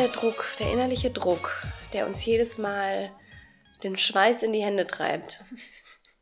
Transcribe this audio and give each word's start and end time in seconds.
der 0.00 0.08
Druck, 0.08 0.46
der 0.58 0.72
innerliche 0.72 1.10
Druck, 1.10 1.62
der 1.92 2.06
uns 2.06 2.24
jedes 2.24 2.56
Mal 2.56 3.10
den 3.82 3.98
Schweiß 3.98 4.42
in 4.42 4.54
die 4.54 4.62
Hände 4.62 4.86
treibt. 4.86 5.44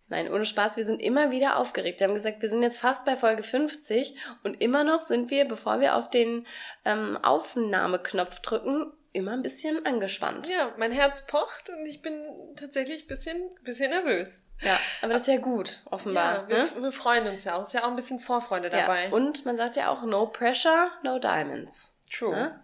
Nein, 0.09 0.33
ohne 0.33 0.45
Spaß, 0.45 0.77
wir 0.77 0.85
sind 0.85 1.01
immer 1.01 1.31
wieder 1.31 1.59
aufgeregt. 1.59 2.01
Wir 2.01 2.09
haben 2.09 2.15
gesagt, 2.15 2.43
wir 2.43 2.49
sind 2.49 2.65
jetzt 2.65 2.81
fast 2.81 3.05
bei 3.05 3.15
Folge 3.15 3.45
50 3.45 4.17
und 4.43 4.61
immer 4.61 4.83
noch 4.83 5.03
sind 5.03 5.31
wir, 5.31 5.45
bevor 5.47 5.79
wir 5.79 5.95
auf 5.95 6.11
den 6.11 6.45
ähm, 6.85 7.19
Aufnahmeknopf 7.23 8.41
drücken, 8.41 8.93
immer 9.13 9.33
ein 9.33 9.43
bisschen 9.43 9.87
angespannt. 9.87 10.49
Ja, 10.49 10.73
mein 10.77 10.91
Herz 10.91 11.27
pocht 11.29 11.71
und 11.71 11.87
ich 11.87 12.03
bin 12.03 12.21
tatsächlich 12.57 13.05
ein 13.05 13.07
bisschen, 13.07 13.49
bisschen 13.63 13.91
nervös. 13.91 14.43
Ja, 14.61 14.77
aber 15.03 15.13
das 15.13 15.23
ist 15.23 15.29
ja 15.29 15.37
gut, 15.37 15.85
offenbar. 15.89 16.49
Ja, 16.49 16.49
wir, 16.49 16.65
ne? 16.65 16.83
wir 16.83 16.93
freuen 16.93 17.29
uns 17.29 17.45
ja 17.45 17.55
auch. 17.55 17.63
Ist 17.63 17.75
ja 17.75 17.85
auch 17.85 17.91
ein 17.91 17.97
bisschen 17.97 18.19
Vorfreude 18.19 18.71
dabei. 18.71 19.05
Ja, 19.05 19.13
und 19.13 19.47
man 19.47 19.57
sagt 19.57 19.77
ja 19.77 19.89
auch, 19.89 20.03
no 20.03 20.27
pressure, 20.27 20.91
no 21.05 21.21
diamonds. 21.21 21.93
True. 22.11 22.35
Ne? 22.35 22.61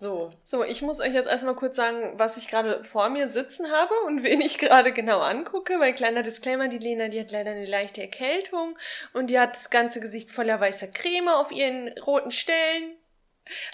So, 0.00 0.30
So, 0.42 0.64
ich 0.64 0.80
muss 0.80 1.00
euch 1.00 1.12
jetzt 1.12 1.28
erstmal 1.28 1.54
kurz 1.54 1.76
sagen, 1.76 2.14
was 2.16 2.38
ich 2.38 2.48
gerade 2.48 2.82
vor 2.84 3.10
mir 3.10 3.28
sitzen 3.28 3.70
habe 3.70 3.92
und 4.06 4.22
wen 4.24 4.40
ich 4.40 4.56
gerade 4.58 4.92
genau 4.92 5.20
angucke, 5.20 5.78
weil 5.78 5.92
kleiner 5.92 6.22
Disclaimer, 6.22 6.68
die 6.68 6.78
Lena, 6.78 7.08
die 7.08 7.20
hat 7.20 7.30
leider 7.32 7.50
eine 7.50 7.66
leichte 7.66 8.00
Erkältung 8.00 8.78
und 9.12 9.28
die 9.28 9.38
hat 9.38 9.54
das 9.56 9.68
ganze 9.68 10.00
Gesicht 10.00 10.30
voller 10.30 10.58
weißer 10.58 10.86
Creme 10.88 11.28
auf 11.28 11.52
ihren 11.52 11.88
roten 11.98 12.30
Stellen. 12.30 12.96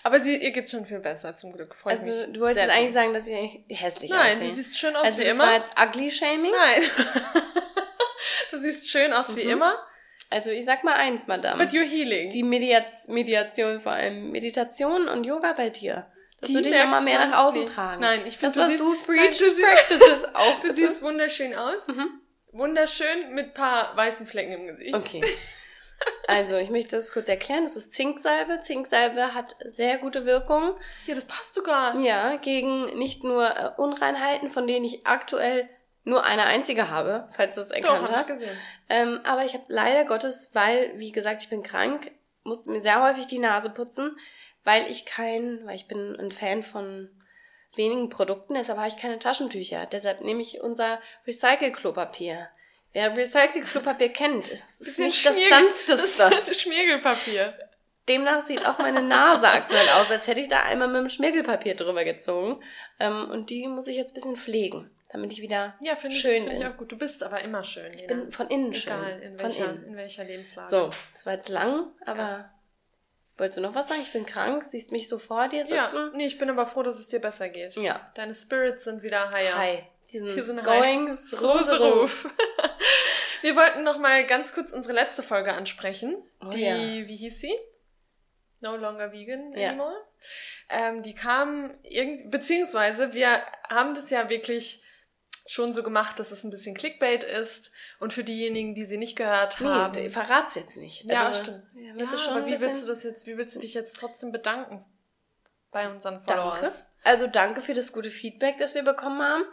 Aber 0.02 0.18
sie, 0.20 0.36
ihr 0.36 0.50
geht's 0.52 0.70
schon 0.72 0.86
viel 0.86 1.00
besser, 1.00 1.36
zum 1.36 1.52
Glück. 1.52 1.74
Freut 1.74 1.98
also 1.98 2.10
mich 2.10 2.32
du 2.32 2.40
wolltest 2.40 2.68
eigentlich 2.70 2.92
sagen, 2.94 3.12
dass 3.14 3.28
ich 3.28 3.60
hässlich 3.68 4.10
Nein, 4.10 4.32
aussehe. 4.36 4.48
du 4.48 4.54
siehst 4.54 4.78
schön 4.78 4.96
aus 4.96 5.04
also 5.04 5.18
wie 5.18 5.22
das 5.24 5.32
immer. 5.32 5.44
war 5.44 5.54
jetzt 5.54 5.72
ugly 5.80 6.10
shaming. 6.10 6.50
Nein. 6.50 6.82
du 8.50 8.58
siehst 8.58 8.90
schön 8.90 9.12
aus 9.12 9.36
wie 9.36 9.44
Mhm. 9.44 9.50
immer, 9.50 9.74
Also 10.30 10.50
ich 10.50 10.64
sag 10.64 10.82
mal 10.82 10.94
eins, 10.94 11.26
Madame. 11.26 11.62
but 11.62 11.72
you're 11.74 11.84
healing. 11.86 12.30
die 12.30 12.42
Media 12.42 12.84
Mediation 13.06 13.80
vor 13.80 13.92
allem, 13.92 14.30
Meditation 14.32 15.08
und 15.08 15.24
Yoga 15.24 15.52
bei 15.52 15.70
dir. 15.70 16.06
Das 16.40 16.48
Die 16.48 16.54
würde 16.54 16.68
ich 16.68 16.74
nochmal 16.76 17.02
mehr 17.02 17.26
nach 17.26 17.38
außen 17.44 17.62
nicht. 17.62 17.74
tragen. 17.74 18.00
Nein, 18.02 18.20
ich 18.26 18.38
das, 18.38 18.52
finde, 18.54 18.68
du 18.68 18.72
was 18.72 18.78
du 18.78 18.92
Nein, 18.92 19.02
preach 19.06 19.38
du 19.38 19.62
practices 19.62 20.24
auch. 20.34 20.54
Du 20.56 20.62
bitte. 20.62 20.74
siehst 20.74 21.02
wunderschön 21.02 21.54
aus. 21.54 21.88
Mhm. 21.88 22.20
Wunderschön 22.52 23.34
mit 23.34 23.54
paar 23.54 23.96
weißen 23.96 24.26
Flecken 24.26 24.52
im 24.52 24.66
Gesicht. 24.66 24.94
Okay. 24.94 25.22
Also, 26.28 26.56
ich 26.56 26.68
möchte 26.68 26.94
das 26.96 27.10
kurz 27.12 27.26
erklären. 27.28 27.62
Das 27.62 27.74
ist 27.74 27.94
Zinksalbe. 27.94 28.60
Zinksalbe 28.60 29.32
hat 29.32 29.56
sehr 29.64 29.96
gute 29.96 30.26
Wirkung. 30.26 30.74
Ja, 31.06 31.14
das 31.14 31.24
passt 31.24 31.54
sogar. 31.54 31.96
Ja, 32.00 32.36
gegen 32.36 32.98
nicht 32.98 33.24
nur 33.24 33.46
äh, 33.48 33.70
Unreinheiten, 33.78 34.50
von 34.50 34.66
denen 34.66 34.84
ich 34.84 35.06
aktuell 35.06 35.68
nur 36.04 36.24
eine 36.24 36.44
einzige 36.44 36.90
habe, 36.90 37.28
falls 37.34 37.54
du 37.54 37.62
es 37.62 37.68
Doch, 37.68 37.76
erkannt 37.76 38.08
ich 38.10 38.14
hast. 38.16 38.26
gesehen. 38.28 38.56
Ähm, 38.90 39.20
aber 39.24 39.46
ich 39.46 39.54
habe 39.54 39.64
leider 39.68 40.04
Gottes, 40.04 40.50
weil, 40.52 40.92
wie 40.98 41.12
gesagt, 41.12 41.42
ich 41.42 41.48
bin 41.48 41.62
krank, 41.62 42.10
musste 42.44 42.70
mir 42.70 42.80
sehr 42.82 43.02
häufig 43.02 43.26
die 43.26 43.38
Nase 43.38 43.70
putzen, 43.70 44.16
weil 44.66 44.90
ich 44.90 45.06
kein, 45.06 45.64
weil 45.64 45.76
ich 45.76 45.86
bin 45.86 46.16
ein 46.18 46.32
Fan 46.32 46.64
von 46.64 47.08
wenigen 47.76 48.08
Produkten, 48.10 48.54
deshalb 48.54 48.78
habe 48.78 48.88
ich 48.88 48.96
keine 48.96 49.18
Taschentücher. 49.20 49.86
Deshalb 49.86 50.22
nehme 50.22 50.42
ich 50.42 50.60
unser 50.60 51.00
Recycle-Klopapier. 51.26 52.48
Wer 52.92 53.16
Recycle-Klopapier 53.16 54.08
kennt, 54.08 54.50
es 54.50 54.80
ist 54.80 54.98
nicht 54.98 55.24
das 55.24 55.38
sanfteste. 55.48 56.30
Das 56.46 56.60
Schmiergelpapier. 56.60 57.56
Demnach 58.08 58.44
sieht 58.44 58.66
auch 58.66 58.78
meine 58.78 59.02
Nase 59.02 59.48
aktuell 59.48 59.88
aus, 60.00 60.10
als 60.10 60.26
hätte 60.26 60.40
ich 60.40 60.48
da 60.48 60.62
einmal 60.62 60.88
mit 60.88 60.96
dem 60.96 61.08
Schmirgelpapier 61.10 61.76
drüber 61.76 62.04
gezogen. 62.04 62.60
Ähm, 62.98 63.28
und 63.30 63.50
die 63.50 63.68
muss 63.68 63.86
ich 63.88 63.96
jetzt 63.96 64.12
ein 64.12 64.14
bisschen 64.14 64.36
pflegen, 64.36 64.90
damit 65.10 65.32
ich 65.32 65.42
wieder 65.42 65.76
Ja, 65.80 65.94
finde 65.96 66.16
ich, 66.16 66.22
schön 66.22 66.42
find 66.44 66.52
ich 66.54 66.58
bin. 66.60 66.68
auch 66.68 66.76
gut. 66.76 66.90
Du 66.90 66.96
bist 66.98 67.22
aber 67.22 67.40
immer 67.42 67.62
schön. 67.62 67.92
Ich 67.94 68.06
bin 68.06 68.32
von 68.32 68.48
innen 68.48 68.74
schön. 68.74 68.92
Egal, 68.94 69.20
in 69.22 69.38
welcher, 69.38 69.70
in 69.86 69.96
welcher 69.96 70.24
Lebenslage. 70.24 70.68
So, 70.68 70.90
das 71.12 71.26
war 71.26 71.34
jetzt 71.34 71.48
lang, 71.50 71.86
aber 72.04 72.50
wolltest 73.38 73.58
du 73.58 73.62
noch 73.62 73.74
was 73.74 73.88
sagen? 73.88 74.00
Ich 74.02 74.12
bin 74.12 74.26
krank, 74.26 74.62
siehst 74.64 74.92
mich 74.92 75.08
so 75.08 75.18
vor 75.18 75.48
dir 75.48 75.64
Ja, 75.66 75.86
sitzen? 75.88 76.12
nee, 76.16 76.26
ich 76.26 76.38
bin 76.38 76.48
aber 76.50 76.66
froh, 76.66 76.82
dass 76.82 76.98
es 76.98 77.08
dir 77.08 77.20
besser 77.20 77.48
geht. 77.48 77.74
Ja. 77.76 78.10
Deine 78.14 78.34
Spirits 78.34 78.84
sind 78.84 79.02
wieder 79.02 79.30
higher. 79.30 79.56
Hi. 79.58 79.82
Die 80.12 80.18
sind, 80.18 80.34
Die 80.36 80.40
sind 80.40 80.62
going 80.62 81.08
high. 81.08 81.42
Rose 81.42 81.78
Ruf. 81.80 82.28
Wir 83.42 83.56
wollten 83.56 83.82
noch 83.82 83.98
mal 83.98 84.24
ganz 84.26 84.52
kurz 84.54 84.72
unsere 84.72 84.94
letzte 84.94 85.22
Folge 85.22 85.52
ansprechen. 85.52 86.16
Oh 86.44 86.48
die, 86.48 86.62
ja. 86.62 86.76
wie 86.76 87.16
hieß 87.16 87.40
sie? 87.40 87.54
No 88.60 88.76
longer 88.76 89.12
vegan 89.12 89.52
Ja. 89.52 89.68
anymore. 89.68 89.94
Ähm, 90.70 91.02
die 91.02 91.14
kam 91.14 91.74
irgendwie, 91.82 92.26
beziehungsweise 92.28 93.12
wir 93.12 93.42
haben 93.68 93.94
das 93.94 94.10
ja 94.10 94.28
wirklich 94.30 94.82
schon 95.46 95.72
so 95.74 95.82
gemacht, 95.82 96.18
dass 96.18 96.32
es 96.32 96.44
ein 96.44 96.50
bisschen 96.50 96.74
Clickbait 96.74 97.22
ist. 97.24 97.70
Und 98.00 98.12
für 98.12 98.24
diejenigen, 98.24 98.74
die 98.74 98.84
sie 98.84 98.98
nicht 98.98 99.16
gehört 99.16 99.60
haben. 99.60 99.92
Nee, 99.94 100.10
verrat's 100.10 100.54
jetzt 100.54 100.76
nicht. 100.76 101.04
ja, 101.04 101.26
Also, 101.28 101.42
stimmt. 101.42 101.62
Ja, 101.74 101.80
Ja, 101.88 101.94
willst 101.96 102.14
du 102.14 102.18
schon 102.18 102.36
aber 102.38 102.46
wie 102.46 102.60
willst 102.60 102.82
du 102.82 102.86
das 102.86 103.02
jetzt, 103.02 103.26
wie 103.26 103.36
willst 103.36 103.54
du 103.56 103.60
dich 103.60 103.74
jetzt 103.74 103.96
trotzdem 103.96 104.32
bedanken 104.32 104.84
bei 105.70 105.88
unseren 105.88 106.24
Danke. 106.26 106.32
Followers? 106.32 106.88
Also 107.04 107.26
danke 107.28 107.60
für 107.60 107.74
das 107.74 107.92
gute 107.92 108.10
Feedback, 108.10 108.58
das 108.58 108.74
wir 108.74 108.82
bekommen 108.82 109.22
haben. 109.22 109.44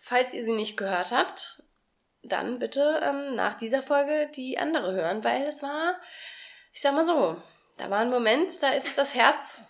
Falls 0.00 0.32
ihr 0.32 0.44
sie 0.44 0.52
nicht 0.52 0.76
gehört 0.76 1.12
habt, 1.12 1.62
dann 2.22 2.58
bitte 2.58 3.00
ähm, 3.02 3.34
nach 3.34 3.54
dieser 3.56 3.82
Folge 3.82 4.30
die 4.34 4.56
andere 4.58 4.92
hören, 4.94 5.22
weil 5.24 5.42
es 5.42 5.62
war, 5.62 5.96
ich 6.72 6.80
sag 6.80 6.94
mal 6.94 7.04
so, 7.04 7.36
da 7.76 7.90
war 7.90 7.98
ein 8.00 8.10
Moment, 8.10 8.62
da 8.62 8.70
ist 8.70 8.96
das 8.96 9.14
Herz 9.14 9.64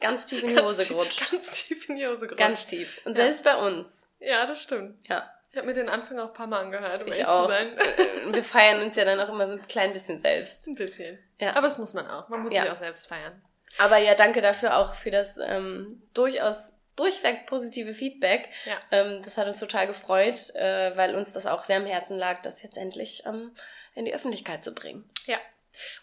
ganz 0.00 0.26
tief 0.26 0.42
in 0.42 0.50
die 0.56 0.58
Hose 0.62 0.84
gerutscht. 0.86 1.30
Ganz 1.30 1.50
tief 1.52 1.88
in 1.88 1.96
die 1.96 2.06
Hose 2.06 2.20
gerutscht. 2.26 2.38
Ganz 2.38 2.66
tief. 2.66 3.00
Und 3.04 3.12
Ja. 3.16 3.24
selbst 3.24 3.44
bei 3.44 3.56
uns. 3.56 4.08
Ja, 4.18 4.46
das 4.46 4.62
stimmt. 4.62 5.06
Ja. 5.08 5.30
Ich 5.52 5.56
habe 5.56 5.66
mir 5.66 5.72
den 5.74 5.88
Anfang 5.88 6.18
auch 6.20 6.28
ein 6.28 6.32
paar 6.34 6.46
Mal 6.46 6.60
angehört, 6.60 7.02
um 7.02 7.08
Ich 7.08 7.14
ehrlich 7.14 7.26
auch. 7.26 7.44
zu 7.46 7.50
sein. 7.50 7.76
Äh, 7.76 8.32
Wir 8.34 8.44
feiern 8.44 8.82
uns 8.82 8.94
ja 8.96 9.04
dann 9.04 9.18
auch 9.20 9.28
immer 9.30 9.48
so 9.48 9.54
ein 9.54 9.66
klein 9.66 9.92
bisschen 9.92 10.22
selbst. 10.22 10.66
Ein 10.68 10.76
bisschen. 10.76 11.18
Ja. 11.40 11.56
Aber 11.56 11.68
das 11.68 11.76
muss 11.78 11.92
man 11.94 12.06
auch. 12.08 12.28
Man 12.28 12.42
muss 12.42 12.52
Ja. 12.52 12.62
sich 12.62 12.70
auch 12.70 12.76
selbst 12.76 13.08
feiern. 13.08 13.42
Aber 13.78 13.96
ja, 13.98 14.14
danke 14.14 14.42
dafür 14.42 14.76
auch 14.76 14.94
für 14.94 15.10
das 15.10 15.38
ähm, 15.38 16.02
durchaus 16.14 16.72
durchweg 16.96 17.46
positive 17.46 17.94
Feedback. 17.94 18.48
Ja. 18.64 18.78
Ähm, 18.90 19.22
das 19.24 19.38
hat 19.38 19.46
uns 19.46 19.58
total 19.58 19.86
gefreut, 19.86 20.54
äh, 20.54 20.96
weil 20.96 21.14
uns 21.14 21.32
das 21.32 21.46
auch 21.46 21.64
sehr 21.64 21.78
am 21.78 21.86
Herzen 21.86 22.18
lag, 22.18 22.42
das 22.42 22.62
jetzt 22.62 22.76
endlich 22.76 23.22
ähm, 23.26 23.52
in 23.94 24.04
die 24.04 24.14
Öffentlichkeit 24.14 24.62
zu 24.62 24.72
bringen. 24.74 25.08
Ja. 25.26 25.38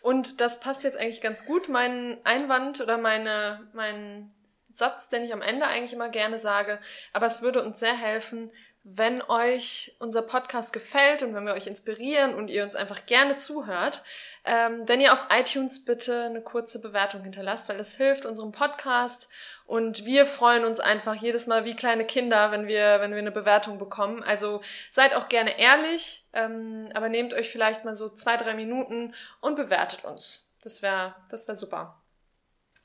Und 0.01 0.41
das 0.41 0.59
passt 0.59 0.83
jetzt 0.83 0.97
eigentlich 0.97 1.21
ganz 1.21 1.45
gut. 1.45 1.69
Mein 1.69 2.17
Einwand 2.23 2.81
oder 2.81 2.97
meine, 2.97 3.67
mein 3.73 4.31
Satz, 4.73 5.09
den 5.09 5.23
ich 5.23 5.33
am 5.33 5.41
Ende 5.41 5.65
eigentlich 5.65 5.93
immer 5.93 6.09
gerne 6.09 6.39
sage, 6.39 6.79
aber 7.13 7.25
es 7.25 7.41
würde 7.41 7.63
uns 7.63 7.79
sehr 7.79 7.97
helfen, 7.97 8.51
wenn 8.89 9.21
euch 9.21 9.97
unser 9.99 10.21
Podcast 10.21 10.71
gefällt 10.71 11.21
und 11.21 11.35
wenn 11.35 11.45
wir 11.45 11.53
euch 11.53 11.67
inspirieren 11.67 12.33
und 12.33 12.47
ihr 12.47 12.63
uns 12.63 12.75
einfach 12.75 13.05
gerne 13.05 13.35
zuhört, 13.35 14.01
ähm, 14.45 14.87
wenn 14.87 15.01
ihr 15.01 15.11
auf 15.11 15.25
iTunes 15.29 15.83
bitte 15.83 16.23
eine 16.23 16.41
kurze 16.41 16.79
Bewertung 16.79 17.21
hinterlasst, 17.23 17.67
weil 17.67 17.77
das 17.77 17.97
hilft 17.97 18.25
unserem 18.25 18.53
Podcast 18.53 19.27
und 19.67 20.05
wir 20.05 20.25
freuen 20.25 20.63
uns 20.63 20.79
einfach 20.79 21.13
jedes 21.13 21.45
Mal 21.45 21.65
wie 21.65 21.75
kleine 21.75 22.05
Kinder, 22.05 22.51
wenn 22.51 22.67
wir, 22.67 23.01
wenn 23.01 23.11
wir 23.11 23.17
eine 23.17 23.33
Bewertung 23.33 23.77
bekommen. 23.77 24.23
Also 24.23 24.61
seid 24.91 25.13
auch 25.13 25.27
gerne 25.27 25.59
ehrlich, 25.59 26.25
ähm, 26.31 26.87
aber 26.93 27.09
nehmt 27.09 27.33
euch 27.33 27.49
vielleicht 27.49 27.83
mal 27.83 27.93
so 27.93 28.07
zwei, 28.07 28.37
drei 28.37 28.53
Minuten 28.53 29.13
und 29.41 29.55
bewertet 29.55 30.05
uns. 30.05 30.53
Das 30.63 30.81
wäre, 30.81 31.15
das 31.29 31.49
wäre 31.49 31.57
super. 31.57 32.01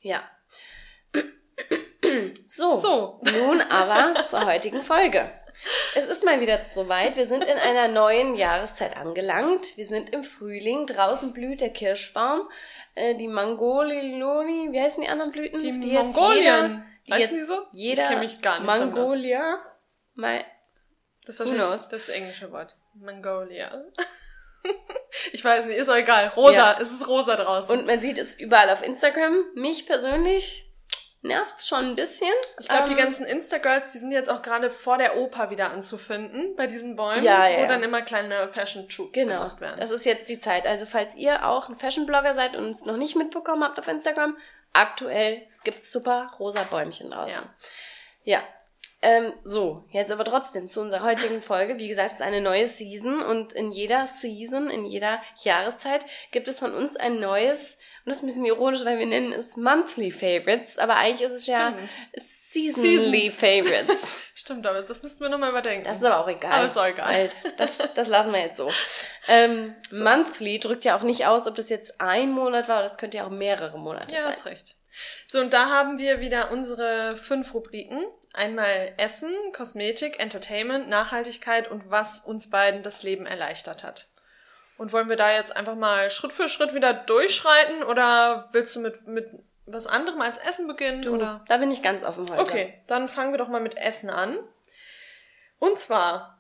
Ja. 0.01 0.23
So, 2.45 2.79
So. 2.79 3.21
nun 3.23 3.63
aber 3.63 4.27
zur 4.27 4.45
heutigen 4.45 4.83
Folge. 4.83 5.31
Es 5.95 6.07
ist 6.07 6.25
mal 6.25 6.41
wieder 6.41 6.65
soweit. 6.65 7.17
Wir 7.17 7.27
sind 7.27 7.45
in 7.45 7.57
einer 7.59 7.89
neuen 7.89 8.35
Jahreszeit 8.35 8.97
angelangt. 8.97 9.77
Wir 9.77 9.87
sind 9.87 10.11
im 10.11 10.25
Frühling. 10.25 10.87
Draußen 10.87 11.33
blüht 11.33 11.61
der 11.61 11.71
Kirschbaum. 11.71 12.49
Äh, 12.95 13.15
die 13.15 13.29
Mangoliloni, 13.29 14.69
wie 14.73 14.81
heißen 14.81 15.03
die 15.03 15.09
anderen 15.09 15.31
Blüten? 15.33 15.59
Die, 15.61 15.93
jetzt 15.93 16.15
Mongolien. 16.17 16.43
jeder- 16.45 16.83
die 17.07 17.13
Heißen 17.15 17.37
die 17.37 17.43
so? 17.43 17.59
Jeder 17.73 18.03
ich 18.05 18.09
kenne 18.09 18.21
mich 18.21 18.41
gar 18.43 18.61
nicht. 18.61 18.67
Mongolia. 18.69 19.59
Mal, 20.15 20.45
Das 21.27 21.41
ist 21.41 21.49
wahrscheinlich 21.49 21.89
das 21.91 22.09
englische 22.11 22.53
Wort. 22.53 22.77
Mongolia. 22.95 23.85
ich 25.33 25.45
weiß 25.45 25.65
nicht, 25.67 25.77
ist 25.77 25.89
auch 25.89 25.97
egal. 25.97 26.29
Rosa, 26.37 26.53
Ja. 26.55 26.79
es 26.81 26.91
ist 26.93 27.09
rosa 27.09 27.37
draußen. 27.37 27.77
und 27.79 27.87
man 27.87 28.01
sieht 28.01 28.19
es 28.19 28.35
überall 28.35 28.71
auf 28.71 28.83
Instagram. 28.83 29.45
Mich 29.55 29.87
persönlich 29.87 30.72
nervt's 31.23 31.69
schon 31.69 31.85
ein 31.91 31.97
bisschen. 31.97 32.29
ich 32.61 32.69
glaube, 32.69 32.89
die 32.89 32.93
Ähm, 32.95 32.99
ganzen 32.99 33.25
Insta-Girls, 33.27 33.93
die 33.93 33.99
sind 33.99 34.11
jetzt 34.13 34.29
auch 34.29 34.43
gerade 34.43 34.71
vor 34.71 34.99
der 34.99 35.17
Oper 35.17 35.51
wieder 35.51 35.71
anzufinden, 35.71 36.55
bei 36.57 36.67
diesen 36.67 36.97
Bäumen, 36.97 37.25
Ja, 37.25 37.47
ja, 37.49 37.57
wo 37.59 37.63
ja. 37.63 37.69
dann 37.69 37.83
immer 37.83 38.03
kleine 38.03 38.49
Fashion-Shoots 38.53 39.13
Genau, 39.13 39.39
gemacht 39.41 39.61
werden. 39.61 39.79
das 39.81 39.91
ist 39.93 40.05
jetzt 40.05 40.29
die 40.29 40.41
Zeit. 40.41 40.67
Also 40.67 40.85
falls 40.85 41.15
ihr 41.15 41.47
auch 41.49 41.69
ein 41.69 41.77
Fashion-Blogger 41.77 42.35
seid 42.35 42.57
und 42.57 42.71
es 42.71 42.85
noch 42.85 42.97
nicht 42.97 43.17
mitbekommen 43.17 43.63
habt 43.65 43.79
auf 43.79 43.89
Instagram, 43.89 44.37
aktuell, 44.73 45.43
es 45.49 45.63
gibt 45.63 45.85
super 45.85 46.31
rosa 46.39 46.65
Bäumchen 46.65 47.11
draußen. 47.11 47.43
Ja. 48.25 48.43
Ähm, 49.05 49.33
so, 49.43 49.85
jetzt 49.91 50.13
aber 50.13 50.25
trotzdem 50.25 50.69
zu 50.69 50.81
unserer 50.81 51.03
heutigen 51.03 51.43
Folge. 51.43 51.77
Wie 51.77 51.89
gesagt, 51.89 52.09
es 52.09 52.15
ist 52.15 52.23
eine 52.23 52.41
neue 52.41 52.69
Season 52.69 53.21
und 53.21 53.53
in 53.53 53.73
jeder 53.73 54.07
Season, 54.07 54.71
in 54.71 54.85
jeder 54.85 55.21
Jahreszeit 55.43 56.07
gibt 56.31 56.47
es 56.47 56.61
von 56.61 56.73
uns 56.73 56.95
ein 56.97 57.19
neues, 57.19 57.79
und 58.05 58.11
das 58.11 58.17
ist 58.19 58.23
ein 58.23 58.27
bisschen 58.27 58.45
ironisch, 58.45 58.85
weil 58.85 58.99
wir 58.99 59.07
nennen 59.07 59.33
es 59.33 59.57
Monthly 59.57 60.11
Favorites, 60.11 60.79
aber 60.79 60.97
eigentlich 60.97 61.29
ist 61.29 61.37
es 61.37 61.47
ja 61.47 61.73
Stimmt. 61.73 61.93
Seasonally 62.53 63.31
Favorites. 63.31 64.17
Stimmt, 64.35 64.67
aber 64.67 64.83
das 64.83 65.03
müssten 65.03 65.21
wir 65.21 65.29
nochmal 65.29 65.51
überdenken. 65.51 65.85
Das 65.85 65.99
ist 65.99 66.05
aber 66.05 66.19
auch 66.19 66.29
egal. 66.29 66.53
Aber 66.53 66.67
ist 66.67 66.77
auch 66.77 66.85
egal. 66.85 67.07
Weil 67.07 67.33
das, 67.57 67.79
das 67.95 68.09
lassen 68.09 68.33
wir 68.33 68.41
jetzt 68.41 68.57
so. 68.57 68.71
Ähm, 69.29 69.75
so. 69.91 70.03
Monthly 70.03 70.59
drückt 70.59 70.85
ja 70.85 70.97
auch 70.97 71.03
nicht 71.03 71.27
aus, 71.27 71.47
ob 71.47 71.55
das 71.55 71.69
jetzt 71.69 72.01
ein 72.01 72.31
Monat 72.31 72.69
war 72.69 72.79
oder 72.79 72.89
das 72.89 72.99
könnte 72.99 73.19
ja 73.19 73.27
auch 73.27 73.31
mehrere 73.31 73.79
Monate 73.79 74.15
ja, 74.15 74.23
sein. 74.23 74.31
Ja, 74.31 74.37
hast 74.37 74.47
recht. 74.47 74.77
So, 75.27 75.41
und 75.41 75.53
da 75.53 75.71
haben 75.71 75.99
wir 75.99 76.21
wieder 76.21 76.51
unsere 76.51 77.17
fünf 77.17 77.55
Rubriken. 77.55 78.05
Einmal 78.35 78.93
Essen, 78.97 79.35
Kosmetik, 79.53 80.19
Entertainment, 80.19 80.89
Nachhaltigkeit 80.89 81.71
und 81.71 81.91
was 81.91 82.21
uns 82.21 82.51
beiden 82.51 82.83
das 82.83 83.03
Leben 83.03 83.27
erleichtert 83.27 83.85
hat. 83.85 84.09
Und 84.83 84.93
wollen 84.93 85.09
wir 85.09 85.15
da 85.15 85.31
jetzt 85.31 85.55
einfach 85.55 85.77
mal 85.77 86.11
Schritt 86.11 86.33
für 86.33 86.49
Schritt 86.49 86.75
wieder 86.75 86.93
durchschreiten 86.93 87.85
oder 87.85 88.49
willst 88.51 88.75
du 88.75 88.81
mit, 88.81 89.07
mit 89.07 89.31
was 89.65 89.87
anderem 89.87 90.21
als 90.21 90.39
Essen 90.39 90.67
beginnen? 90.67 91.03
Du, 91.03 91.15
oder? 91.15 91.45
Da 91.47 91.59
bin 91.59 91.71
ich 91.71 91.83
ganz 91.83 92.03
offen 92.03 92.29
heute. 92.29 92.41
Okay, 92.41 92.75
dann 92.89 93.09
fangen 93.09 93.31
wir 93.31 93.39
doch 93.39 93.47
mal 93.47 93.61
mit 93.61 93.77
Essen 93.77 94.11
an. 94.11 94.37
Und 95.61 95.79
zwar 95.79 96.37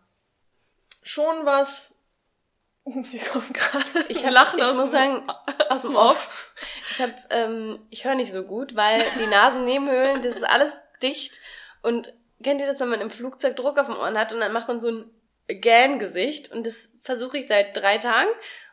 schon 1.05 1.47
was. 1.47 2.00
Wir 2.85 3.21
kommen 3.21 3.53
gerade. 3.53 3.85
Ich 4.09 4.27
hab, 4.27 4.33
Lachen 4.33 4.59
ich 4.59 4.65
aus 4.65 4.75
muss 4.75 4.91
dem, 4.91 4.93
sagen, 4.93 5.33
aus 5.69 5.83
dem 5.83 5.94
Off. 5.94 6.53
Ich 6.91 7.00
habe, 7.00 7.15
ähm, 7.31 7.79
ich 7.91 8.05
höre 8.05 8.17
nicht 8.17 8.33
so 8.33 8.43
gut, 8.43 8.75
weil 8.75 9.05
die 9.21 9.27
Nasennebenhöhlen, 9.29 10.21
das 10.21 10.35
ist 10.35 10.43
alles 10.43 10.77
dicht. 11.00 11.41
Und 11.81 12.12
kennt 12.43 12.61
ihr 12.61 12.67
das, 12.67 12.81
wenn 12.81 12.89
man 12.89 13.00
im 13.00 13.11
Flugzeug 13.12 13.55
Druck 13.55 13.79
auf 13.79 13.87
dem 13.87 13.99
Ohren 13.99 14.19
hat 14.19 14.33
und 14.33 14.41
dann 14.41 14.53
macht 14.53 14.67
man 14.67 14.81
so 14.81 14.91
ein 14.91 15.21
Gähn-Gesicht 15.49 16.53
und 16.53 16.67
das 16.67 16.93
versuche 17.03 17.39
ich 17.39 17.47
seit 17.47 17.77
drei 17.77 17.99
Tagen 17.99 18.31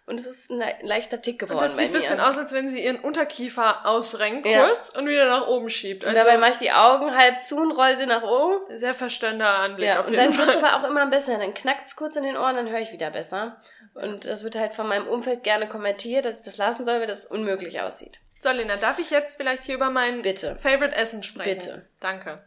und 0.09 0.19
es 0.19 0.25
ist 0.25 0.49
ein 0.49 0.63
leichter 0.81 1.21
Tick 1.21 1.37
geworden. 1.37 1.59
Und 1.59 1.65
das 1.65 1.77
sieht 1.77 1.87
ein 1.87 1.93
bisschen 1.93 2.19
aus, 2.19 2.35
als 2.37 2.51
wenn 2.51 2.69
sie 2.69 2.83
ihren 2.83 2.99
Unterkiefer 2.99 3.85
ausrenkt 3.85 4.47
ja. 4.47 4.67
kurz 4.67 4.89
und 4.89 5.07
wieder 5.07 5.25
nach 5.25 5.47
oben 5.47 5.69
schiebt. 5.69 6.03
Also 6.03 6.17
und 6.17 6.25
dabei 6.25 6.39
mache 6.39 6.51
ich 6.51 6.57
die 6.57 6.71
Augen 6.71 7.15
halb 7.15 7.43
zu 7.43 7.57
und 7.57 7.71
roll 7.71 7.95
sie 7.95 8.07
nach 8.07 8.23
oben. 8.23 8.77
Sehr 8.77 8.95
verständiger 8.95 9.59
Anblick 9.59 9.87
ja, 9.87 9.99
auf 9.99 10.09
jeden 10.09 10.19
und 10.19 10.35
dann 10.35 10.37
wird 10.37 10.55
es 10.55 10.63
aber 10.63 10.77
auch 10.77 10.89
immer 10.89 11.05
besser. 11.05 11.37
Dann 11.37 11.53
knackt 11.53 11.85
es 11.85 11.95
kurz 11.95 12.15
in 12.15 12.23
den 12.23 12.37
Ohren, 12.37 12.55
dann 12.55 12.69
höre 12.69 12.79
ich 12.79 12.91
wieder 12.91 13.11
besser. 13.11 13.61
Und 13.93 14.25
das 14.25 14.43
wird 14.43 14.55
halt 14.55 14.73
von 14.73 14.87
meinem 14.87 15.07
Umfeld 15.07 15.43
gerne 15.43 15.67
kommentiert, 15.67 16.25
dass 16.25 16.39
ich 16.39 16.45
das 16.45 16.57
lassen 16.57 16.85
soll, 16.85 17.01
weil 17.01 17.07
das 17.07 17.25
unmöglich 17.25 17.81
aussieht. 17.81 18.19
So, 18.39 18.49
Lena, 18.51 18.77
darf 18.77 18.97
ich 18.97 19.11
jetzt 19.11 19.37
vielleicht 19.37 19.65
hier 19.65 19.75
über 19.75 19.91
mein 19.91 20.21
Bitte. 20.21 20.55
Favorite 20.55 20.95
Essen 20.95 21.21
sprechen? 21.21 21.57
Bitte. 21.57 21.85
Danke. 21.99 22.41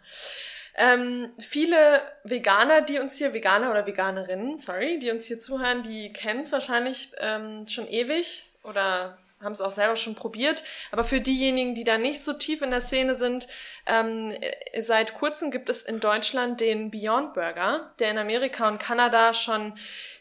Ähm, 0.75 1.31
viele 1.39 2.03
Veganer, 2.25 2.83
die 2.83 2.99
uns 2.99 3.17
hier, 3.17 3.35
Veganer 3.35 3.71
oder 3.71 3.87
Veganerinnen, 3.87 4.57
sorry, 4.59 4.99
die 4.99 5.11
uns 5.11 5.27
hier 5.27 5.39
zuhören, 5.39 5.83
die 5.83 6.13
kennen 6.13 6.41
es 6.41 6.53
wahrscheinlich 6.53 7.13
ähm, 7.19 7.69
schon 7.69 7.87
ewig 7.89 8.51
oder 8.63 9.19
haben 9.43 9.53
es 9.53 9.61
auch 9.61 9.73
selber 9.73 9.97
schon 9.97 10.15
probiert. 10.15 10.63
Aber 10.93 11.05
für 11.05 11.21
diejenigen, 11.21 11.75
die 11.75 11.85
da 11.85 11.99
nicht 11.99 12.25
so 12.25 12.33
tief 12.33 12.63
in 12.63 12.71
der 12.71 12.81
Szene 12.81 13.15
sind, 13.15 13.49
ähm, 13.87 14.33
seit 14.81 15.15
kurzem 15.15 15.51
gibt 15.51 15.69
es 15.69 15.83
in 15.83 16.01
Deutschland 16.01 16.61
den 16.61 16.91
Beyond 16.91 17.35
Burger, 17.35 17.93
der 17.99 18.11
in 18.11 18.19
Amerika 18.19 18.69
und 18.69 18.79
Kanada 18.79 19.35
schon 19.35 19.75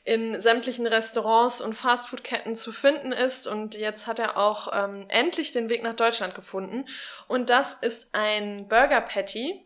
in 0.03 0.41
sämtlichen 0.41 0.87
Restaurants 0.87 1.61
und 1.61 1.75
Fastfood-Ketten 1.75 2.55
zu 2.55 2.71
finden 2.71 3.11
ist. 3.11 3.45
Und 3.45 3.75
jetzt 3.75 4.07
hat 4.07 4.17
er 4.17 4.37
auch 4.37 4.69
ähm, 4.73 5.05
endlich 5.09 5.51
den 5.51 5.69
Weg 5.69 5.83
nach 5.83 5.95
Deutschland 5.95 6.33
gefunden. 6.33 6.85
Und 7.27 7.51
das 7.51 7.75
ist 7.81 8.09
ein 8.13 8.67
Burger 8.67 9.01
Patty 9.01 9.63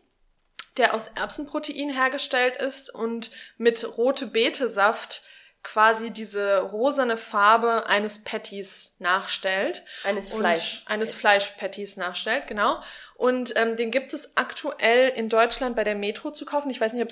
der 0.76 0.94
aus 0.94 1.08
Erbsenprotein 1.08 1.90
hergestellt 1.90 2.56
ist 2.56 2.94
und 2.94 3.30
mit 3.56 3.96
rote 3.96 4.26
Betesaft 4.26 5.22
quasi 5.66 6.10
diese 6.10 6.60
rosane 6.60 7.16
Farbe 7.16 7.86
eines 7.86 8.22
Patties 8.22 8.94
nachstellt. 9.00 9.84
Eines 10.04 10.32
Fleisch. 10.32 10.84
Eines 10.86 11.12
Fleischpatties 11.12 11.96
nachstellt, 11.96 12.46
genau. 12.46 12.80
Und 13.16 13.54
ähm, 13.56 13.76
den 13.76 13.90
gibt 13.90 14.12
es 14.12 14.36
aktuell 14.36 15.08
in 15.08 15.30
Deutschland 15.30 15.74
bei 15.74 15.84
der 15.84 15.94
Metro 15.94 16.30
zu 16.32 16.44
kaufen. 16.44 16.70
Ich 16.70 16.80
weiß 16.80 16.92
nicht, 16.92 17.02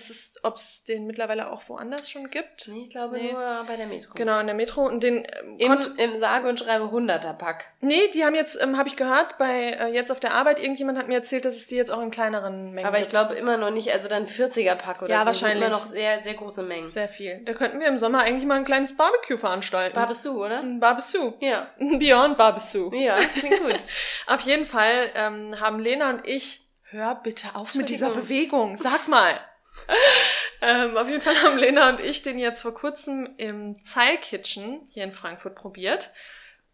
ob 0.42 0.56
es 0.56 0.84
den 0.84 1.06
mittlerweile 1.06 1.50
auch 1.50 1.62
woanders 1.68 2.10
schon 2.10 2.30
gibt. 2.30 2.68
Nee, 2.68 2.82
ich 2.84 2.90
glaube 2.90 3.16
nee. 3.16 3.32
nur 3.32 3.64
bei 3.66 3.76
der 3.76 3.86
Metro. 3.86 4.12
Genau, 4.14 4.38
in 4.38 4.46
der 4.46 4.54
Metro. 4.54 4.86
Und 4.86 5.02
den 5.02 5.24
ähm, 5.42 5.56
Im, 5.58 5.78
Im 5.96 6.16
sage 6.16 6.48
und 6.48 6.60
schreibe 6.60 6.84
100er 6.84 7.32
Pack. 7.32 7.70
Nee, 7.80 8.08
die 8.12 8.22
haben 8.22 8.34
jetzt, 8.34 8.60
ähm, 8.60 8.76
habe 8.76 8.88
ich 8.88 8.96
gehört, 8.96 9.38
bei 9.38 9.70
äh, 9.70 9.86
jetzt 9.94 10.12
auf 10.12 10.20
der 10.20 10.34
Arbeit, 10.34 10.60
irgendjemand 10.60 10.98
hat 10.98 11.08
mir 11.08 11.14
erzählt, 11.14 11.46
dass 11.46 11.54
es 11.54 11.68
die 11.68 11.76
jetzt 11.76 11.90
auch 11.90 12.02
in 12.02 12.10
kleineren 12.10 12.72
Mengen 12.72 12.86
Aber 12.86 13.00
ich 13.00 13.08
glaube 13.08 13.34
immer 13.34 13.56
noch 13.56 13.70
nicht, 13.70 13.90
also 13.90 14.06
dann 14.08 14.26
40er 14.26 14.74
Pack 14.74 15.00
oder 15.00 15.10
ja, 15.10 15.20
so. 15.20 15.26
wahrscheinlich. 15.26 15.64
Immer 15.64 15.74
noch 15.74 15.86
sehr, 15.86 16.22
sehr 16.22 16.34
große 16.34 16.62
Mengen. 16.62 16.88
Sehr 16.88 17.08
viel. 17.08 17.40
Da 17.46 17.54
könnten 17.54 17.80
wir 17.80 17.86
im 17.86 17.96
Sommer 17.96 18.20
eigentlich 18.20 18.44
mal 18.44 18.56
ein 18.56 18.64
kleines 18.64 18.94
Barbecue 18.94 19.38
veranstalten. 19.38 19.94
Barbecue, 19.94 20.32
oder? 20.32 20.60
Ein 20.60 20.80
Barbecue. 20.80 21.32
Ja. 21.40 21.68
Beyond 21.78 22.36
Barbecue. 22.36 22.94
Ja, 22.94 23.16
klingt 23.38 23.60
gut. 23.60 23.76
auf 24.26 24.40
jeden 24.42 24.66
Fall 24.66 25.10
ähm, 25.14 25.58
haben 25.60 25.78
Lena 25.94 26.10
und 26.10 26.26
ich 26.26 26.68
hör 26.90 27.14
bitte 27.14 27.54
auf 27.54 27.76
mit 27.76 27.88
dieser 27.88 28.10
Bewegung, 28.10 28.76
sag 28.76 29.06
mal. 29.06 29.38
ähm, 30.60 30.96
auf 30.96 31.08
jeden 31.08 31.22
Fall 31.22 31.40
haben 31.40 31.56
Lena 31.56 31.88
und 31.88 32.00
ich 32.00 32.22
den 32.22 32.40
jetzt 32.40 32.62
vor 32.62 32.74
kurzem 32.74 33.32
im 33.36 33.84
Zeil 33.84 34.16
Kitchen 34.16 34.88
hier 34.90 35.04
in 35.04 35.12
Frankfurt 35.12 35.54
probiert. 35.54 36.10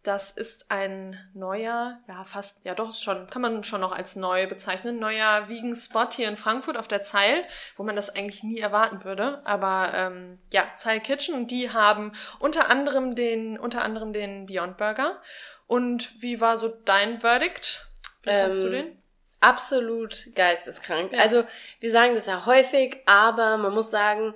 Das 0.01 0.31
ist 0.31 0.71
ein 0.71 1.19
neuer, 1.35 1.99
ja 2.07 2.23
fast, 2.23 2.65
ja 2.65 2.73
doch 2.73 2.95
schon, 2.95 3.27
kann 3.27 3.43
man 3.43 3.63
schon 3.63 3.81
noch 3.81 3.91
als 3.91 4.15
neu 4.15 4.47
bezeichnen, 4.47 4.97
neuer 4.97 5.47
Vegan 5.47 5.75
Spot 5.75 6.09
hier 6.11 6.27
in 6.27 6.35
Frankfurt 6.35 6.75
auf 6.75 6.87
der 6.87 7.03
Zeil, 7.03 7.43
wo 7.77 7.83
man 7.83 7.95
das 7.95 8.09
eigentlich 8.09 8.41
nie 8.41 8.57
erwarten 8.57 9.03
würde. 9.03 9.45
Aber 9.45 9.91
ähm, 9.93 10.39
ja, 10.51 10.63
Zeil 10.77 10.99
Kitchen 10.99 11.35
und 11.35 11.51
die 11.51 11.69
haben 11.69 12.13
unter 12.39 12.71
anderem 12.71 13.13
den, 13.13 13.59
unter 13.59 13.83
anderem 13.83 14.13
den 14.13 14.47
Beyond 14.47 14.77
Burger. 14.77 15.21
Und 15.67 16.23
wie 16.23 16.41
war 16.41 16.57
so 16.57 16.69
dein 16.69 17.19
Verdict? 17.19 17.85
Wie 18.23 18.31
ähm, 18.31 18.41
fandst 18.41 18.63
du 18.63 18.65
ähm, 18.65 18.71
den? 18.71 19.00
Absolut 19.41 20.27
geisteskrank. 20.35 21.11
Ja. 21.11 21.19
Also 21.19 21.43
wir 21.79 21.91
sagen 21.91 22.15
das 22.15 22.27
ja 22.27 22.45
häufig, 22.45 22.97
aber 23.05 23.57
man 23.57 23.73
muss 23.73 23.91
sagen, 23.91 24.33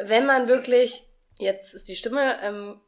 wenn 0.00 0.26
man 0.26 0.48
wirklich, 0.48 1.02
jetzt 1.38 1.74
ist 1.74 1.88
die 1.88 1.96
Stimme 1.96 2.38
ähm, 2.42 2.80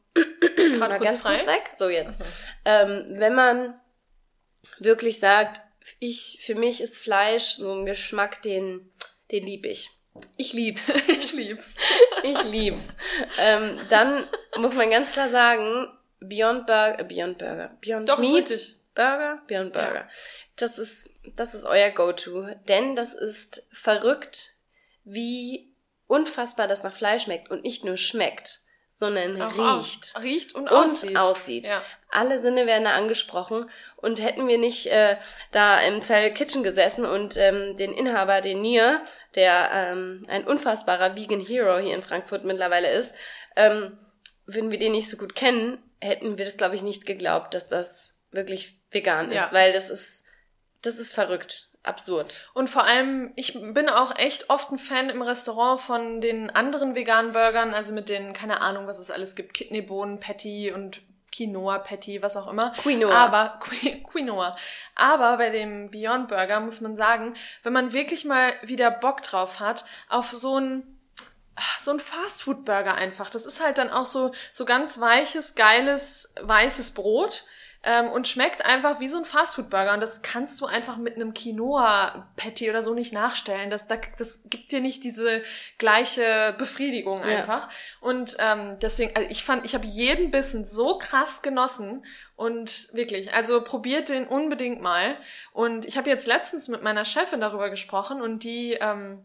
mal 0.79 0.99
ganz 0.99 1.21
frei. 1.21 1.35
kurz 1.35 1.47
weg, 1.47 1.69
so 1.77 1.89
jetzt, 1.89 2.21
okay. 2.21 2.29
ähm, 2.65 3.05
wenn 3.19 3.35
man 3.35 3.79
wirklich 4.79 5.19
sagt, 5.19 5.61
ich 5.99 6.39
für 6.43 6.55
mich 6.55 6.81
ist 6.81 6.97
Fleisch 6.97 7.53
so 7.53 7.71
ein 7.73 7.85
Geschmack, 7.85 8.41
den 8.41 8.91
den 9.31 9.45
lieb 9.45 9.65
ich. 9.65 9.89
Ich 10.37 10.53
lieb's. 10.53 10.89
ich 11.07 11.33
lieb's. 11.33 11.75
ich 12.23 12.43
lieb's. 12.43 12.89
ähm, 13.39 13.79
dann 13.89 14.23
muss 14.57 14.73
man 14.75 14.89
ganz 14.89 15.11
klar 15.11 15.29
sagen, 15.29 15.87
Beyond 16.19 16.67
Burger, 16.67 17.03
Beyond 17.03 17.37
Burger, 17.37 17.77
Beyond 17.81 18.09
Doch, 18.09 18.19
Meat 18.19 18.75
Burger, 18.93 19.41
Beyond 19.47 19.73
Burger. 19.73 19.95
Ja. 19.95 20.07
Das 20.61 20.77
ist 20.77 21.11
das 21.35 21.53
ist 21.53 21.65
euer 21.65 21.89
Go-To, 21.91 22.47
denn 22.67 22.95
das 22.95 23.13
ist 23.13 23.67
verrückt, 23.71 24.53
wie 25.03 25.73
unfassbar 26.07 26.67
das 26.67 26.83
nach 26.83 26.93
Fleisch 26.93 27.23
schmeckt 27.23 27.49
und 27.49 27.63
nicht 27.63 27.85
nur 27.85 27.97
schmeckt, 27.97 28.59
sondern 28.91 29.41
auch 29.41 29.79
riecht. 29.79 30.15
Auch, 30.15 30.21
riecht 30.21 30.55
und, 30.55 30.63
und 30.63 30.69
aussieht. 30.69 31.17
aussieht. 31.17 31.67
Ja. 31.67 31.81
Alle 32.09 32.39
Sinne 32.39 32.65
werden 32.65 32.83
da 32.83 32.93
angesprochen 32.93 33.69
und 33.95 34.21
hätten 34.21 34.47
wir 34.47 34.57
nicht 34.57 34.87
äh, 34.87 35.15
da 35.51 35.79
im 35.79 36.01
Cell 36.01 36.33
Kitchen 36.33 36.63
gesessen 36.63 37.05
und 37.05 37.37
ähm, 37.37 37.77
den 37.77 37.93
Inhaber, 37.93 38.41
den 38.41 38.61
Nier, 38.61 39.03
der 39.35 39.69
ähm, 39.73 40.25
ein 40.27 40.45
unfassbarer 40.45 41.15
Vegan 41.15 41.39
Hero 41.39 41.77
hier 41.77 41.95
in 41.95 42.03
Frankfurt 42.03 42.43
mittlerweile 42.43 42.91
ist, 42.91 43.15
ähm, 43.55 43.97
würden 44.45 44.71
wir 44.71 44.79
den 44.79 44.91
nicht 44.91 45.09
so 45.09 45.17
gut 45.17 45.35
kennen, 45.35 45.77
hätten 46.01 46.37
wir 46.37 46.45
das 46.45 46.57
glaube 46.57 46.75
ich 46.75 46.81
nicht 46.81 47.05
geglaubt, 47.05 47.53
dass 47.53 47.69
das 47.69 48.15
wirklich 48.31 48.79
vegan 48.91 49.29
ist, 49.31 49.37
ja. 49.37 49.49
weil 49.51 49.71
das 49.71 49.89
ist 49.89 50.20
das 50.81 50.95
ist 50.95 51.13
verrückt. 51.13 51.69
Absurd. 51.83 52.47
Und 52.53 52.69
vor 52.69 52.83
allem, 52.83 53.31
ich 53.35 53.53
bin 53.53 53.89
auch 53.89 54.15
echt 54.15 54.51
oft 54.51 54.71
ein 54.71 54.77
Fan 54.77 55.09
im 55.09 55.23
Restaurant 55.23 55.81
von 55.81 56.21
den 56.21 56.51
anderen 56.51 56.93
veganen 56.93 57.31
Burgern, 57.31 57.73
also 57.73 57.91
mit 57.91 58.07
den, 58.07 58.33
keine 58.33 58.61
Ahnung, 58.61 58.85
was 58.85 58.99
es 58.99 59.09
alles 59.09 59.35
gibt, 59.35 59.55
Kidneybohnen, 59.55 60.19
Patty 60.19 60.71
und 60.71 61.01
Quinoa 61.31 61.79
Patty, 61.79 62.21
was 62.21 62.37
auch 62.37 62.47
immer. 62.47 62.71
Quinoa. 62.73 63.13
Aber 63.13 63.59
Quinoa. 64.11 64.51
Aber 64.95 65.37
bei 65.37 65.49
dem 65.49 65.89
Beyond 65.89 66.27
Burger 66.27 66.59
muss 66.59 66.81
man 66.81 66.95
sagen, 66.95 67.35
wenn 67.63 67.73
man 67.73 67.93
wirklich 67.93 68.25
mal 68.25 68.53
wieder 68.61 68.91
Bock 68.91 69.23
drauf 69.23 69.59
hat 69.59 69.85
auf 70.09 70.29
so 70.29 70.59
ein 70.59 70.97
so 71.79 71.91
ein 71.91 71.99
Fastfood 71.99 72.65
Burger 72.65 72.95
einfach. 72.95 73.29
Das 73.29 73.45
ist 73.45 73.63
halt 73.63 73.77
dann 73.77 73.89
auch 73.89 74.05
so 74.05 74.31
so 74.51 74.65
ganz 74.65 74.99
weiches, 74.99 75.55
geiles 75.55 76.33
weißes 76.41 76.91
Brot 76.91 77.45
ähm, 77.83 78.09
und 78.09 78.27
schmeckt 78.27 78.63
einfach 78.63 78.99
wie 78.99 79.07
so 79.07 79.17
ein 79.17 79.25
Fastfood-Burger. 79.25 79.93
Und 79.93 80.01
das 80.01 80.21
kannst 80.21 80.61
du 80.61 80.67
einfach 80.67 80.97
mit 80.97 81.15
einem 81.15 81.33
Quinoa-Patty 81.33 82.69
oder 82.69 82.83
so 82.83 82.93
nicht 82.93 83.11
nachstellen. 83.11 83.69
Das, 83.71 83.87
das, 83.87 83.99
das 84.17 84.41
gibt 84.45 84.71
dir 84.71 84.81
nicht 84.81 85.03
diese 85.03 85.41
gleiche 85.79 86.53
Befriedigung 86.57 87.23
einfach. 87.23 87.69
Ja. 87.69 87.75
Und 88.01 88.37
ähm, 88.39 88.77
deswegen, 88.81 89.15
also 89.15 89.27
ich 89.31 89.43
fand, 89.43 89.65
ich 89.65 89.73
habe 89.73 89.87
jeden 89.87 90.29
Bissen 90.29 90.65
so 90.65 90.97
krass 90.97 91.41
genossen. 91.41 92.03
Und 92.35 92.91
wirklich, 92.93 93.33
also 93.33 93.63
probiert 93.63 94.09
den 94.09 94.27
unbedingt 94.27 94.81
mal. 94.81 95.15
Und 95.51 95.85
ich 95.85 95.97
habe 95.97 96.09
jetzt 96.09 96.25
letztens 96.27 96.67
mit 96.67 96.81
meiner 96.81 97.05
Chefin 97.05 97.39
darüber 97.39 97.69
gesprochen 97.69 98.21
und 98.21 98.43
die 98.43 98.73
ähm, 98.73 99.23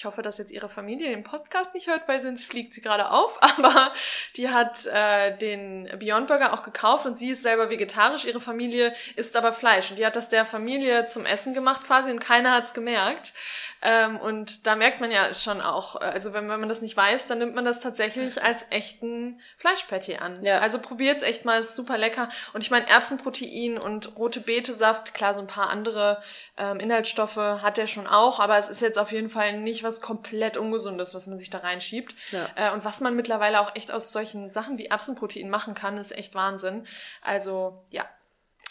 ich 0.00 0.06
hoffe, 0.06 0.22
dass 0.22 0.38
jetzt 0.38 0.50
ihre 0.50 0.70
Familie 0.70 1.10
den 1.10 1.24
Podcast 1.24 1.74
nicht 1.74 1.86
hört, 1.86 2.08
weil 2.08 2.22
sonst 2.22 2.46
fliegt 2.46 2.72
sie 2.72 2.80
gerade 2.80 3.10
auf. 3.10 3.36
Aber 3.58 3.92
die 4.36 4.48
hat 4.48 4.86
äh, 4.86 5.36
den 5.36 5.90
Beyond 5.98 6.26
Burger 6.26 6.54
auch 6.54 6.62
gekauft 6.62 7.04
und 7.04 7.18
sie 7.18 7.32
ist 7.32 7.42
selber 7.42 7.68
vegetarisch. 7.68 8.24
Ihre 8.24 8.40
Familie 8.40 8.94
isst 9.16 9.36
aber 9.36 9.52
Fleisch 9.52 9.90
und 9.90 9.98
die 9.98 10.06
hat 10.06 10.16
das 10.16 10.30
der 10.30 10.46
Familie 10.46 11.04
zum 11.04 11.26
Essen 11.26 11.52
gemacht 11.52 11.84
quasi 11.86 12.10
und 12.10 12.20
keiner 12.20 12.54
hat's 12.54 12.72
gemerkt. 12.72 13.34
Ähm, 13.82 14.18
und 14.18 14.66
da 14.66 14.76
merkt 14.76 15.00
man 15.00 15.10
ja 15.10 15.32
schon 15.32 15.60
auch, 15.60 16.00
äh, 16.00 16.04
also 16.04 16.32
wenn, 16.32 16.48
wenn 16.48 16.60
man 16.60 16.68
das 16.68 16.82
nicht 16.82 16.96
weiß, 16.96 17.26
dann 17.26 17.38
nimmt 17.38 17.54
man 17.54 17.64
das 17.64 17.80
tatsächlich 17.80 18.42
als 18.42 18.66
echten 18.70 19.40
Fleischpatty 19.56 20.16
an. 20.16 20.42
Ja. 20.44 20.58
Also 20.58 20.80
probiert's 20.80 21.22
echt 21.22 21.44
mal, 21.44 21.60
ist 21.60 21.76
super 21.76 21.96
lecker. 21.96 22.28
Und 22.52 22.62
ich 22.62 22.70
meine, 22.70 22.88
Erbsenprotein 22.88 23.78
und 23.78 24.16
rote 24.16 24.40
Betesaft, 24.40 25.14
klar, 25.14 25.32
so 25.32 25.40
ein 25.40 25.46
paar 25.46 25.70
andere 25.70 26.22
ähm, 26.58 26.78
Inhaltsstoffe 26.78 27.36
hat 27.36 27.78
der 27.78 27.86
schon 27.86 28.06
auch, 28.06 28.38
aber 28.38 28.58
es 28.58 28.68
ist 28.68 28.82
jetzt 28.82 28.98
auf 28.98 29.12
jeden 29.12 29.30
Fall 29.30 29.58
nicht 29.58 29.82
was 29.82 30.00
komplett 30.00 30.56
Ungesundes, 30.56 31.14
was 31.14 31.26
man 31.26 31.38
sich 31.38 31.48
da 31.48 31.58
reinschiebt. 31.58 32.14
Ja. 32.32 32.48
Äh, 32.56 32.72
und 32.72 32.84
was 32.84 33.00
man 33.00 33.16
mittlerweile 33.16 33.60
auch 33.60 33.74
echt 33.74 33.90
aus 33.90 34.12
solchen 34.12 34.50
Sachen 34.50 34.76
wie 34.76 34.86
Erbsenprotein 34.86 35.48
machen 35.48 35.74
kann, 35.74 35.96
ist 35.96 36.12
echt 36.12 36.34
Wahnsinn. 36.34 36.86
Also 37.22 37.82
ja, 37.90 38.04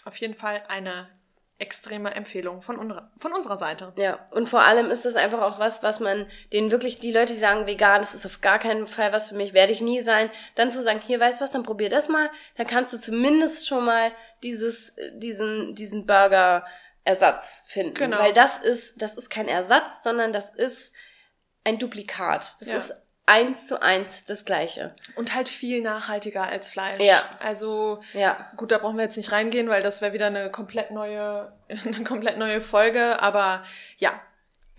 auf 0.06 0.18
jeden 0.18 0.36
Fall 0.36 0.64
eine 0.68 1.10
extreme 1.60 2.16
Empfehlung 2.16 2.62
von, 2.62 2.78
unserer, 2.78 3.12
von 3.18 3.34
unserer 3.34 3.58
Seite. 3.58 3.94
Ja, 3.98 4.26
und 4.32 4.48
vor 4.48 4.62
allem 4.62 4.90
ist 4.90 5.06
das 5.06 5.16
einfach 5.16 5.42
auch 5.42 5.60
was, 5.60 5.84
was 5.84 6.00
man 6.00 6.26
denen 6.54 6.72
wirklich, 6.72 7.00
die 7.00 7.12
Leute, 7.12 7.34
die 7.34 7.40
sagen, 7.40 7.68
vegan, 7.68 8.02
das 8.02 8.16
ist 8.16 8.26
auf 8.26 8.42
gar 8.42 8.60
keinen 8.60 8.88
Fall 8.88 9.12
was 9.12 9.28
für 9.28 9.36
mich, 9.36 9.54
werde 9.54 9.74
ich 9.74 9.82
nie 9.82 10.00
sein, 10.00 10.32
dann 10.56 10.72
zu 10.72 10.82
sagen, 10.82 11.02
hier, 11.06 11.20
weißt 11.20 11.40
du 11.40 11.44
was, 11.44 11.52
dann 11.52 11.64
probier 11.64 11.90
das 11.90 12.08
mal, 12.08 12.30
dann 12.56 12.66
kannst 12.66 12.94
du 12.94 12.98
zumindest 12.98 13.68
schon 13.68 13.86
mal 13.86 14.12
dieses, 14.42 14.96
diesen, 15.16 15.76
diesen 15.76 16.06
Burger 16.06 16.66
Ersatz 17.04 17.64
finden. 17.68 17.94
Genau. 17.94 18.20
Weil 18.20 18.34
das 18.34 18.60
ist, 18.60 19.02
das 19.02 19.18
ist 19.18 19.30
kein 19.30 19.48
Ersatz, 19.48 20.04
sondern 20.04 20.32
das 20.32 20.54
ist 20.54 20.94
ein 21.64 21.78
Duplikat. 21.78 22.56
Das 22.60 22.68
ja. 22.68 22.76
ist 22.76 22.94
eins 23.30 23.68
zu 23.68 23.80
eins 23.80 24.26
das 24.26 24.44
gleiche. 24.44 24.96
Und 25.16 25.36
halt 25.36 25.48
viel 25.48 25.82
nachhaltiger 25.82 26.44
als 26.44 26.70
Fleisch. 26.70 27.02
Ja. 27.02 27.24
Also 27.40 28.02
ja. 28.14 28.52
gut, 28.58 28.72
da 28.72 28.80
brauchen 28.80 28.98
wir 28.98 29.04
jetzt 29.04 29.18
nicht 29.18 29.32
reingehen, 29.32 29.70
weil 29.70 29.84
das 29.84 30.02
wäre 30.02 30.14
wieder 30.14 30.28
eine 30.28 30.50
komplett 30.50 30.90
neue, 30.90 31.54
eine 31.68 32.04
komplett 32.04 32.40
neue 32.40 32.60
Folge. 32.60 33.22
Aber 33.22 33.64
ja, 33.98 34.20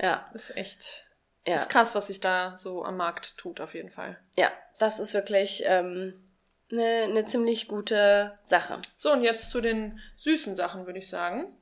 ja, 0.02 0.28
ist 0.34 0.56
echt, 0.56 1.06
ja. 1.46 1.54
ist 1.54 1.70
krass, 1.70 1.94
was 1.94 2.08
sich 2.08 2.18
da 2.18 2.56
so 2.56 2.84
am 2.84 2.96
Markt 2.96 3.38
tut 3.38 3.60
auf 3.60 3.74
jeden 3.74 3.90
Fall. 3.90 4.18
Ja, 4.36 4.50
das 4.78 4.98
ist 4.98 5.14
wirklich 5.14 5.62
ähm, 5.66 6.20
eine, 6.72 7.04
eine 7.04 7.26
ziemlich 7.26 7.68
gute 7.68 8.36
Sache. 8.42 8.80
So 8.96 9.12
und 9.12 9.22
jetzt 9.22 9.52
zu 9.52 9.60
den 9.60 10.00
süßen 10.16 10.56
Sachen 10.56 10.86
würde 10.86 10.98
ich 10.98 11.08
sagen. 11.08 11.56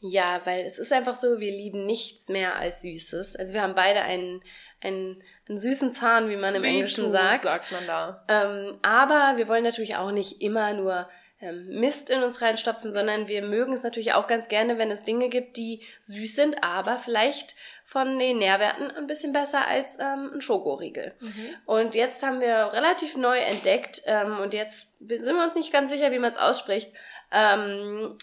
Ja, 0.00 0.40
weil 0.44 0.64
es 0.64 0.78
ist 0.78 0.92
einfach 0.92 1.16
so, 1.16 1.40
wir 1.40 1.50
lieben 1.50 1.86
nichts 1.86 2.28
mehr 2.28 2.56
als 2.56 2.82
Süßes. 2.82 3.34
Also 3.36 3.54
wir 3.54 3.62
haben 3.62 3.74
beide 3.74 4.02
einen 4.02 4.42
einen, 4.80 5.22
einen 5.48 5.58
süßen 5.58 5.92
Zahn, 5.92 6.28
wie 6.28 6.36
man 6.36 6.50
Sweet 6.50 6.56
im 6.56 6.64
Englischen 6.64 7.10
sagt. 7.10 7.42
sagt 7.42 7.72
man 7.72 7.86
da. 7.86 8.24
Ähm, 8.28 8.78
aber 8.82 9.34
wir 9.36 9.48
wollen 9.48 9.64
natürlich 9.64 9.96
auch 9.96 10.10
nicht 10.10 10.42
immer 10.42 10.72
nur 10.74 11.08
ähm, 11.40 11.80
Mist 11.80 12.08
in 12.10 12.22
uns 12.22 12.40
reinstopfen, 12.40 12.92
sondern 12.92 13.28
wir 13.28 13.42
mögen 13.42 13.72
es 13.72 13.82
natürlich 13.82 14.14
auch 14.14 14.26
ganz 14.26 14.48
gerne, 14.48 14.78
wenn 14.78 14.90
es 14.90 15.04
Dinge 15.04 15.28
gibt, 15.28 15.56
die 15.56 15.82
süß 16.00 16.34
sind, 16.34 16.64
aber 16.64 16.98
vielleicht 16.98 17.54
von 17.84 18.18
den 18.18 18.38
Nährwerten 18.38 18.90
ein 18.90 19.06
bisschen 19.06 19.32
besser 19.32 19.66
als 19.66 19.98
ähm, 19.98 20.30
ein 20.34 20.40
Schokoriegel. 20.40 21.14
Mhm. 21.20 21.54
Und 21.66 21.94
jetzt 21.94 22.22
haben 22.22 22.40
wir 22.40 22.72
relativ 22.72 23.16
neu 23.16 23.38
entdeckt 23.38 24.02
ähm, 24.06 24.40
und 24.40 24.54
jetzt 24.54 24.98
sind 24.98 25.36
wir 25.36 25.44
uns 25.44 25.54
nicht 25.54 25.72
ganz 25.72 25.90
sicher, 25.90 26.10
wie 26.10 26.18
man 26.18 26.30
es 26.30 26.38
ausspricht. 26.38 26.90
Ähm, 27.30 28.16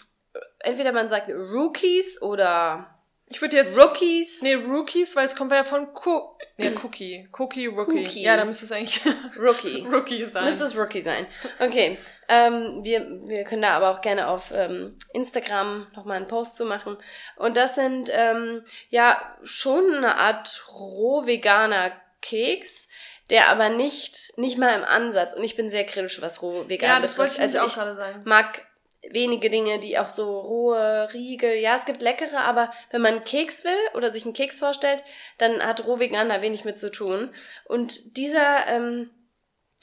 entweder 0.59 0.91
man 0.91 1.07
sagt 1.07 1.29
Rookies 1.29 2.21
oder 2.21 2.92
ich 3.33 3.41
würde 3.41 3.55
jetzt. 3.55 3.77
Rookies? 3.77 4.41
Nee, 4.43 4.53
Rookies, 4.55 5.15
weil 5.15 5.25
es 5.25 5.35
kommt 5.35 5.51
ja 5.51 5.63
von 5.63 5.91
Co 5.93 6.37
nee, 6.57 6.71
Cookie. 6.83 7.27
Cookie, 7.37 7.65
Rookie. 7.65 8.03
Cookie. 8.03 8.21
Ja, 8.21 8.37
da 8.37 8.45
müsste 8.45 8.65
es 8.65 8.71
eigentlich 8.71 9.01
Rookie. 9.39 9.85
Rookie 9.91 10.25
sein. 10.25 10.45
Müsste 10.45 10.65
es 10.65 10.77
Rookie 10.77 11.01
sein. 11.01 11.25
Okay. 11.59 11.97
Ähm, 12.29 12.81
wir, 12.83 13.05
wir 13.25 13.43
können 13.43 13.63
da 13.63 13.71
aber 13.71 13.89
auch 13.89 14.01
gerne 14.01 14.27
auf 14.27 14.51
ähm, 14.55 14.97
Instagram 15.13 15.87
nochmal 15.95 16.17
einen 16.17 16.27
Post 16.27 16.55
zu 16.55 16.65
machen. 16.65 16.95
Und 17.37 17.57
das 17.57 17.75
sind 17.75 18.09
ähm, 18.13 18.63
ja 18.89 19.19
schon 19.43 19.95
eine 19.95 20.17
Art 20.17 20.65
roh-veganer 20.69 21.91
Keks 22.21 22.89
der 23.29 23.47
aber 23.47 23.69
nicht 23.69 24.37
nicht 24.37 24.57
mal 24.57 24.75
im 24.75 24.83
Ansatz 24.83 25.33
und 25.33 25.43
ich 25.43 25.55
bin 25.55 25.69
sehr 25.69 25.85
kritisch 25.85 26.21
was 26.21 26.41
roh 26.41 26.65
vegan 26.67 26.89
ja, 26.89 26.99
das 26.99 27.15
betrifft. 27.15 27.39
Wollte 27.39 27.55
ich 27.55 27.61
also 27.61 27.71
auch 27.71 27.75
gerade 27.75 27.95
sagen. 27.95 28.21
mag 28.25 28.61
wenige 29.09 29.49
Dinge, 29.49 29.79
die 29.79 29.97
auch 29.97 30.07
so 30.07 30.39
rohe 30.39 31.09
Riegel, 31.13 31.55
ja, 31.55 31.75
es 31.75 31.85
gibt 31.85 32.01
leckere, 32.01 32.39
aber 32.41 32.71
wenn 32.91 33.01
man 33.01 33.15
einen 33.15 33.23
Keks 33.23 33.63
will 33.63 33.77
oder 33.95 34.11
sich 34.11 34.23
einen 34.23 34.33
Keks 34.33 34.59
vorstellt, 34.59 35.03
dann 35.37 35.61
hat 35.65 35.85
Rohvegan 35.85 36.29
da 36.29 36.41
wenig 36.41 36.65
mit 36.65 36.79
zu 36.79 36.91
tun. 36.91 37.29
Und 37.65 38.17
dieser, 38.17 38.67
ähm, 38.67 39.09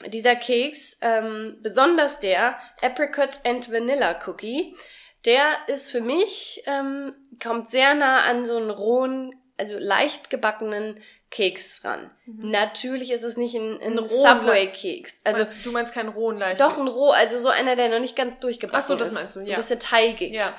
dieser 0.07 0.35
Keks, 0.35 0.97
ähm, 1.01 1.59
besonders 1.61 2.19
der 2.19 2.57
Apricot 2.81 3.39
and 3.45 3.71
Vanilla 3.71 4.19
Cookie, 4.25 4.75
der 5.25 5.45
ist 5.67 5.89
für 5.89 6.01
mich, 6.01 6.63
ähm, 6.65 7.11
kommt 7.41 7.69
sehr 7.69 7.93
nah 7.93 8.21
an 8.21 8.45
so 8.45 8.57
einen 8.57 8.71
rohen, 8.71 9.35
also 9.57 9.77
leicht 9.77 10.29
gebackenen 10.29 11.01
Keks 11.31 11.83
ran. 11.85 12.11
Mhm. 12.25 12.51
Natürlich 12.51 13.09
ist 13.11 13.23
es 13.23 13.37
nicht 13.37 13.55
ein, 13.55 13.81
ein, 13.81 13.97
ein 13.97 14.07
Subway-Keks. 14.07 15.21
Also 15.23 15.39
meinst, 15.39 15.65
du 15.65 15.71
meinst 15.71 15.93
keinen 15.93 16.09
rohen 16.09 16.37
leicht. 16.37 16.61
Doch 16.61 16.77
ein 16.77 16.87
roh, 16.87 17.11
also 17.11 17.39
so 17.39 17.49
einer, 17.49 17.75
der 17.75 17.89
noch 17.89 17.99
nicht 17.99 18.15
ganz 18.17 18.39
durchgebacken 18.39 18.79
ist. 18.79 18.85
Ach 18.85 18.89
so, 18.89 18.95
das 18.95 19.13
meinst 19.13 19.35
du, 19.35 19.39
ja. 19.39 19.45
So 19.45 19.51
ein 19.53 19.57
bisschen 19.57 19.79
teigig. 19.79 20.33
Ja. 20.33 20.53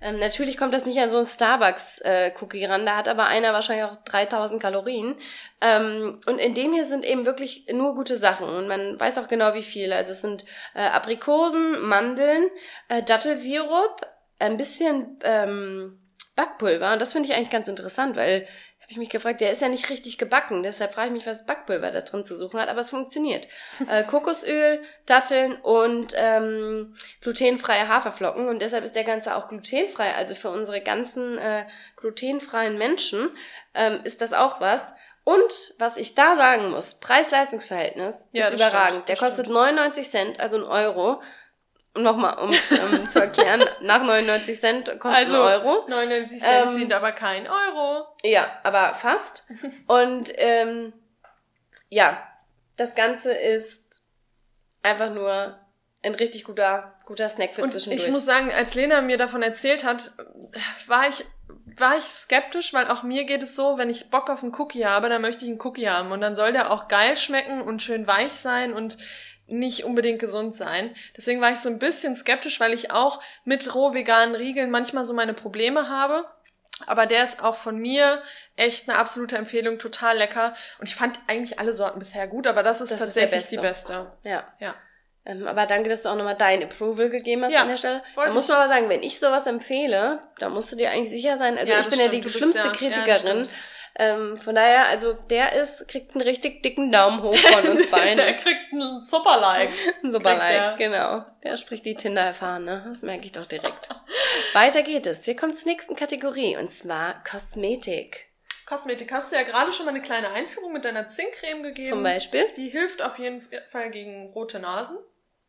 Ähm, 0.00 0.18
natürlich 0.18 0.56
kommt 0.56 0.74
das 0.74 0.86
nicht 0.86 0.98
an 0.98 1.10
so 1.10 1.18
ein 1.18 1.26
Starbucks-Cookie 1.26 2.62
äh, 2.62 2.66
ran, 2.66 2.84
da 2.84 2.96
hat 2.96 3.08
aber 3.08 3.26
einer 3.26 3.52
wahrscheinlich 3.52 3.84
auch 3.84 3.96
3000 4.04 4.60
Kalorien. 4.60 5.16
Ähm, 5.60 6.20
und 6.26 6.38
in 6.38 6.54
dem 6.54 6.72
hier 6.72 6.84
sind 6.84 7.04
eben 7.04 7.26
wirklich 7.26 7.66
nur 7.72 7.94
gute 7.94 8.18
Sachen 8.18 8.48
und 8.48 8.66
man 8.66 8.98
weiß 8.98 9.18
auch 9.18 9.28
genau 9.28 9.54
wie 9.54 9.62
viel. 9.62 9.92
Also 9.92 10.12
es 10.12 10.20
sind 10.20 10.44
äh, 10.74 10.80
Aprikosen, 10.80 11.80
Mandeln, 11.82 12.48
äh, 12.88 13.02
Dattelsirup, 13.02 14.06
ein 14.38 14.56
bisschen 14.56 15.18
ähm, 15.22 16.00
Backpulver 16.34 16.92
und 16.94 17.00
das 17.00 17.12
finde 17.12 17.28
ich 17.28 17.34
eigentlich 17.34 17.50
ganz 17.50 17.68
interessant, 17.68 18.16
weil 18.16 18.48
habe 18.84 18.92
ich 18.92 18.98
mich 18.98 19.08
gefragt, 19.08 19.40
der 19.40 19.50
ist 19.50 19.62
ja 19.62 19.68
nicht 19.68 19.88
richtig 19.88 20.18
gebacken, 20.18 20.62
deshalb 20.62 20.92
frage 20.92 21.08
ich 21.08 21.12
mich, 21.14 21.26
was 21.26 21.46
Backpulver 21.46 21.90
da 21.90 22.02
drin 22.02 22.22
zu 22.22 22.36
suchen 22.36 22.60
hat, 22.60 22.68
aber 22.68 22.80
es 22.80 22.90
funktioniert. 22.90 23.48
äh, 23.88 24.04
Kokosöl, 24.04 24.82
Datteln 25.06 25.54
und 25.62 26.12
ähm, 26.16 26.94
glutenfreie 27.22 27.88
Haferflocken 27.88 28.46
und 28.46 28.60
deshalb 28.60 28.84
ist 28.84 28.94
der 28.94 29.04
Ganze 29.04 29.36
auch 29.36 29.48
glutenfrei. 29.48 30.14
Also 30.14 30.34
für 30.34 30.50
unsere 30.50 30.82
ganzen 30.82 31.38
äh, 31.38 31.64
glutenfreien 31.96 32.76
Menschen 32.76 33.30
ähm, 33.74 34.00
ist 34.04 34.20
das 34.20 34.34
auch 34.34 34.60
was. 34.60 34.92
Und 35.24 35.74
was 35.78 35.96
ich 35.96 36.14
da 36.14 36.36
sagen 36.36 36.70
muss, 36.70 36.96
Preis-Leistungs-Verhältnis 36.96 38.28
ja, 38.32 38.48
ist 38.48 38.52
überragend. 38.52 38.90
Stimmt, 38.90 39.08
der 39.08 39.16
kostet 39.16 39.46
stimmt. 39.46 39.56
99 39.56 40.10
Cent, 40.10 40.40
also 40.40 40.58
ein 40.58 40.64
Euro 40.64 41.22
nochmal, 41.96 42.38
um 42.38 42.52
es 42.52 42.70
ähm, 42.72 43.08
zu 43.10 43.20
erklären, 43.20 43.62
nach 43.80 44.02
99 44.02 44.60
Cent 44.60 45.00
kommt 45.00 45.14
also, 45.14 45.42
ein 45.42 45.62
Euro. 45.62 45.84
99 45.88 46.40
Cent 46.40 46.66
ähm, 46.66 46.72
sind 46.72 46.92
aber 46.92 47.12
kein 47.12 47.46
Euro. 47.46 48.06
Ja, 48.22 48.58
aber 48.62 48.94
fast. 48.94 49.44
Und 49.86 50.32
ähm, 50.36 50.92
ja, 51.88 52.22
das 52.76 52.94
Ganze 52.94 53.32
ist 53.32 54.02
einfach 54.82 55.10
nur 55.12 55.58
ein 56.02 56.14
richtig 56.14 56.44
guter, 56.44 56.94
guter 57.06 57.28
Snack 57.28 57.54
für 57.54 57.62
und 57.62 57.70
zwischendurch. 57.70 58.04
Ich 58.04 58.12
muss 58.12 58.26
sagen, 58.26 58.52
als 58.52 58.74
Lena 58.74 59.00
mir 59.00 59.16
davon 59.16 59.42
erzählt 59.42 59.84
hat, 59.84 60.12
war 60.86 61.08
ich, 61.08 61.24
war 61.78 61.96
ich 61.96 62.04
skeptisch, 62.04 62.74
weil 62.74 62.88
auch 62.88 63.02
mir 63.02 63.24
geht 63.24 63.42
es 63.42 63.56
so, 63.56 63.78
wenn 63.78 63.88
ich 63.88 64.10
Bock 64.10 64.28
auf 64.28 64.42
einen 64.42 64.54
Cookie 64.54 64.84
habe, 64.84 65.08
dann 65.08 65.22
möchte 65.22 65.46
ich 65.46 65.50
einen 65.50 65.60
Cookie 65.62 65.88
haben. 65.88 66.12
Und 66.12 66.20
dann 66.20 66.36
soll 66.36 66.52
der 66.52 66.70
auch 66.70 66.88
geil 66.88 67.16
schmecken 67.16 67.62
und 67.62 67.80
schön 67.80 68.06
weich 68.06 68.32
sein 68.32 68.74
und 68.74 68.98
nicht 69.46 69.84
unbedingt 69.84 70.18
gesund 70.18 70.56
sein. 70.56 70.94
Deswegen 71.16 71.40
war 71.40 71.52
ich 71.52 71.58
so 71.58 71.68
ein 71.68 71.78
bisschen 71.78 72.16
skeptisch, 72.16 72.60
weil 72.60 72.72
ich 72.72 72.90
auch 72.90 73.20
mit 73.44 73.74
roh 73.74 73.92
veganen 73.92 74.34
Riegeln 74.34 74.70
manchmal 74.70 75.04
so 75.04 75.12
meine 75.12 75.34
Probleme 75.34 75.88
habe. 75.88 76.26
Aber 76.86 77.06
der 77.06 77.22
ist 77.22 77.42
auch 77.42 77.54
von 77.54 77.78
mir 77.78 78.22
echt 78.56 78.88
eine 78.88 78.98
absolute 78.98 79.36
Empfehlung, 79.36 79.78
total 79.78 80.18
lecker. 80.18 80.54
Und 80.80 80.88
ich 80.88 80.96
fand 80.96 81.20
eigentlich 81.28 81.58
alle 81.58 81.72
Sorten 81.72 81.98
bisher 81.98 82.26
gut, 82.26 82.46
aber 82.46 82.62
das 82.62 82.80
ist 82.80 82.90
das 82.92 83.00
tatsächlich 83.00 83.40
ist 83.40 83.52
die 83.52 83.58
beste. 83.58 84.12
Ja. 84.24 84.52
Ja. 84.58 84.74
Ähm, 85.26 85.46
aber 85.46 85.66
danke, 85.66 85.88
dass 85.88 86.02
du 86.02 86.10
auch 86.10 86.16
nochmal 86.16 86.36
dein 86.36 86.62
Approval 86.62 87.08
gegeben 87.08 87.44
hast 87.44 87.52
ja, 87.52 87.62
an 87.62 87.68
der 87.68 87.76
Stelle. 87.78 88.02
Da 88.14 88.30
muss 88.30 88.48
man 88.48 88.58
aber 88.58 88.68
sagen, 88.68 88.88
wenn 88.88 89.02
ich 89.02 89.18
sowas 89.18 89.46
empfehle, 89.46 90.20
da 90.38 90.48
musst 90.50 90.70
du 90.70 90.76
dir 90.76 90.90
eigentlich 90.90 91.10
sicher 91.10 91.38
sein. 91.38 91.56
Also 91.56 91.72
ja, 91.72 91.80
ich 91.80 91.86
bin 91.86 91.98
stimmt, 91.98 92.12
ja 92.12 92.20
die 92.20 92.28
schlimmste 92.28 92.58
ja, 92.58 92.72
Kritikerin. 92.72 93.48
Ähm, 93.96 94.36
von 94.36 94.56
daher, 94.56 94.88
also 94.88 95.12
der 95.12 95.52
ist, 95.52 95.86
kriegt 95.86 96.14
einen 96.14 96.22
richtig 96.22 96.62
dicken 96.62 96.90
Daumen 96.90 97.22
hoch 97.22 97.36
von 97.36 97.68
uns 97.70 97.86
beiden. 97.90 98.16
der 98.16 98.34
kriegt 98.34 98.72
einen 98.72 99.00
Super-Like. 99.00 99.70
Ein 100.02 100.10
Super-Like, 100.10 100.78
genau. 100.78 101.24
Der 101.44 101.56
spricht 101.56 101.84
die 101.86 101.94
Tinder-Erfahrene. 101.94 102.84
Das 102.86 103.02
merke 103.02 103.26
ich 103.26 103.32
doch 103.32 103.46
direkt. 103.46 103.90
Weiter 104.52 104.82
geht 104.82 105.06
es. 105.06 105.24
Wir 105.26 105.36
kommen 105.36 105.54
zur 105.54 105.70
nächsten 105.70 105.94
Kategorie 105.94 106.56
und 106.56 106.68
zwar 106.70 107.22
Kosmetik. 107.22 108.26
Kosmetik. 108.66 109.12
Hast 109.12 109.30
du 109.30 109.36
ja 109.36 109.42
gerade 109.42 109.72
schon 109.72 109.86
mal 109.86 109.90
eine 109.92 110.02
kleine 110.02 110.30
Einführung 110.30 110.72
mit 110.72 110.84
deiner 110.84 111.08
Zinkcreme 111.08 111.62
gegeben. 111.62 111.88
Zum 111.88 112.02
Beispiel? 112.02 112.46
Die 112.56 112.70
hilft 112.70 113.02
auf 113.02 113.18
jeden 113.18 113.46
Fall 113.68 113.90
gegen 113.90 114.30
rote 114.30 114.58
Nasen 114.58 114.96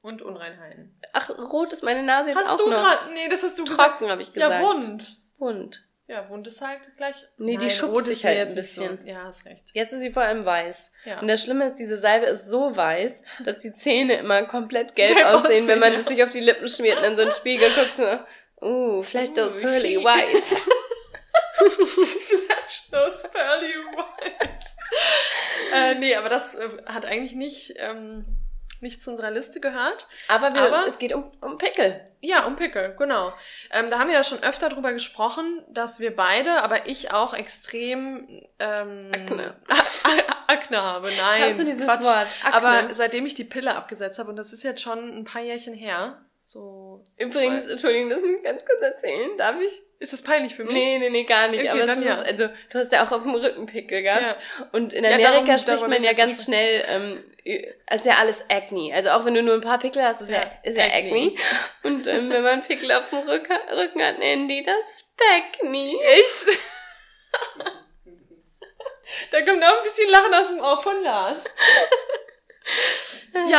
und 0.01 0.21
Unreinheiten. 0.21 0.99
Ach, 1.13 1.29
rot 1.29 1.73
ist 1.73 1.83
meine 1.83 2.03
Nase 2.03 2.29
jetzt 2.29 2.39
hast 2.39 2.51
auch 2.51 2.57
du 2.57 2.69
noch. 2.69 2.81
Grad, 2.81 3.11
nee, 3.13 3.27
das 3.29 3.41
hast 3.41 3.57
du 3.57 3.63
Trocken, 3.63 4.09
habe 4.09 4.21
ich 4.21 4.33
gesagt. 4.33 4.53
Ja, 4.53 4.61
wund. 4.61 5.17
Wund. 5.37 5.83
Ja, 6.07 6.29
Wund 6.29 6.45
ist 6.47 6.61
halt 6.61 6.95
gleich. 6.97 7.15
Nee, 7.37 7.53
die 7.53 7.65
Nein, 7.65 7.69
schuppt 7.69 7.93
rot 7.93 8.05
sich 8.05 8.25
halt 8.25 8.37
ein 8.37 8.53
nicht 8.53 8.73
so. 8.73 8.81
bisschen. 8.81 9.07
Ja, 9.07 9.23
hast 9.23 9.45
recht. 9.45 9.63
Jetzt 9.73 9.93
ist 9.93 10.01
sie 10.01 10.11
vor 10.11 10.23
allem 10.23 10.45
weiß. 10.45 10.91
Ja. 11.05 11.19
Und 11.19 11.27
das 11.27 11.41
Schlimme 11.41 11.65
ist, 11.65 11.75
diese 11.75 11.97
Salbe 11.97 12.27
ist 12.27 12.45
so 12.45 12.75
weiß, 12.75 13.23
dass 13.43 13.59
die 13.59 13.73
Zähne 13.73 14.15
immer 14.15 14.43
komplett 14.43 14.95
gelb, 14.95 15.15
Gelb 15.15 15.27
aussehen, 15.27 15.67
wenn 15.67 15.79
man 15.79 15.93
es 15.93 16.07
sich 16.07 16.23
auf 16.23 16.31
die 16.31 16.41
Lippen 16.41 16.67
schmiert 16.67 16.99
und 16.99 17.05
in 17.05 17.15
so 17.15 17.23
einen 17.23 17.31
Spiegel 17.31 17.69
guckt. 17.71 17.97
So, 17.97 18.67
uh, 18.67 19.03
flash 19.03 19.29
those 19.33 19.57
pearly 19.57 19.97
whites. 19.97 20.63
Flash 21.55 22.87
those 22.91 23.27
pearly 23.31 23.73
whites. 23.95 24.75
äh, 25.73 25.95
nee, 25.95 26.15
aber 26.15 26.29
das 26.29 26.55
äh, 26.55 26.69
hat 26.85 27.05
eigentlich 27.05 27.33
nicht, 27.33 27.73
ähm, 27.77 28.25
nicht 28.81 29.01
zu 29.01 29.11
unserer 29.11 29.31
Liste 29.31 29.59
gehört. 29.59 30.07
Aber, 30.27 30.53
wir, 30.53 30.61
Aber- 30.63 30.85
es 30.87 30.99
geht 30.99 31.13
um, 31.13 31.31
um 31.41 31.57
Pickel. 31.57 32.03
Ja, 32.21 32.45
um 32.45 32.55
Pickel, 32.55 32.95
genau. 32.97 33.33
Ähm, 33.71 33.89
da 33.89 33.99
haben 33.99 34.07
wir 34.07 34.15
ja 34.15 34.23
schon 34.23 34.41
öfter 34.41 34.69
drüber 34.69 34.93
gesprochen, 34.93 35.63
dass 35.69 35.99
wir 35.99 36.15
beide, 36.15 36.63
aber 36.63 36.87
ich 36.87 37.11
auch 37.11 37.33
extrem 37.33 38.27
ähm, 38.59 39.11
Akne. 39.13 39.55
Akne 40.47 40.81
habe. 40.81 41.11
Nein, 41.17 41.51
Hast 41.51 41.59
du 41.59 41.63
dieses 41.65 41.85
Quatsch. 41.85 42.03
Wort? 42.03 42.27
Akne? 42.43 42.55
Aber 42.55 42.93
seitdem 42.93 43.25
ich 43.25 43.35
die 43.35 43.43
Pille 43.43 43.75
abgesetzt 43.75 44.19
habe, 44.19 44.29
und 44.29 44.35
das 44.37 44.53
ist 44.53 44.63
jetzt 44.63 44.81
schon 44.81 45.15
ein 45.15 45.23
paar 45.23 45.41
Jährchen 45.41 45.73
her, 45.73 46.24
so 46.47 47.03
Übrigens, 47.17 47.67
Entschuldigung, 47.67 48.09
das 48.09 48.21
muss 48.21 48.37
ich 48.37 48.43
ganz 48.43 48.65
kurz 48.65 48.81
erzählen. 48.81 49.35
Darf 49.37 49.55
ich? 49.59 49.81
ist 49.99 50.13
das 50.13 50.21
peinlich 50.21 50.53
für 50.53 50.63
mich? 50.65 50.73
Nee, 50.73 50.99
nee, 50.99 51.09
nee, 51.09 51.23
gar 51.23 51.47
nicht. 51.47 51.61
Okay, 51.61 51.69
aber 51.69 51.85
dann 51.85 51.99
das 52.01 52.05
ja. 52.05 52.21
ist, 52.21 52.27
also, 52.27 52.47
du 52.69 52.77
hast 52.77 52.91
ja 52.91 53.03
auch 53.05 53.11
auf 53.11 53.23
dem 53.23 53.33
Rücken 53.33 53.65
Pickel 53.65 54.03
gehabt. 54.03 54.37
Und 54.71 54.93
in 54.93 55.03
Ja, 55.03 55.11
Amerika 55.11 55.31
darum- 55.31 55.45
spricht 55.57 55.67
darüber 55.67 55.87
man 55.87 56.03
ja 56.03 56.13
ganz 56.13 56.43
schnell, 56.43 56.83
ähm, 56.87 57.23
also 57.87 58.09
ja 58.09 58.17
alles 58.19 58.43
Acne. 58.49 58.93
Also 58.93 59.09
auch 59.11 59.25
wenn 59.25 59.33
du 59.33 59.41
nur 59.41 59.55
ein 59.55 59.61
paar 59.61 59.79
Pickel 59.79 60.03
hast, 60.03 60.21
ist 60.21 60.29
ja, 60.29 60.41
Ja, 60.41 60.49
ist 60.63 60.77
ja 60.77 60.83
Acne. 60.85 60.97
Acne. 61.09 61.35
Und 61.83 62.07
ähm, 62.07 62.29
wenn 62.29 62.43
man 62.43 62.61
Pickel 62.61 62.91
auf 62.91 63.09
dem 63.09 63.19
Rücken, 63.19 63.53
Rücken 63.73 64.03
hat, 64.03 64.19
nennen 64.19 64.47
die 64.47 64.63
das 64.63 65.05
Speckne. 65.15 65.93
Echt? 66.03 66.59
da 69.31 69.41
kommt 69.41 69.63
auch 69.63 69.77
ein 69.77 69.83
bisschen 69.83 70.09
Lachen 70.09 70.33
aus 70.33 70.49
dem 70.49 70.59
Ohr 70.59 70.81
von 70.83 71.01
Lars. 71.03 71.43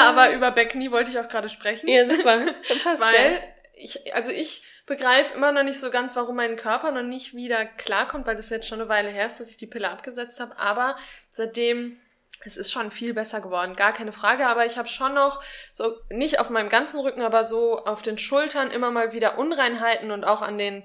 aber 0.08 0.32
über 0.32 0.50
Beckny 0.50 0.90
wollte 0.90 1.10
ich 1.10 1.18
auch 1.18 1.28
gerade 1.28 1.48
sprechen. 1.48 1.88
Ja, 1.88 2.04
super. 2.04 2.38
Dann 2.68 2.78
passt 2.82 3.00
Weil 3.00 3.32
ja. 3.32 3.38
ich, 3.74 4.14
also 4.14 4.30
ich 4.30 4.62
begreife 4.86 5.34
immer 5.34 5.52
noch 5.52 5.64
nicht 5.64 5.80
so 5.80 5.90
ganz, 5.90 6.16
warum 6.16 6.36
mein 6.36 6.56
Körper 6.56 6.92
noch 6.92 7.02
nicht 7.02 7.34
wieder 7.34 7.66
klarkommt, 7.66 8.26
weil 8.26 8.36
das 8.36 8.50
jetzt 8.50 8.68
schon 8.68 8.80
eine 8.80 8.88
Weile 8.88 9.10
her 9.10 9.26
ist, 9.26 9.40
dass 9.40 9.50
ich 9.50 9.56
die 9.56 9.66
Pille 9.66 9.90
abgesetzt 9.90 10.38
habe. 10.40 10.56
Aber 10.58 10.96
seitdem, 11.28 11.96
es 12.44 12.56
ist 12.56 12.70
schon 12.70 12.92
viel 12.92 13.12
besser 13.12 13.40
geworden, 13.40 13.74
gar 13.74 13.92
keine 13.92 14.12
Frage. 14.12 14.46
Aber 14.46 14.64
ich 14.64 14.78
habe 14.78 14.88
schon 14.88 15.14
noch 15.14 15.42
so, 15.72 15.96
nicht 16.10 16.38
auf 16.38 16.50
meinem 16.50 16.68
ganzen 16.68 17.00
Rücken, 17.00 17.22
aber 17.22 17.44
so 17.44 17.84
auf 17.84 18.02
den 18.02 18.18
Schultern 18.18 18.70
immer 18.70 18.92
mal 18.92 19.12
wieder 19.12 19.38
Unreinheiten 19.38 20.12
und 20.12 20.24
auch 20.24 20.42
an 20.42 20.56
den, 20.56 20.84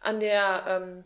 an 0.00 0.20
der, 0.20 0.64
ähm, 0.68 1.04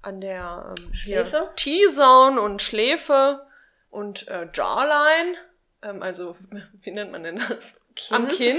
an 0.00 0.22
der 0.22 0.74
ähm, 0.78 0.94
Schläfe? 0.94 1.50
T-Zone 1.56 2.40
und 2.40 2.62
Schläfe 2.62 3.46
und 3.90 4.26
äh, 4.28 4.48
Jawline, 4.52 5.36
ähm, 5.84 6.02
also 6.02 6.36
wie 6.82 6.90
nennt 6.90 7.12
man 7.12 7.22
denn 7.22 7.38
das? 7.48 7.74
Am 8.10 8.26
Kinn 8.26 8.58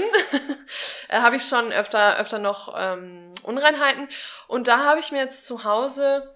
äh, 1.08 1.20
habe 1.20 1.36
ich 1.36 1.46
schon 1.46 1.70
öfter, 1.70 2.18
öfter 2.18 2.38
noch 2.38 2.74
ähm, 2.78 3.32
Unreinheiten. 3.42 4.08
Und 4.48 4.66
da 4.66 4.84
habe 4.84 5.00
ich 5.00 5.12
mir 5.12 5.18
jetzt 5.18 5.44
zu 5.44 5.64
Hause 5.64 6.34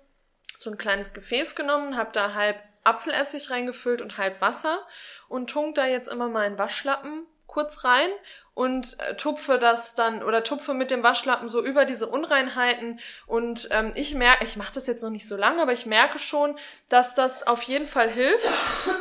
so 0.59 0.71
ein 0.71 0.77
kleines 0.77 1.15
Gefäß 1.15 1.55
genommen, 1.55 1.97
habe 1.97 2.11
da 2.13 2.35
halb 2.35 2.63
Apfelessig 2.85 3.51
reingefüllt 3.51 4.03
und 4.03 4.19
halb 4.19 4.41
Wasser 4.41 4.87
und 5.29 5.51
tunk 5.51 5.75
da 5.75 5.87
jetzt 5.87 6.09
immer 6.09 6.29
meinen 6.29 6.59
Waschlappen 6.59 7.27
kurz 7.47 7.85
rein 7.85 8.09
und 8.55 8.99
äh, 9.01 9.15
tupfe 9.15 9.59
das 9.59 9.95
dann 9.95 10.23
oder 10.23 10.43
tupfe 10.43 10.75
mit 10.75 10.91
dem 10.91 11.03
Waschlappen 11.03 11.49
so 11.49 11.65
über 11.65 11.85
diese 11.85 12.07
Unreinheiten 12.07 13.01
und 13.27 13.69
ähm, 13.71 13.93
ich 13.95 14.15
merke, 14.15 14.45
ich 14.45 14.57
mache 14.57 14.75
das 14.75 14.87
jetzt 14.87 15.03
noch 15.03 15.11
nicht 15.11 15.27
so 15.29 15.37
lange, 15.37 15.63
aber 15.63 15.73
ich 15.73 15.87
merke 15.87 16.19
schon, 16.19 16.57
dass 16.89 17.15
das 17.15 17.47
auf 17.47 17.63
jeden 17.63 17.87
Fall 17.87 18.11
hilft 18.11 18.49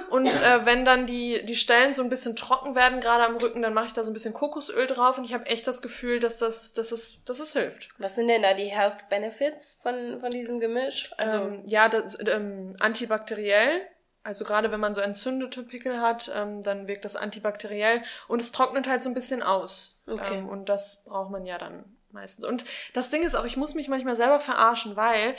und 0.10 0.28
äh, 0.28 0.66
wenn 0.66 0.86
dann 0.86 1.08
die 1.08 1.46
die 1.46 1.56
Stellen 1.56 1.94
so 1.94 2.04
ein 2.04 2.10
bisschen 2.10 2.36
trocken 2.36 2.76
werden, 2.76 3.00
gerade 3.00 3.26
am 3.26 3.38
Rücken, 3.38 3.62
dann 3.62 3.74
mache 3.74 3.88
ich 3.88 3.94
da 3.94 4.04
so 4.04 4.12
ein 4.12 4.14
bisschen 4.14 4.34
Kokosöl 4.34 4.88
drauf 4.88 5.18
und 5.18 5.26
ich 5.26 5.34
habe 5.34 5.46
echt 5.48 5.68
das 5.68 5.82
Gefühl, 5.82 6.20
dass 6.20 6.38
das 6.38 6.74
dass 6.74 6.92
es 6.92 7.24
dass 7.26 7.40
es 7.40 7.54
hilft. 7.54 7.90
Was 7.98 8.16
sind 8.16 8.28
denn 8.28 8.42
da 8.44 8.54
die 8.54 8.66
Health 8.66 9.10
Benefits 9.10 9.80
von, 9.82 10.20
von 10.20 10.30
diesem 10.30 10.60
Gemisch? 10.60 11.12
Also, 11.18 11.38
Ähm, 11.38 11.64
ja, 11.68 11.90
das, 11.90 12.18
ähm, 12.26 12.76
antibakteriell. 12.80 13.82
Also 14.24 14.44
gerade 14.44 14.72
wenn 14.72 14.80
man 14.80 14.94
so 14.94 15.02
entzündete 15.02 15.64
Pickel 15.64 16.02
hat, 16.02 16.30
ähm, 16.36 16.62
dann 16.62 16.88
wirkt 16.88 17.06
das 17.06 17.16
antibakteriell 17.16 18.04
und 18.28 18.42
es 18.42 18.52
trocknet 18.52 18.88
halt 18.88 19.02
so 19.02 19.10
ein 19.10 19.14
bisschen 19.14 19.42
aus. 19.42 20.02
Okay. 20.08 20.40
Ähm, 20.40 20.50
und 20.50 20.68
das 20.70 21.04
braucht 21.06 21.32
man 21.32 21.46
ja 21.46 21.58
dann 21.58 21.86
meistens. 22.12 22.46
Und 22.46 22.66
das 22.94 23.10
Ding 23.10 23.24
ist 23.24 23.36
auch, 23.36 23.46
ich 23.46 23.58
muss 23.58 23.76
mich 23.76 23.88
manchmal 23.88 24.16
selber 24.16 24.40
verarschen, 24.40 24.96
weil 24.96 25.36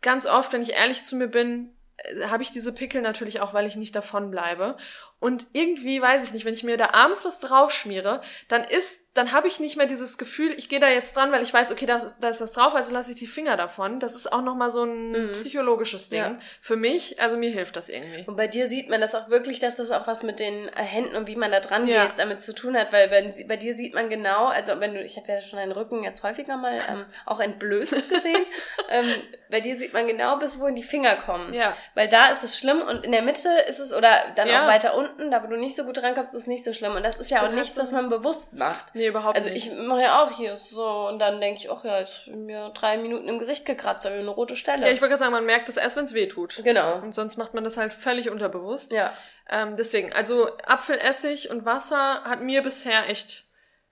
ganz 0.00 0.26
oft, 0.26 0.52
wenn 0.52 0.62
ich 0.62 0.72
ehrlich 0.72 1.04
zu 1.04 1.16
mir 1.16 1.28
bin, 1.28 1.74
äh, 1.98 2.26
habe 2.26 2.42
ich 2.42 2.50
diese 2.50 2.72
Pickel 2.72 3.02
natürlich 3.02 3.40
auch, 3.40 3.52
weil 3.52 3.66
ich 3.66 3.76
nicht 3.76 3.94
davon 3.94 4.30
bleibe. 4.30 4.76
Und 5.20 5.46
irgendwie 5.52 6.02
weiß 6.02 6.24
ich 6.24 6.32
nicht, 6.34 6.44
wenn 6.44 6.52
ich 6.54 6.64
mir 6.64 6.76
da 6.76 6.90
abends 6.92 7.24
was 7.24 7.40
drauf 7.40 7.72
schmiere, 7.72 8.20
dann 8.48 8.62
ist, 8.62 9.00
dann 9.14 9.32
habe 9.32 9.46
ich 9.48 9.58
nicht 9.58 9.76
mehr 9.76 9.86
dieses 9.86 10.18
Gefühl, 10.18 10.52
ich 10.58 10.68
gehe 10.68 10.80
da 10.80 10.88
jetzt 10.88 11.16
dran, 11.16 11.32
weil 11.32 11.42
ich 11.42 11.54
weiß, 11.54 11.70
okay, 11.72 11.86
da 11.86 11.96
ist, 11.96 12.16
da 12.20 12.28
ist 12.28 12.40
was 12.42 12.52
drauf, 12.52 12.74
also 12.74 12.92
lasse 12.92 13.12
ich 13.12 13.18
die 13.18 13.26
Finger 13.28 13.56
davon. 13.56 14.00
Das 14.00 14.14
ist 14.16 14.30
auch 14.30 14.42
nochmal 14.42 14.70
so 14.70 14.82
ein 14.82 15.12
Mhm. 15.28 15.32
psychologisches 15.32 16.10
Ding. 16.10 16.20
Ja. 16.20 16.38
Für 16.60 16.76
mich, 16.76 17.20
also 17.22 17.36
mir 17.38 17.50
hilft 17.50 17.76
das 17.76 17.88
irgendwie. 17.88 18.24
Und 18.26 18.36
bei 18.36 18.48
dir 18.48 18.68
sieht 18.68 18.90
man 18.90 19.00
das 19.00 19.14
auch 19.14 19.30
wirklich, 19.30 19.60
dass 19.60 19.76
das 19.76 19.92
auch 19.92 20.06
was 20.06 20.24
mit 20.24 20.40
den 20.40 20.68
äh, 20.68 20.72
Händen 20.82 21.16
und 21.16 21.26
wie 21.26 21.36
man 21.36 21.50
da 21.52 21.60
dran 21.60 21.86
Ja. 21.86 22.06
geht, 22.06 22.18
damit 22.18 22.42
zu 22.42 22.54
tun 22.54 22.76
hat, 22.76 22.92
weil 22.92 23.08
bei, 23.08 23.32
bei 23.48 23.56
dir 23.56 23.76
sieht 23.76 23.94
man 23.94 24.10
genau, 24.10 24.46
also 24.46 24.78
wenn 24.80 24.92
du, 24.94 25.00
ich 25.02 25.16
habe 25.16 25.28
ja 25.32 25.40
schon 25.40 25.58
deinen 25.58 25.72
Rücken 25.72 26.02
jetzt 26.04 26.22
häufiger 26.22 26.56
mal 26.58 26.74
ähm, 26.90 27.06
auch 27.24 27.40
entblößt 27.40 28.10
gesehen, 28.10 28.44
ähm, 28.90 29.14
bei 29.50 29.60
dir 29.60 29.76
sieht 29.76 29.92
man 29.94 30.06
genau, 30.08 30.36
bis 30.38 30.58
wohin 30.60 30.74
die 30.74 30.82
Finger 30.82 31.14
kommen. 31.16 31.54
Ja. 31.54 31.76
Weil 31.94 32.08
da 32.08 32.28
ist 32.32 32.42
es 32.42 32.58
schlimm 32.58 32.82
und 32.82 33.04
in 33.06 33.12
der 33.12 33.22
Mitte 33.22 33.48
ist 33.68 33.78
es, 33.78 33.92
oder 33.92 34.10
dann 34.34 34.48
Ja. 34.48 34.64
auch 34.64 34.66
weiter 34.68 34.96
unten, 34.96 35.03
da 35.30 35.42
wo 35.42 35.46
du 35.48 35.56
nicht 35.56 35.76
so 35.76 35.84
gut 35.84 36.02
rankommst, 36.02 36.34
ist 36.34 36.42
es 36.42 36.46
nicht 36.46 36.64
so 36.64 36.72
schlimm. 36.72 36.94
Und 36.94 37.04
das 37.04 37.16
ist 37.16 37.30
ja 37.30 37.38
auch 37.38 37.42
Dann 37.46 37.54
nichts, 37.54 37.76
was 37.76 37.92
man 37.92 38.08
bewusst 38.08 38.52
macht. 38.52 38.94
Nee, 38.94 39.08
überhaupt 39.08 39.36
Also 39.36 39.50
nicht. 39.50 39.66
ich 39.66 39.72
mache 39.72 40.02
ja 40.02 40.22
auch 40.22 40.30
hier 40.30 40.56
so 40.56 41.08
und 41.08 41.18
dann 41.18 41.40
denke 41.40 41.60
ich, 41.60 41.70
ach 41.70 41.84
ja, 41.84 42.00
jetzt 42.00 42.26
mir 42.28 42.70
drei 42.74 42.96
Minuten 42.96 43.28
im 43.28 43.38
Gesicht 43.38 43.64
gekratzt, 43.64 44.04
ich 44.06 44.12
eine 44.12 44.28
rote 44.30 44.56
Stelle. 44.56 44.86
Ja, 44.86 44.92
ich 44.92 45.00
wollte 45.00 45.10
gerade 45.10 45.20
sagen, 45.20 45.32
man 45.32 45.46
merkt 45.46 45.68
das 45.68 45.76
erst, 45.76 45.96
wenn 45.96 46.04
es 46.04 46.14
weh 46.14 46.26
tut. 46.26 46.60
genau. 46.64 46.96
Und 47.02 47.14
sonst 47.14 47.36
macht 47.36 47.54
man 47.54 47.64
das 47.64 47.76
halt 47.76 47.92
völlig 47.92 48.30
unterbewusst. 48.30 48.92
Ja. 48.92 49.12
Ähm, 49.50 49.76
deswegen, 49.76 50.12
also 50.12 50.48
Apfelessig 50.66 51.50
und 51.50 51.64
Wasser 51.64 52.24
hat 52.24 52.40
mir 52.40 52.62
bisher 52.62 53.08
echt 53.08 53.44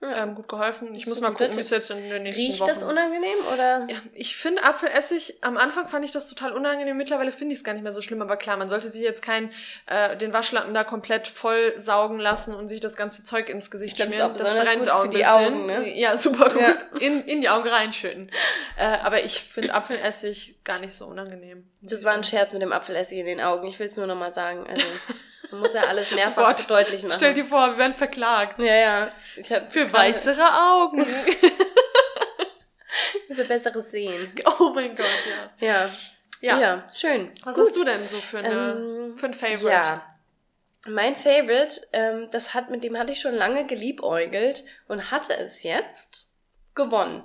Ja. 0.03 0.23
ähm, 0.23 0.35
gut 0.35 0.47
geholfen. 0.47 0.93
Ich 0.95 1.07
muss 1.07 1.21
mal 1.21 1.31
gucken, 1.31 1.55
wie 1.55 1.61
es 1.61 1.69
jetzt 1.69 1.89
in 1.91 2.09
den 2.09 2.23
nächsten 2.23 2.41
Riecht 2.41 2.59
Wochen... 2.59 2.67
das 2.67 2.83
unangenehm 2.83 3.37
oder? 3.51 3.87
Ja, 3.89 3.97
ich 4.13 4.35
finde 4.35 4.63
Apfelessig, 4.63 5.37
am 5.41 5.57
Anfang 5.57 5.87
fand 5.87 6.03
ich 6.03 6.11
das 6.11 6.29
total 6.29 6.51
unangenehm, 6.53 6.97
mittlerweile 6.97 7.31
finde 7.31 7.53
ich 7.53 7.59
es 7.59 7.63
gar 7.63 7.73
nicht 7.73 7.83
mehr 7.83 7.91
so 7.91 8.01
schlimm, 8.01 8.21
aber 8.21 8.37
klar, 8.37 8.57
man 8.57 8.69
sollte 8.69 8.89
sich 8.89 9.01
jetzt 9.01 9.21
kein, 9.21 9.51
äh, 9.85 10.17
den 10.17 10.33
Waschlappen 10.33 10.73
da 10.73 10.83
komplett 10.83 11.27
voll 11.27 11.73
saugen 11.77 12.19
lassen 12.19 12.53
und 12.53 12.67
sich 12.67 12.79
das 12.79 12.95
ganze 12.95 13.23
Zeug 13.23 13.49
ins 13.49 13.71
Gesicht 13.71 13.99
ist 13.99 14.05
schmieren. 14.05 14.37
Das 14.37 14.49
brennt 14.53 14.89
auch 14.89 15.03
ein 15.05 15.09
bisschen. 15.09 15.25
Augen, 15.27 15.65
ne? 15.65 15.97
Ja, 15.97 16.17
super 16.17 16.49
gut. 16.49 16.61
Ja. 16.61 16.77
In, 16.99 17.23
in 17.25 17.41
die 17.41 17.49
Augen 17.49 17.67
reinschütten. 17.67 18.29
Äh, 18.77 18.85
aber 19.03 19.23
ich 19.23 19.41
finde 19.41 19.73
Apfelessig 19.73 20.55
gar 20.63 20.79
nicht 20.79 20.95
so 20.95 21.05
unangenehm. 21.05 21.65
Das 21.81 21.99
ich 21.99 22.05
war 22.05 22.13
ein. 22.13 22.23
Scherz 22.23 22.53
mit 22.53 22.61
dem 22.61 22.71
Apfelessig 22.71 23.19
in 23.19 23.25
den 23.25 23.41
Augen. 23.41 23.67
Ich 23.67 23.79
will 23.79 23.87
es 23.87 23.97
nur 23.97 24.07
noch 24.07 24.15
mal 24.15 24.33
sagen. 24.33 24.65
Also, 24.67 24.85
man 25.51 25.59
muss 25.61 25.73
ja 25.73 25.83
alles 25.83 26.11
mehrfach 26.15 26.47
Gott, 26.47 26.69
deutlich 26.69 27.03
machen. 27.03 27.13
Stell 27.15 27.33
dir 27.33 27.45
vor, 27.45 27.71
wir 27.71 27.77
werden 27.77 27.93
verklagt. 27.93 28.59
ja, 28.59 28.75
ja. 28.75 29.11
Ich 29.35 29.51
hab 29.51 29.71
Für 29.71 29.91
weißere 29.91 30.43
Augen. 30.43 31.05
Für 33.33 33.45
besseres 33.45 33.91
Sehen. 33.91 34.31
oh 34.59 34.71
mein 34.73 34.95
Gott, 34.95 35.07
ja. 35.59 35.67
Ja. 35.67 35.89
Ja. 36.41 36.59
Ja, 36.59 36.85
schön. 36.95 37.31
Was 37.43 37.55
Gut. 37.55 37.67
hast 37.67 37.75
du 37.77 37.83
denn 37.85 38.03
so 38.03 38.17
für, 38.17 38.39
eine, 38.39 38.73
Ähm, 38.73 39.17
für 39.17 39.27
ein 39.27 39.33
Favorite? 39.33 39.69
Ja. 39.69 40.15
Mein 40.87 41.15
Favorite, 41.15 41.81
ähm, 41.93 42.27
das 42.31 42.53
hat, 42.53 42.69
mit 42.69 42.83
dem 42.83 42.97
hatte 42.97 43.13
ich 43.13 43.21
schon 43.21 43.33
lange 43.33 43.65
geliebäugelt 43.65 44.65
und 44.89 45.09
hatte 45.09 45.33
es 45.37 45.63
jetzt 45.63 46.27
gewonnen. 46.75 47.23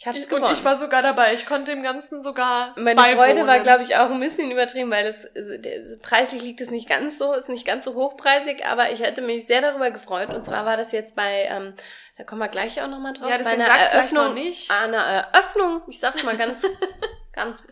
Ich 0.00 0.06
hatte 0.06 0.18
es 0.18 0.28
gewonnen. 0.28 0.44
und 0.44 0.52
ich 0.52 0.64
war 0.64 0.78
sogar 0.78 1.02
dabei. 1.02 1.34
Ich 1.34 1.44
konnte 1.44 1.72
dem 1.72 1.82
Ganzen 1.82 2.22
sogar 2.22 2.72
Meine 2.76 2.94
beiwohnen. 2.94 3.16
Freude 3.18 3.46
war, 3.48 3.58
glaube 3.58 3.82
ich, 3.82 3.96
auch 3.96 4.10
ein 4.10 4.20
bisschen 4.20 4.48
übertrieben, 4.50 4.92
weil 4.92 5.04
das, 5.04 5.28
der- 5.34 5.82
preislich 6.00 6.40
liegt 6.42 6.60
es 6.60 6.70
nicht 6.70 6.88
ganz 6.88 7.18
so, 7.18 7.32
ist 7.34 7.48
nicht 7.48 7.66
ganz 7.66 7.84
so 7.84 7.94
hochpreisig, 7.96 8.64
aber 8.64 8.92
ich 8.92 9.00
hätte 9.02 9.22
mich 9.22 9.48
sehr 9.48 9.60
darüber 9.60 9.90
gefreut. 9.90 10.32
Und 10.32 10.44
zwar 10.44 10.64
war 10.64 10.76
das 10.76 10.92
jetzt 10.92 11.16
bei, 11.16 11.48
ähm, 11.50 11.74
da 12.16 12.22
kommen 12.22 12.40
wir 12.40 12.46
gleich 12.48 12.80
auch 12.80 12.86
nochmal 12.86 13.12
drauf, 13.12 13.28
Ja, 13.28 13.38
bei 13.38 13.50
einer 13.50 13.66
Eröffnung, 13.66 14.24
noch 14.26 14.34
nicht. 14.34 14.70
einer 14.70 14.98
Eröffnung, 14.98 15.82
ich 15.88 15.98
sag's 15.98 16.22
mal 16.22 16.36
ganz, 16.36 16.62
ganz 17.38 17.62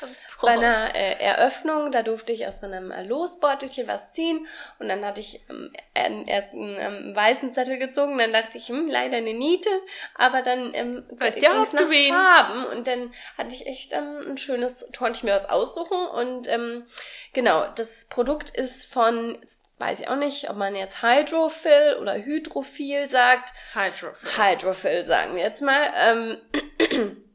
Ganz 0.00 0.18
bei 0.42 0.50
einer 0.50 0.94
äh, 0.94 1.14
Eröffnung, 1.18 1.90
da 1.90 2.02
durfte 2.02 2.32
ich 2.32 2.46
aus 2.46 2.60
so 2.60 2.66
einem 2.66 2.90
äh, 2.90 3.02
Losbeutelchen 3.02 3.88
was 3.88 4.12
ziehen. 4.12 4.46
Und 4.78 4.88
dann 4.88 5.04
hatte 5.04 5.20
ich 5.20 5.40
ähm, 5.48 5.72
einen, 5.94 6.26
erst 6.26 6.52
einen 6.52 6.76
ähm, 6.78 7.16
weißen 7.16 7.52
Zettel 7.52 7.78
gezogen, 7.78 8.18
dann 8.18 8.32
dachte 8.32 8.58
ich, 8.58 8.68
hm, 8.68 8.88
leider 8.88 9.16
eine 9.16 9.34
Niete, 9.34 9.70
aber 10.14 10.42
dann 10.42 10.72
ähm, 10.74 11.04
Weißt 11.10 11.40
ja, 11.40 11.62
es 11.62 11.72
nach 11.72 11.88
wen. 11.88 12.12
Farben. 12.12 12.64
Und 12.66 12.86
dann 12.86 13.12
hatte 13.36 13.54
ich 13.54 13.66
echt 13.66 13.92
ähm, 13.92 14.20
ein 14.28 14.38
schönes, 14.38 14.86
konnte 14.96 15.18
ich 15.18 15.22
mir 15.24 15.34
was 15.34 15.48
aussuchen. 15.48 16.06
Und 16.06 16.48
ähm, 16.48 16.86
genau, 17.32 17.66
das 17.74 18.06
Produkt 18.06 18.50
ist 18.50 18.84
von, 18.86 19.38
jetzt 19.40 19.60
weiß 19.78 20.00
ich 20.00 20.08
auch 20.08 20.16
nicht, 20.16 20.50
ob 20.50 20.56
man 20.56 20.74
jetzt 20.74 21.02
Hydrophil 21.02 21.96
oder 22.00 22.14
Hydrophil 22.14 23.06
sagt, 23.08 23.52
Hydrophil. 23.74 24.28
Hydrophil 24.36 25.04
sagen 25.04 25.34
wir 25.34 25.42
jetzt 25.42 25.62
mal. 25.62 25.92
Ähm, 25.96 27.18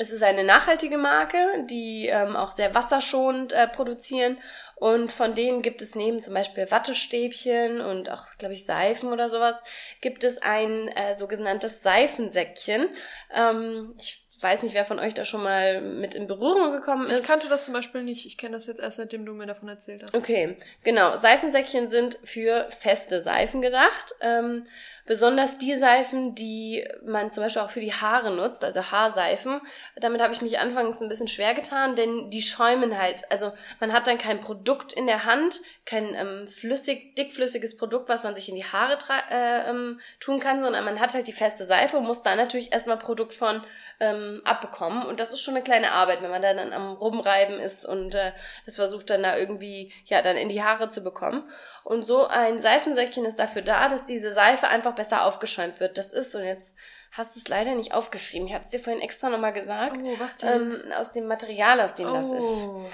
es 0.00 0.12
ist 0.12 0.22
eine 0.22 0.44
nachhaltige 0.44 0.96
Marke, 0.96 1.36
die 1.68 2.06
ähm, 2.06 2.34
auch 2.34 2.52
sehr 2.56 2.74
wasserschonend 2.74 3.52
äh, 3.52 3.68
produzieren. 3.68 4.38
Und 4.76 5.12
von 5.12 5.34
denen 5.34 5.60
gibt 5.60 5.82
es 5.82 5.94
neben 5.94 6.22
zum 6.22 6.32
Beispiel 6.32 6.70
Wattestäbchen 6.70 7.82
und 7.82 8.10
auch, 8.10 8.24
glaube 8.38 8.54
ich, 8.54 8.64
Seifen 8.64 9.12
oder 9.12 9.28
sowas, 9.28 9.62
gibt 10.00 10.24
es 10.24 10.40
ein 10.40 10.88
äh, 10.88 11.14
sogenanntes 11.14 11.82
Seifensäckchen. 11.82 12.88
Ähm, 13.34 13.94
ich 13.98 14.26
weiß 14.40 14.62
nicht, 14.62 14.74
wer 14.74 14.86
von 14.86 14.98
euch 14.98 15.12
da 15.12 15.26
schon 15.26 15.42
mal 15.42 15.82
mit 15.82 16.14
in 16.14 16.26
Berührung 16.26 16.72
gekommen 16.72 17.10
ist. 17.10 17.20
Ich 17.20 17.26
kannte 17.26 17.50
das 17.50 17.66
zum 17.66 17.74
Beispiel 17.74 18.02
nicht. 18.02 18.24
Ich 18.24 18.38
kenne 18.38 18.56
das 18.56 18.66
jetzt 18.66 18.80
erst, 18.80 18.96
seitdem 18.96 19.26
du 19.26 19.34
mir 19.34 19.46
davon 19.46 19.68
erzählt 19.68 20.02
hast. 20.02 20.14
Okay, 20.14 20.56
genau. 20.82 21.16
Seifensäckchen 21.16 21.88
sind 21.88 22.18
für 22.24 22.66
feste 22.70 23.22
Seifen 23.22 23.60
gedacht. 23.60 24.14
Ähm, 24.22 24.66
Besonders 25.06 25.58
die 25.58 25.76
Seifen, 25.76 26.34
die 26.34 26.86
man 27.04 27.32
zum 27.32 27.42
Beispiel 27.42 27.62
auch 27.62 27.70
für 27.70 27.80
die 27.80 27.92
Haare 27.92 28.30
nutzt, 28.30 28.64
also 28.64 28.92
Haarseifen. 28.92 29.60
Damit 29.96 30.20
habe 30.20 30.32
ich 30.32 30.42
mich 30.42 30.58
anfangs 30.58 31.00
ein 31.00 31.08
bisschen 31.08 31.28
schwer 31.28 31.54
getan, 31.54 31.96
denn 31.96 32.30
die 32.30 32.42
schäumen 32.42 32.96
halt. 32.96 33.30
Also 33.30 33.52
man 33.80 33.92
hat 33.92 34.06
dann 34.06 34.18
kein 34.18 34.40
Produkt 34.40 34.92
in 34.92 35.06
der 35.06 35.24
Hand, 35.24 35.60
kein 35.84 36.14
ähm, 36.14 36.48
flüssig, 36.48 37.16
dickflüssiges 37.16 37.76
Produkt, 37.76 38.08
was 38.08 38.22
man 38.22 38.34
sich 38.34 38.48
in 38.48 38.54
die 38.54 38.64
Haare 38.64 38.98
äh, 39.30 39.70
ähm, 39.70 40.00
tun 40.20 40.38
kann, 40.38 40.62
sondern 40.62 40.84
man 40.84 41.00
hat 41.00 41.14
halt 41.14 41.26
die 41.26 41.32
feste 41.32 41.64
Seife 41.64 41.96
und 41.96 42.06
muss 42.06 42.22
da 42.22 42.36
natürlich 42.36 42.72
erstmal 42.72 42.98
Produkt 42.98 43.34
von 43.34 43.62
ähm, 43.98 44.40
abbekommen. 44.44 45.04
Und 45.04 45.20
das 45.20 45.32
ist 45.32 45.40
schon 45.40 45.54
eine 45.54 45.64
kleine 45.64 45.92
Arbeit, 45.92 46.22
wenn 46.22 46.30
man 46.30 46.42
da 46.42 46.54
dann 46.54 46.72
am 46.72 46.92
Rumreiben 46.92 47.58
ist 47.58 47.84
und 47.84 48.14
äh, 48.14 48.32
das 48.64 48.76
versucht 48.76 49.10
dann 49.10 49.22
da 49.22 49.36
irgendwie, 49.36 49.92
ja, 50.04 50.22
dann 50.22 50.36
in 50.36 50.48
die 50.48 50.62
Haare 50.62 50.90
zu 50.90 51.02
bekommen. 51.02 51.42
Und 51.84 52.06
so 52.06 52.26
ein 52.26 52.58
Seifensäckchen 52.58 53.24
ist 53.24 53.38
dafür 53.38 53.62
da, 53.62 53.88
dass 53.88 54.04
diese 54.04 54.32
Seife 54.32 54.68
einfach 54.68 54.89
besser 54.94 55.24
aufgeschäumt 55.24 55.80
wird. 55.80 55.98
Das 55.98 56.12
ist, 56.12 56.34
und 56.34 56.44
jetzt 56.44 56.74
hast 57.12 57.36
du 57.36 57.40
es 57.40 57.48
leider 57.48 57.74
nicht 57.74 57.94
aufgeschrieben. 57.94 58.46
Ich 58.46 58.54
hatte 58.54 58.64
es 58.64 58.70
dir 58.70 58.80
vorhin 58.80 59.02
extra 59.02 59.28
nochmal 59.28 59.52
gesagt. 59.52 59.98
Oh, 60.02 60.14
was 60.18 60.36
denn? 60.36 60.72
Ähm, 60.72 60.92
aus 60.92 61.12
dem 61.12 61.26
Material, 61.26 61.80
aus 61.80 61.94
dem 61.94 62.08
oh. 62.08 62.14
das 62.14 62.26
ist. 62.26 62.34
Oh. 62.34 62.90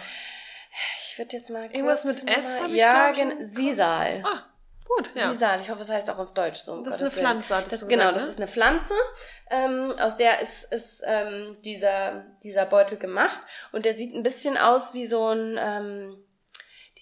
Ich 1.01 1.19
würde 1.19 1.37
jetzt 1.37 1.51
mal 1.51 1.65
Irgendwas 1.65 2.05
mit 2.05 2.29
S 2.29 2.61
habe 2.61 2.73
Ja, 2.75 3.11
genau. 3.13 3.37
Sisal. 3.41 4.23
Ah, 4.23 4.45
gut, 4.85 5.11
ja. 5.15 5.33
Sisal. 5.33 5.61
Ich 5.63 5.71
hoffe, 5.71 5.81
es 5.81 5.89
heißt 5.89 6.11
auch 6.11 6.19
auf 6.19 6.35
Deutsch 6.35 6.61
so. 6.61 6.83
das 6.83 6.97
ist 6.97 7.01
eine 7.01 7.11
Pflanze, 7.11 7.65
das, 7.69 7.89
Genau, 7.89 8.13
gesagt, 8.13 8.17
das 8.17 8.23
ne? 8.25 8.29
ist 8.29 8.37
eine 8.37 8.47
Pflanze. 8.49 8.95
Ähm, 9.49 9.95
aus 9.99 10.19
der 10.19 10.41
ist, 10.41 10.71
ist 10.73 11.03
ähm, 11.07 11.57
dieser, 11.65 12.27
dieser 12.43 12.67
Beutel 12.67 12.99
gemacht. 12.99 13.41
Und 13.73 13.87
der 13.87 13.97
sieht 13.97 14.15
ein 14.15 14.23
bisschen 14.23 14.57
aus 14.57 14.93
wie 14.93 15.07
so 15.07 15.29
ein... 15.29 15.59
Ähm, 15.59 16.23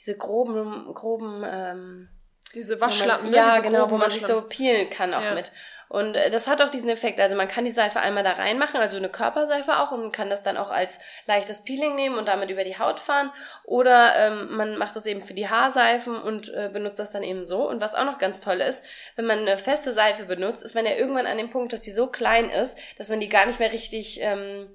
diese 0.04 0.16
groben, 0.16 0.92
groben, 0.92 1.44
ähm, 1.46 2.08
diese 2.54 2.80
Waschlappen, 2.80 3.30
ne? 3.30 3.36
Ja, 3.36 3.58
genau, 3.58 3.90
wo 3.90 3.96
man 3.96 4.10
sich 4.10 4.26
so 4.26 4.42
peelen 4.42 4.90
kann 4.90 5.14
auch 5.14 5.24
ja. 5.24 5.34
mit. 5.34 5.52
Und 5.88 6.16
äh, 6.16 6.30
das 6.30 6.48
hat 6.48 6.60
auch 6.60 6.70
diesen 6.70 6.88
Effekt. 6.88 7.20
Also 7.20 7.36
man 7.36 7.48
kann 7.48 7.64
die 7.64 7.70
Seife 7.70 8.00
einmal 8.00 8.24
da 8.24 8.32
reinmachen, 8.32 8.80
also 8.80 8.96
eine 8.96 9.08
Körperseife 9.08 9.78
auch, 9.78 9.92
und 9.92 10.10
kann 10.12 10.30
das 10.30 10.42
dann 10.42 10.56
auch 10.56 10.70
als 10.70 10.98
leichtes 11.26 11.62
Peeling 11.62 11.94
nehmen 11.94 12.18
und 12.18 12.26
damit 12.26 12.50
über 12.50 12.64
die 12.64 12.78
Haut 12.78 12.98
fahren. 12.98 13.30
Oder 13.64 14.12
ähm, 14.16 14.56
man 14.56 14.76
macht 14.76 14.96
das 14.96 15.06
eben 15.06 15.22
für 15.22 15.34
die 15.34 15.48
Haarseifen 15.48 16.20
und 16.20 16.52
äh, 16.52 16.70
benutzt 16.72 16.98
das 16.98 17.10
dann 17.10 17.22
eben 17.22 17.44
so. 17.44 17.68
Und 17.68 17.80
was 17.80 17.94
auch 17.94 18.04
noch 18.04 18.18
ganz 18.18 18.40
toll 18.40 18.60
ist, 18.60 18.84
wenn 19.16 19.26
man 19.26 19.38
eine 19.38 19.56
feste 19.56 19.92
Seife 19.92 20.24
benutzt, 20.24 20.62
ist 20.62 20.74
man 20.74 20.84
ja 20.84 20.96
irgendwann 20.96 21.26
an 21.26 21.38
dem 21.38 21.50
Punkt, 21.50 21.72
dass 21.72 21.80
die 21.80 21.92
so 21.92 22.08
klein 22.08 22.50
ist, 22.50 22.76
dass 22.98 23.08
man 23.08 23.20
die 23.20 23.28
gar 23.28 23.46
nicht 23.46 23.60
mehr 23.60 23.72
richtig 23.72 24.18
ähm, 24.20 24.74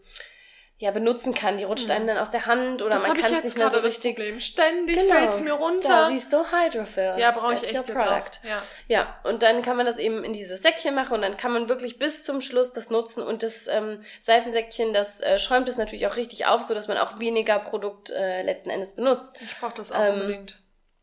ja 0.80 0.92
benutzen 0.92 1.34
kann. 1.34 1.58
Die 1.58 1.66
rutscht 1.66 1.90
einem 1.92 2.02
hm. 2.02 2.08
dann 2.08 2.18
aus 2.18 2.32
der 2.32 2.46
Hand 2.46 2.82
oder 2.82 2.92
das 2.92 3.06
man 3.06 3.18
kann 3.18 3.34
es 3.34 3.44
nicht 3.44 3.58
mehr 3.58 3.70
so 3.70 3.80
richtig. 3.80 4.16
Problem. 4.16 4.40
Ständig 4.40 4.98
genau. 4.98 5.14
fällt's 5.14 5.42
mir 5.42 5.54
runter. 5.54 5.88
Da 5.88 6.08
siehst 6.08 6.32
du 6.32 6.38
Hydrofill. 6.38 7.16
Ja, 7.18 7.32
brauche 7.32 7.56
ich 7.56 7.64
echt 7.64 7.76
your 7.76 7.96
product. 7.96 8.40
Ja. 8.44 8.62
ja, 8.88 9.16
und 9.24 9.44
dann 9.44 9.62
kann 9.62 9.76
man 9.76 9.86
das 9.86 10.00
eben 10.00 10.24
in 10.24 10.32
dieses 10.32 10.62
Säckchen 10.62 10.96
machen 10.96 11.16
und 11.16 11.22
dann 11.22 11.36
kann 11.36 11.52
man 11.52 11.68
wirklich 11.68 12.00
bis 12.00 12.24
zum 12.24 12.40
Schluss 12.40 12.72
das 12.72 12.90
nutzen 12.90 13.22
und 13.22 13.44
das 13.44 13.68
ähm, 13.68 14.02
Seifensäckchen, 14.22 14.94
das 14.94 15.20
äh, 15.20 15.38
schäumt 15.38 15.68
es 15.68 15.76
natürlich 15.76 16.08
auch 16.08 16.16
richtig 16.16 16.46
auf, 16.46 16.62
so 16.62 16.74
dass 16.74 16.88
man 16.88 16.98
auch 16.98 17.20
weniger 17.20 17.60
Produkt 17.60 18.10
äh, 18.12 18.42
letzten 18.42 18.70
Endes 18.70 18.96
benutzt. 18.96 19.38
Ich 19.42 19.60
brauche 19.60 19.76
das 19.76 19.92
auch 19.92 20.02
ähm, 20.02 20.14
unbedingt. 20.14 20.60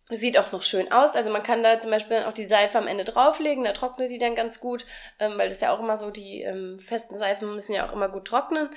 Sieht 0.09 0.39
auch 0.39 0.53
noch 0.53 0.63
schön 0.63 0.93
aus. 0.93 1.17
Also 1.17 1.31
man 1.31 1.43
kann 1.43 1.65
da 1.65 1.81
zum 1.81 1.91
Beispiel 1.91 2.19
dann 2.19 2.27
auch 2.27 2.33
die 2.33 2.47
Seife 2.47 2.79
am 2.79 2.87
Ende 2.87 3.05
drauflegen, 3.05 3.65
da 3.65 3.73
trocknet 3.73 4.09
die 4.09 4.19
dann 4.19 4.37
ganz 4.37 4.61
gut, 4.61 4.87
ähm, 5.19 5.33
weil 5.37 5.49
das 5.49 5.61
ja 5.61 5.75
auch 5.75 5.81
immer 5.81 5.97
so, 5.97 6.13
die 6.13 6.43
ähm, 6.43 6.79
festen 6.79 7.17
Seifen 7.17 7.53
müssen 7.53 7.73
ja 7.73 7.89
auch 7.89 7.93
immer 7.93 8.09
gut 8.09 8.25
trocknen, 8.25 8.69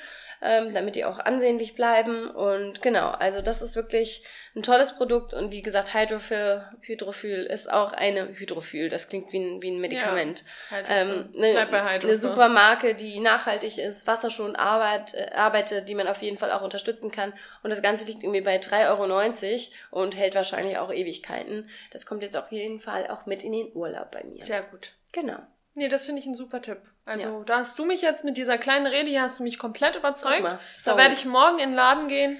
ähm, 0.41 0.73
damit 0.73 0.95
die 0.95 1.05
auch 1.05 1.19
ansehnlich 1.19 1.75
bleiben. 1.75 2.31
Und 2.31 2.81
genau, 2.81 3.09
also 3.09 3.43
das 3.43 3.61
ist 3.61 3.75
wirklich 3.75 4.23
ein 4.55 4.63
tolles 4.63 4.95
Produkt 4.95 5.33
und 5.33 5.51
wie 5.51 5.61
gesagt, 5.61 5.93
Hydrophil, 5.93 6.63
Hydrophil 6.81 7.43
ist 7.43 7.71
auch 7.71 7.93
eine 7.93 8.29
Hydrophil, 8.29 8.89
das 8.89 9.07
klingt 9.07 9.31
wie 9.31 9.39
ein, 9.39 9.61
wie 9.61 9.69
ein 9.69 9.79
Medikament. 9.79 10.43
Ja, 10.71 10.77
ähm, 10.89 11.31
eine, 11.37 11.67
eine 11.69 12.17
super 12.17 12.49
Marke, 12.49 12.95
die 12.95 13.19
nachhaltig 13.19 13.77
ist, 13.77 14.07
wasserschonend 14.07 14.57
arbeit, 14.57 15.13
äh, 15.13 15.31
arbeitet, 15.35 15.87
die 15.87 15.95
man 15.95 16.07
auf 16.07 16.21
jeden 16.21 16.37
Fall 16.37 16.51
auch 16.51 16.63
unterstützen 16.63 17.11
kann. 17.11 17.31
Und 17.61 17.69
das 17.69 17.81
Ganze 17.81 18.05
liegt 18.05 18.23
irgendwie 18.23 18.41
bei 18.41 18.57
3,90 18.57 19.69
Euro 19.91 20.03
und 20.03 20.17
hält 20.17 20.33
wahrscheinlich 20.33 20.77
auch 20.79 20.91
Ewigkeiten. 20.91 21.69
Das 21.91 22.07
kommt 22.07 22.23
jetzt 22.23 22.37
auf 22.37 22.51
jeden 22.51 22.79
Fall 22.79 23.07
auch 23.07 23.27
mit 23.27 23.43
in 23.43 23.51
den 23.51 23.71
Urlaub 23.75 24.11
bei 24.11 24.23
mir. 24.23 24.43
Sehr 24.43 24.63
gut. 24.63 24.93
Genau. 25.11 25.37
Nee, 25.75 25.89
das 25.89 26.05
finde 26.05 26.21
ich 26.21 26.27
ein 26.27 26.35
super 26.35 26.61
Tipp. 26.61 26.81
Also, 27.05 27.27
ja. 27.27 27.43
da 27.45 27.57
hast 27.59 27.77
du 27.77 27.85
mich 27.85 28.01
jetzt 28.01 28.25
mit 28.25 28.37
dieser 28.37 28.57
kleinen 28.57 28.87
Rede 28.87 29.09
hier 29.09 29.21
hast 29.21 29.39
du 29.39 29.43
mich 29.43 29.59
komplett 29.59 29.95
überzeugt. 29.95 30.41
Mal, 30.41 30.59
da 30.85 30.97
werde 30.97 31.13
ich 31.13 31.25
morgen 31.25 31.59
in 31.59 31.69
den 31.69 31.75
Laden 31.75 32.07
gehen 32.07 32.39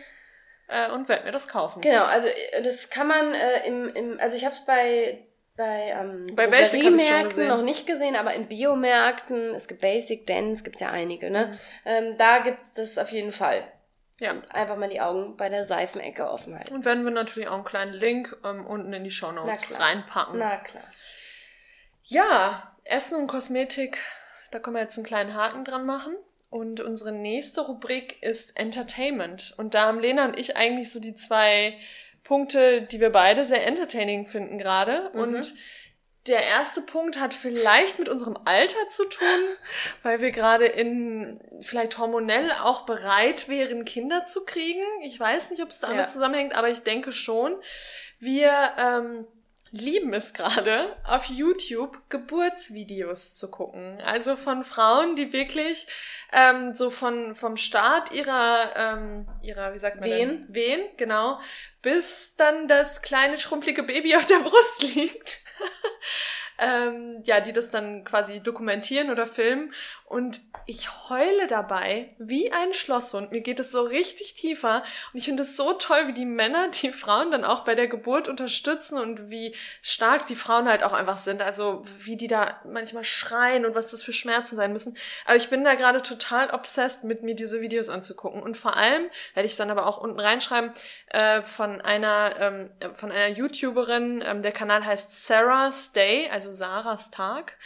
äh, 0.69 0.91
und 0.91 1.10
werde 1.10 1.25
mir 1.25 1.32
das 1.32 1.47
kaufen. 1.47 1.82
Genau, 1.82 2.03
also 2.03 2.27
äh, 2.27 2.62
das 2.62 2.89
kann 2.89 3.08
man 3.08 3.34
äh, 3.34 3.67
im, 3.67 3.89
im, 3.89 4.19
also 4.19 4.36
ich 4.36 4.45
habe 4.45 4.55
es 4.55 4.65
bei 4.65 5.25
bei, 5.60 5.93
ähm, 5.93 6.34
bei 6.38 6.47
Basic 6.47 6.89
Märkten 6.89 7.47
noch 7.47 7.62
nicht 7.62 7.86
gesehen, 7.86 8.15
aber 8.15 8.34
in 8.34 8.47
Biomärkten, 8.47 9.53
es 9.53 9.67
gibt 9.67 9.82
Basic, 9.82 10.25
Dance, 10.25 10.63
gibt's 10.63 10.79
ja 10.79 10.89
einige, 10.89 11.29
ne? 11.29 11.47
Mhm. 11.47 11.58
Ähm, 11.84 12.17
da 12.17 12.39
gibt's 12.39 12.73
das 12.73 12.97
auf 12.97 13.12
jeden 13.12 13.34
Fall. 13.34 13.69
Ja. 14.19 14.32
Und 14.32 14.49
einfach 14.55 14.77
mal 14.77 14.88
die 14.88 15.01
Augen 15.01 15.36
bei 15.36 15.49
der 15.49 15.65
Seifenecke 15.65 16.29
offen 16.29 16.58
halten. 16.58 16.73
Und 16.73 16.86
werden 16.86 17.03
wir 17.03 17.12
natürlich 17.12 17.49
auch 17.49 17.55
einen 17.55 17.65
kleinen 17.65 17.93
Link 17.93 18.38
ähm, 18.45 18.65
unten 18.65 18.93
in 18.93 19.03
die 19.03 19.12
Show 19.12 19.34
Notes 19.34 19.67
reinpacken. 19.77 20.39
Na 20.39 20.58
klar. 20.58 20.84
Ja, 22.03 22.75
Essen 22.86 23.17
und 23.17 23.27
Kosmetik, 23.27 23.99
da 24.51 24.60
können 24.60 24.77
wir 24.77 24.82
jetzt 24.82 24.97
einen 24.97 25.05
kleinen 25.05 25.36
Haken 25.36 25.65
dran 25.65 25.86
machen. 25.86 26.15
Und 26.49 26.79
unsere 26.79 27.12
nächste 27.12 27.62
Rubrik 27.62 28.23
ist 28.23 28.57
Entertainment. 28.57 29.53
Und 29.57 29.75
da 29.75 29.85
haben 29.88 29.99
Lena 29.99 30.25
und 30.25 30.38
ich 30.38 30.57
eigentlich 30.57 30.91
so 30.91 30.99
die 30.99 31.15
zwei 31.15 31.77
Punkte, 32.23 32.81
die 32.81 32.99
wir 32.99 33.12
beide 33.12 33.45
sehr 33.45 33.65
entertaining 33.67 34.25
finden 34.25 34.57
gerade. 34.57 35.12
Mhm. 35.13 35.19
Und 35.19 35.53
der 36.27 36.43
erste 36.43 36.81
Punkt 36.81 37.19
hat 37.19 37.33
vielleicht 37.33 37.99
mit 37.99 38.09
unserem 38.09 38.38
Alter 38.45 38.88
zu 38.89 39.05
tun, 39.05 39.27
weil 40.03 40.21
wir 40.21 40.31
gerade 40.31 40.65
in 40.65 41.39
vielleicht 41.62 41.97
hormonell 41.97 42.51
auch 42.63 42.85
bereit 42.85 43.47
wären, 43.47 43.85
Kinder 43.85 44.25
zu 44.25 44.45
kriegen. 44.45 44.83
Ich 45.03 45.19
weiß 45.19 45.51
nicht, 45.51 45.62
ob 45.62 45.69
es 45.69 45.79
damit 45.79 45.97
ja. 45.97 46.07
zusammenhängt, 46.07 46.55
aber 46.55 46.69
ich 46.69 46.79
denke 46.79 47.12
schon. 47.12 47.55
Wir 48.19 48.73
ähm, 48.77 49.27
lieben 49.71 50.13
es 50.13 50.34
gerade, 50.34 50.95
auf 51.03 51.25
YouTube 51.25 51.97
Geburtsvideos 52.10 53.36
zu 53.36 53.51
gucken. 53.51 54.01
Also 54.01 54.36
von 54.36 54.63
Frauen, 54.63 55.15
die 55.15 55.34
wirklich 55.34 55.88
ähm, 56.32 56.73
so 56.73 56.89
von 56.89 57.36
vom 57.36 57.58
Start 57.58 58.13
ihrer 58.13 58.73
ähm, 58.75 59.27
ihrer 59.41 59.73
wie 59.73 59.79
sagt 59.79 59.99
man 59.99 60.10
Wehen, 60.10 60.45
denn? 60.47 60.55
Wehen, 60.55 60.82
genau, 60.97 61.39
bis 61.82 62.36
dann 62.36 62.67
das 62.67 63.01
kleine 63.01 63.38
schrumpelige 63.38 63.84
Baby 63.84 64.15
auf 64.15 64.25
der 64.25 64.39
Brust 64.39 64.82
liegt. 64.95 65.41
Ähm, 66.60 67.22
ja, 67.24 67.39
die 67.39 67.54
das 67.54 67.69
dann 67.69 68.04
quasi 68.04 68.41
dokumentieren 68.41 69.10
oder 69.10 69.26
filmen. 69.26 69.74
Und 70.06 70.41
ich 70.65 70.89
heule 71.10 71.45
dabei 71.48 72.15
wie 72.17 72.52
ein 72.52 72.74
Schlosshund. 72.74 73.32
Mir 73.32 73.41
geht 73.41 73.60
es 73.60 73.72
so 73.72 73.84
richtig 73.84 74.34
tiefer. 74.34 74.84
Und 75.13 75.19
ich 75.19 75.26
finde 75.26 75.43
es 75.43 75.56
so 75.56 75.74
toll, 75.74 76.08
wie 76.08 76.13
die 76.13 76.26
Männer 76.26 76.69
die 76.69 76.91
Frauen 76.91 77.30
dann 77.30 77.45
auch 77.45 77.63
bei 77.63 77.76
der 77.76 77.88
Geburt 77.88 78.28
unterstützen 78.28 78.98
und 78.98 79.30
wie 79.30 79.54
stark 79.84 80.26
die 80.26 80.36
Frauen 80.36 80.67
halt 80.67 80.84
auch 80.84 80.93
einfach 80.93 81.19
sind. 81.19 81.43
Also 81.43 81.84
wie 82.00 82.17
die 82.17 82.28
da 82.28 82.60
manchmal 82.65 83.04
schreien 83.04 83.65
und 83.65 83.76
was 83.76 83.91
das 83.91 84.02
für 84.02 84.13
Schmerzen 84.13 84.56
sein 84.56 84.74
müssen. 84.74 84.98
Aber 85.26 85.36
ich 85.36 85.50
bin 85.50 85.63
da 85.63 85.76
gerade 85.76 86.02
total 86.02 86.50
obsessed 86.50 87.04
mit 87.04 87.22
mir 87.22 87.36
diese 87.36 87.62
Videos 87.62 87.89
anzugucken. 87.89 88.41
Und 88.41 88.58
vor 88.58 88.76
allem 88.76 89.06
werde 89.36 89.45
ich 89.45 89.58
dann 89.58 89.69
aber 89.69 89.86
auch 89.86 90.00
unten 90.00 90.19
reinschreiben 90.19 90.72
äh, 91.10 91.43
von 91.43 91.82
einer 91.82 92.36
ähm, 92.39 92.69
von 92.95 93.12
einer 93.12 93.28
YouTuberin. 93.28 94.24
Ähm, 94.26 94.41
der 94.41 94.52
Kanal 94.52 94.84
heißt 94.84 95.26
Sarah's 95.28 95.91
Day, 95.91 96.30
also 96.32 96.48
Sarahs 96.51 97.12
Tag. 97.12 97.57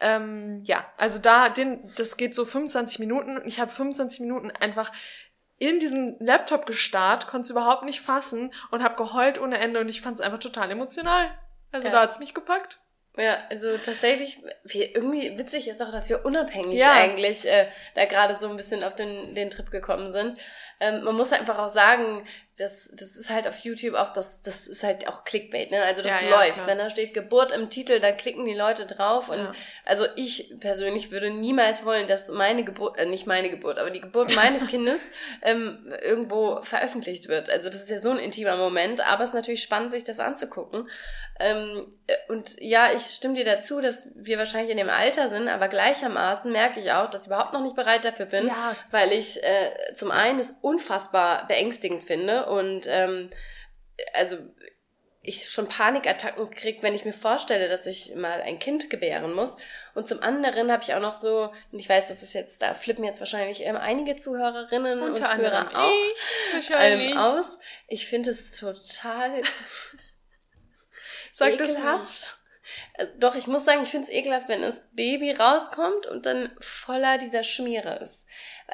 Ähm, 0.00 0.62
ja, 0.64 0.84
also 0.96 1.18
da, 1.18 1.48
den, 1.48 1.90
das 1.96 2.16
geht 2.16 2.34
so 2.34 2.44
25 2.44 2.98
Minuten 2.98 3.38
und 3.38 3.46
ich 3.46 3.60
habe 3.60 3.70
25 3.70 4.20
Minuten 4.20 4.50
einfach 4.50 4.92
in 5.58 5.78
diesen 5.78 6.16
Laptop 6.20 6.64
gestarrt, 6.66 7.26
konnte 7.26 7.44
es 7.44 7.50
überhaupt 7.50 7.84
nicht 7.84 8.00
fassen 8.00 8.52
und 8.70 8.82
habe 8.82 8.96
geheult 8.96 9.40
ohne 9.40 9.58
Ende 9.58 9.80
und 9.80 9.88
ich 9.88 10.00
fand 10.00 10.18
es 10.18 10.20
einfach 10.24 10.38
total 10.38 10.70
emotional. 10.70 11.30
Also 11.70 11.86
ja. 11.86 11.92
da 11.92 12.00
hat's 12.00 12.18
mich 12.18 12.34
gepackt. 12.34 12.80
Ja, 13.16 13.38
also 13.50 13.76
tatsächlich, 13.76 14.38
wir, 14.64 14.94
irgendwie 14.94 15.36
witzig 15.36 15.68
ist 15.68 15.82
auch, 15.82 15.90
dass 15.90 16.08
wir 16.08 16.24
unabhängig 16.24 16.78
ja. 16.78 16.92
eigentlich 16.92 17.46
äh, 17.46 17.68
da 17.94 18.06
gerade 18.06 18.34
so 18.36 18.48
ein 18.48 18.56
bisschen 18.56 18.84
auf 18.84 18.94
den, 18.94 19.34
den 19.34 19.50
Trip 19.50 19.70
gekommen 19.70 20.12
sind. 20.12 20.38
Ähm, 20.78 21.02
man 21.04 21.16
muss 21.16 21.32
einfach 21.32 21.58
auch 21.58 21.68
sagen, 21.68 22.24
das, 22.60 22.90
das 22.92 23.16
ist 23.16 23.30
halt 23.30 23.48
auf 23.48 23.60
YouTube 23.60 23.94
auch, 23.94 24.12
das, 24.12 24.42
das 24.42 24.68
ist 24.68 24.82
halt 24.82 25.08
auch 25.08 25.24
Clickbait, 25.24 25.70
ne? 25.70 25.82
Also 25.82 26.02
das 26.02 26.12
ja, 26.22 26.28
läuft. 26.28 26.58
Ja, 26.58 26.66
Wenn 26.66 26.78
da 26.78 26.90
steht 26.90 27.14
Geburt 27.14 27.52
im 27.52 27.70
Titel, 27.70 28.00
dann 28.00 28.16
klicken 28.16 28.44
die 28.44 28.54
Leute 28.54 28.84
drauf. 28.84 29.28
Und 29.30 29.38
ja. 29.38 29.52
also 29.86 30.06
ich 30.16 30.54
persönlich 30.60 31.10
würde 31.10 31.30
niemals 31.30 31.84
wollen, 31.84 32.06
dass 32.06 32.28
meine 32.28 32.64
Geburt, 32.64 32.98
äh, 32.98 33.06
nicht 33.06 33.26
meine 33.26 33.48
Geburt, 33.48 33.78
aber 33.78 33.90
die 33.90 34.00
Geburt 34.00 34.34
meines 34.34 34.66
Kindes 34.68 35.00
ähm, 35.42 35.92
irgendwo 36.02 36.60
veröffentlicht 36.62 37.28
wird. 37.28 37.48
Also 37.48 37.68
das 37.68 37.82
ist 37.82 37.90
ja 37.90 37.98
so 37.98 38.10
ein 38.10 38.18
intimer 38.18 38.56
Moment, 38.56 39.06
aber 39.06 39.22
es 39.22 39.30
ist 39.30 39.34
natürlich 39.34 39.62
spannend, 39.62 39.90
sich 39.90 40.04
das 40.04 40.20
anzugucken. 40.20 40.86
Ähm, 41.40 41.86
äh, 42.06 42.14
und 42.28 42.60
ja, 42.60 42.92
ich 42.94 43.02
stimme 43.02 43.34
dir 43.34 43.46
dazu, 43.46 43.80
dass 43.80 44.08
wir 44.14 44.36
wahrscheinlich 44.36 44.70
in 44.70 44.76
dem 44.76 44.90
Alter 44.90 45.30
sind, 45.30 45.48
aber 45.48 45.68
gleichermaßen 45.68 46.52
merke 46.52 46.80
ich 46.80 46.92
auch, 46.92 47.08
dass 47.08 47.22
ich 47.22 47.26
überhaupt 47.28 47.54
noch 47.54 47.62
nicht 47.62 47.74
bereit 47.74 48.04
dafür 48.04 48.26
bin, 48.26 48.48
ja. 48.48 48.76
weil 48.90 49.12
ich 49.12 49.42
äh, 49.42 49.94
zum 49.94 50.10
einen 50.10 50.38
es 50.38 50.54
unfassbar 50.60 51.46
beängstigend 51.48 52.04
finde 52.04 52.49
und 52.50 52.86
ähm, 52.88 53.30
also 54.12 54.38
ich 55.22 55.50
schon 55.50 55.68
Panikattacken 55.68 56.48
kriege, 56.50 56.82
wenn 56.82 56.94
ich 56.94 57.04
mir 57.04 57.12
vorstelle, 57.12 57.68
dass 57.68 57.86
ich 57.86 58.14
mal 58.14 58.40
ein 58.40 58.58
Kind 58.58 58.88
gebären 58.88 59.34
muss. 59.34 59.56
Und 59.94 60.08
zum 60.08 60.22
anderen 60.22 60.72
habe 60.72 60.82
ich 60.82 60.94
auch 60.94 61.00
noch 61.00 61.12
so, 61.12 61.52
und 61.72 61.78
ich 61.78 61.88
weiß, 61.88 62.08
das 62.08 62.22
ist 62.22 62.32
jetzt, 62.32 62.62
da 62.62 62.72
flippen 62.72 63.04
jetzt 63.04 63.20
wahrscheinlich 63.20 63.64
ähm, 63.66 63.76
einige 63.76 64.16
Zuhörerinnen 64.16 65.02
Unter 65.02 65.30
und 65.30 65.38
Hörer 65.38 65.70
auch 65.74 65.92
ähm, 66.80 67.18
aus. 67.18 67.58
Ich 67.86 68.06
finde 68.06 68.30
es 68.30 68.52
total 68.52 69.42
Sag 71.32 71.52
ekelhaft. 71.52 72.38
Also, 72.94 73.12
doch, 73.18 73.34
ich 73.34 73.46
muss 73.46 73.64
sagen, 73.66 73.82
ich 73.82 73.90
finde 73.90 74.08
es 74.08 74.12
ekelhaft, 74.12 74.48
wenn 74.48 74.62
das 74.62 74.82
Baby 74.92 75.32
rauskommt 75.32 76.06
und 76.06 76.24
dann 76.24 76.56
voller 76.60 77.18
dieser 77.18 77.42
Schmiere 77.42 77.98
ist. 78.02 78.26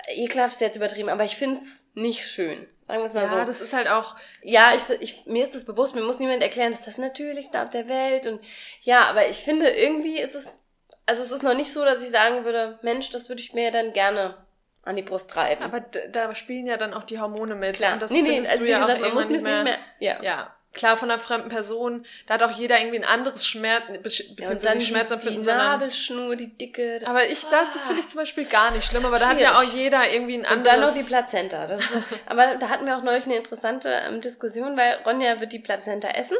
Ekelhaft 0.08 0.54
ist 0.54 0.60
jetzt 0.60 0.76
übertrieben, 0.76 1.08
aber 1.08 1.24
ich 1.24 1.36
finde 1.36 1.60
es 1.60 1.84
nicht 1.94 2.24
schön. 2.24 2.68
Sagen 2.86 3.00
wir 3.00 3.04
es 3.04 3.14
mal 3.14 3.24
ja, 3.24 3.28
so. 3.28 3.36
Ja, 3.36 3.44
das 3.44 3.60
ist 3.60 3.72
halt 3.72 3.88
auch. 3.88 4.16
Ja, 4.42 4.74
ich, 4.74 5.00
ich, 5.00 5.26
mir 5.26 5.42
ist 5.42 5.54
das 5.54 5.64
bewusst, 5.64 5.94
mir 5.94 6.02
muss 6.02 6.18
niemand 6.18 6.42
erklären, 6.42 6.70
das 6.70 6.80
ist 6.80 6.86
das 6.86 6.98
Natürlichste 6.98 7.60
auf 7.60 7.70
der 7.70 7.88
Welt. 7.88 8.26
Und 8.26 8.40
ja, 8.82 9.04
aber 9.06 9.28
ich 9.28 9.38
finde, 9.38 9.68
irgendwie 9.68 10.18
ist 10.18 10.34
es. 10.34 10.62
Also 11.04 11.22
es 11.22 11.30
ist 11.30 11.42
noch 11.42 11.54
nicht 11.54 11.72
so, 11.72 11.84
dass 11.84 12.02
ich 12.02 12.10
sagen 12.10 12.44
würde, 12.44 12.78
Mensch, 12.82 13.10
das 13.10 13.28
würde 13.28 13.40
ich 13.40 13.54
mir 13.54 13.70
dann 13.70 13.92
gerne 13.92 14.36
an 14.82 14.96
die 14.96 15.02
Brust 15.02 15.30
treiben. 15.30 15.62
Aber 15.62 15.80
da 15.80 16.34
spielen 16.34 16.66
ja 16.66 16.76
dann 16.76 16.94
auch 16.94 17.04
die 17.04 17.20
Hormone 17.20 17.54
mit. 17.54 17.76
Klar. 17.76 17.94
Und 17.94 18.02
das 18.02 18.10
nee, 18.10 18.22
nee, 18.22 18.38
also 18.38 18.64
wie 18.64 18.70
ja 18.70 18.80
gesagt, 18.80 19.00
man 19.00 19.14
muss 19.14 19.28
nicht 19.28 19.42
mehr, 19.42 19.64
nicht 19.64 19.78
mehr 20.00 20.16
ja. 20.16 20.22
ja 20.22 20.55
klar 20.76 20.96
von 20.96 21.10
einer 21.10 21.18
fremden 21.18 21.48
Person, 21.48 22.06
da 22.26 22.34
hat 22.34 22.42
auch 22.42 22.52
jeder 22.52 22.78
irgendwie 22.78 22.98
ein 22.98 23.04
anderes 23.04 23.46
Schmerz, 23.46 23.82
beziehungsweise 24.02 24.66
ja, 24.66 24.74
die 24.74 24.84
Schmerzempfinden. 24.84 25.42
Die 25.42 25.48
Nabelschnur, 25.48 26.36
die 26.36 26.56
dicke. 26.56 27.00
Aber 27.04 27.24
ich, 27.24 27.44
das, 27.46 27.72
das 27.72 27.86
finde 27.86 28.02
ich 28.02 28.08
zum 28.08 28.20
Beispiel 28.20 28.44
gar 28.44 28.70
nicht 28.70 28.84
schlimm, 28.84 29.04
aber 29.04 29.18
da 29.18 29.28
hat 29.28 29.40
ja 29.40 29.58
auch 29.58 29.62
jeder 29.62 30.08
irgendwie 30.08 30.34
ein 30.34 30.46
anderes. 30.46 30.58
Und 30.58 30.66
dann 30.66 30.80
noch 30.80 30.94
die 30.94 31.02
Plazenta. 31.02 31.66
Das 31.66 31.80
ist, 31.80 31.92
aber 32.26 32.54
da 32.56 32.68
hatten 32.68 32.86
wir 32.86 32.96
auch 32.96 33.02
neulich 33.02 33.24
eine 33.24 33.36
interessante 33.36 33.88
ähm, 34.06 34.20
Diskussion, 34.20 34.76
weil 34.76 34.98
Ronja 35.04 35.40
wird 35.40 35.52
die 35.52 35.58
Plazenta 35.58 36.08
essen. 36.08 36.36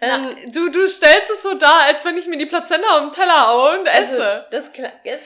Ähm, 0.00 0.36
Na, 0.36 0.50
du, 0.50 0.70
du 0.70 0.86
stellst 0.86 1.30
es 1.30 1.42
so 1.42 1.54
dar, 1.54 1.82
als 1.82 2.04
wenn 2.04 2.16
ich 2.16 2.28
mir 2.28 2.38
die 2.38 2.46
Plazenta 2.46 2.88
auf 2.88 3.00
den 3.00 3.12
Teller 3.12 3.48
haue 3.48 3.80
und 3.80 3.88
also, 3.88 4.12
esse. 4.14 4.46
das 4.50 4.68
ist 4.68 4.76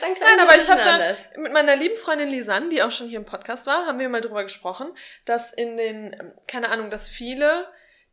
dann 0.01 0.15
klar. 0.15 0.29
Nein, 0.29 0.39
aber 0.39 0.57
ich 0.57 0.67
habe 0.67 0.81
da 0.83 1.39
mit 1.39 1.53
meiner 1.53 1.75
lieben 1.75 1.95
Freundin 1.95 2.29
Lisanne, 2.29 2.69
die 2.69 2.81
auch 2.81 2.91
schon 2.91 3.07
hier 3.07 3.19
im 3.19 3.25
Podcast 3.25 3.67
war, 3.67 3.85
haben 3.85 3.99
wir 3.99 4.09
mal 4.09 4.21
drüber 4.21 4.41
gesprochen, 4.41 4.91
dass 5.25 5.53
in 5.53 5.77
den, 5.77 6.13
ähm, 6.13 6.31
keine 6.47 6.69
Ahnung, 6.69 6.89
dass 6.89 7.07
viele 7.07 7.67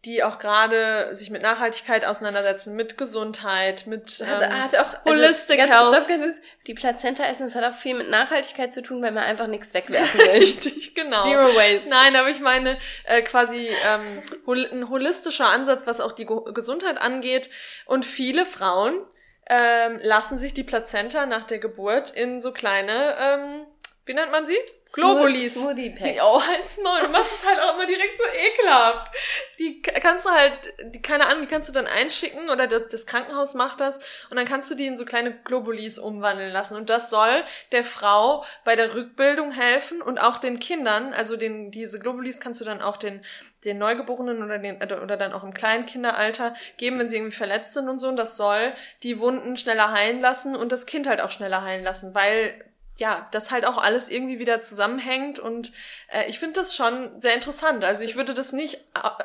die 0.06 0.22
auch 0.22 0.38
gerade 0.38 1.14
sich 1.14 1.28
mit 1.28 1.42
Nachhaltigkeit 1.42 2.06
auseinandersetzen, 2.06 2.74
mit 2.74 2.96
Gesundheit, 2.96 3.86
mit 3.86 4.20
ähm, 4.20 4.28
hat 4.28 4.74
auch, 4.78 4.94
also 4.94 5.04
Holistic 5.04 5.60
also, 5.60 5.70
ganz, 5.70 5.86
Health. 5.86 5.94
Stopp, 5.94 6.08
ganz 6.08 6.24
kurz, 6.24 6.36
die 6.66 6.74
Plazenta 6.74 7.24
essen, 7.24 7.42
das 7.42 7.54
hat 7.54 7.64
auch 7.64 7.76
viel 7.76 7.96
mit 7.96 8.08
Nachhaltigkeit 8.08 8.72
zu 8.72 8.80
tun, 8.80 9.02
weil 9.02 9.12
man 9.12 9.24
einfach 9.24 9.46
nichts 9.46 9.74
wegwerfen 9.74 10.20
will. 10.20 10.30
Richtig, 10.30 10.94
genau. 10.94 11.22
Zero 11.24 11.54
Waste. 11.54 11.88
Nein, 11.88 12.16
aber 12.16 12.30
ich 12.30 12.40
meine 12.40 12.78
äh, 13.04 13.20
quasi 13.20 13.68
ähm, 13.68 14.22
hol 14.46 14.66
ein 14.72 14.88
holistischer 14.88 15.48
Ansatz, 15.48 15.86
was 15.86 16.00
auch 16.00 16.12
die 16.12 16.24
Go 16.24 16.44
Gesundheit 16.44 16.98
angeht. 16.98 17.50
Und 17.84 18.06
viele 18.06 18.46
Frauen 18.46 18.94
ähm, 19.50 19.98
lassen 20.02 20.38
sich 20.38 20.54
die 20.54 20.64
Plazenta 20.64 21.26
nach 21.26 21.44
der 21.44 21.58
Geburt 21.58 22.10
in 22.10 22.40
so 22.40 22.52
kleine 22.52 23.16
ähm, 23.20 23.66
wie 24.10 24.14
nennt 24.14 24.32
man 24.32 24.44
sie? 24.44 24.58
Globulis. 24.92 25.54
Smoothie 25.54 25.90
Packs. 25.90 26.18
Oh, 26.20 26.42
halt's 26.46 26.80
Maul. 26.82 27.02
Du 27.02 27.08
machst 27.10 27.32
es 27.32 27.48
halt 27.48 27.60
auch 27.60 27.76
immer 27.76 27.86
direkt 27.86 28.18
so 28.18 28.24
ekelhaft. 28.24 29.12
Die 29.60 29.82
kannst 29.82 30.26
du 30.26 30.30
halt, 30.30 30.52
die, 30.82 31.00
keine 31.00 31.26
Ahnung, 31.26 31.42
die 31.42 31.46
kannst 31.46 31.68
du 31.68 31.72
dann 31.72 31.86
einschicken 31.86 32.50
oder 32.50 32.66
das, 32.66 32.88
das 32.90 33.06
Krankenhaus 33.06 33.54
macht 33.54 33.80
das 33.80 34.00
und 34.28 34.36
dann 34.36 34.46
kannst 34.46 34.68
du 34.68 34.74
die 34.74 34.86
in 34.86 34.96
so 34.96 35.04
kleine 35.04 35.32
Globulis 35.44 36.00
umwandeln 36.00 36.52
lassen. 36.52 36.76
Und 36.76 36.90
das 36.90 37.08
soll 37.08 37.44
der 37.70 37.84
Frau 37.84 38.44
bei 38.64 38.74
der 38.74 38.96
Rückbildung 38.96 39.52
helfen 39.52 40.02
und 40.02 40.20
auch 40.20 40.38
den 40.38 40.58
Kindern, 40.58 41.14
also 41.14 41.36
den, 41.36 41.70
diese 41.70 42.00
Globulis 42.00 42.40
kannst 42.40 42.60
du 42.60 42.64
dann 42.64 42.82
auch 42.82 42.96
den, 42.96 43.24
den 43.64 43.78
Neugeborenen 43.78 44.42
oder 44.42 44.58
den, 44.58 44.82
oder 44.82 45.16
dann 45.16 45.32
auch 45.32 45.44
im 45.44 45.54
kleinen 45.54 45.86
Kinderalter 45.86 46.56
geben, 46.78 46.98
wenn 46.98 47.08
sie 47.08 47.16
irgendwie 47.16 47.36
verletzt 47.36 47.74
sind 47.74 47.88
und 47.88 48.00
so. 48.00 48.08
Und 48.08 48.16
das 48.16 48.36
soll 48.36 48.72
die 49.04 49.20
Wunden 49.20 49.56
schneller 49.56 49.92
heilen 49.92 50.20
lassen 50.20 50.56
und 50.56 50.72
das 50.72 50.86
Kind 50.86 51.06
halt 51.06 51.20
auch 51.20 51.30
schneller 51.30 51.62
heilen 51.62 51.84
lassen, 51.84 52.12
weil 52.12 52.64
ja, 53.00 53.26
das 53.32 53.50
halt 53.50 53.64
auch 53.64 53.78
alles 53.78 54.10
irgendwie 54.10 54.38
wieder 54.38 54.60
zusammenhängt 54.60 55.38
und 55.38 55.72
äh, 56.12 56.28
ich 56.28 56.38
finde 56.38 56.60
das 56.60 56.76
schon 56.76 57.18
sehr 57.18 57.34
interessant. 57.34 57.82
Also 57.82 58.04
ich 58.04 58.14
würde 58.14 58.34
das 58.34 58.52
nicht 58.52 58.78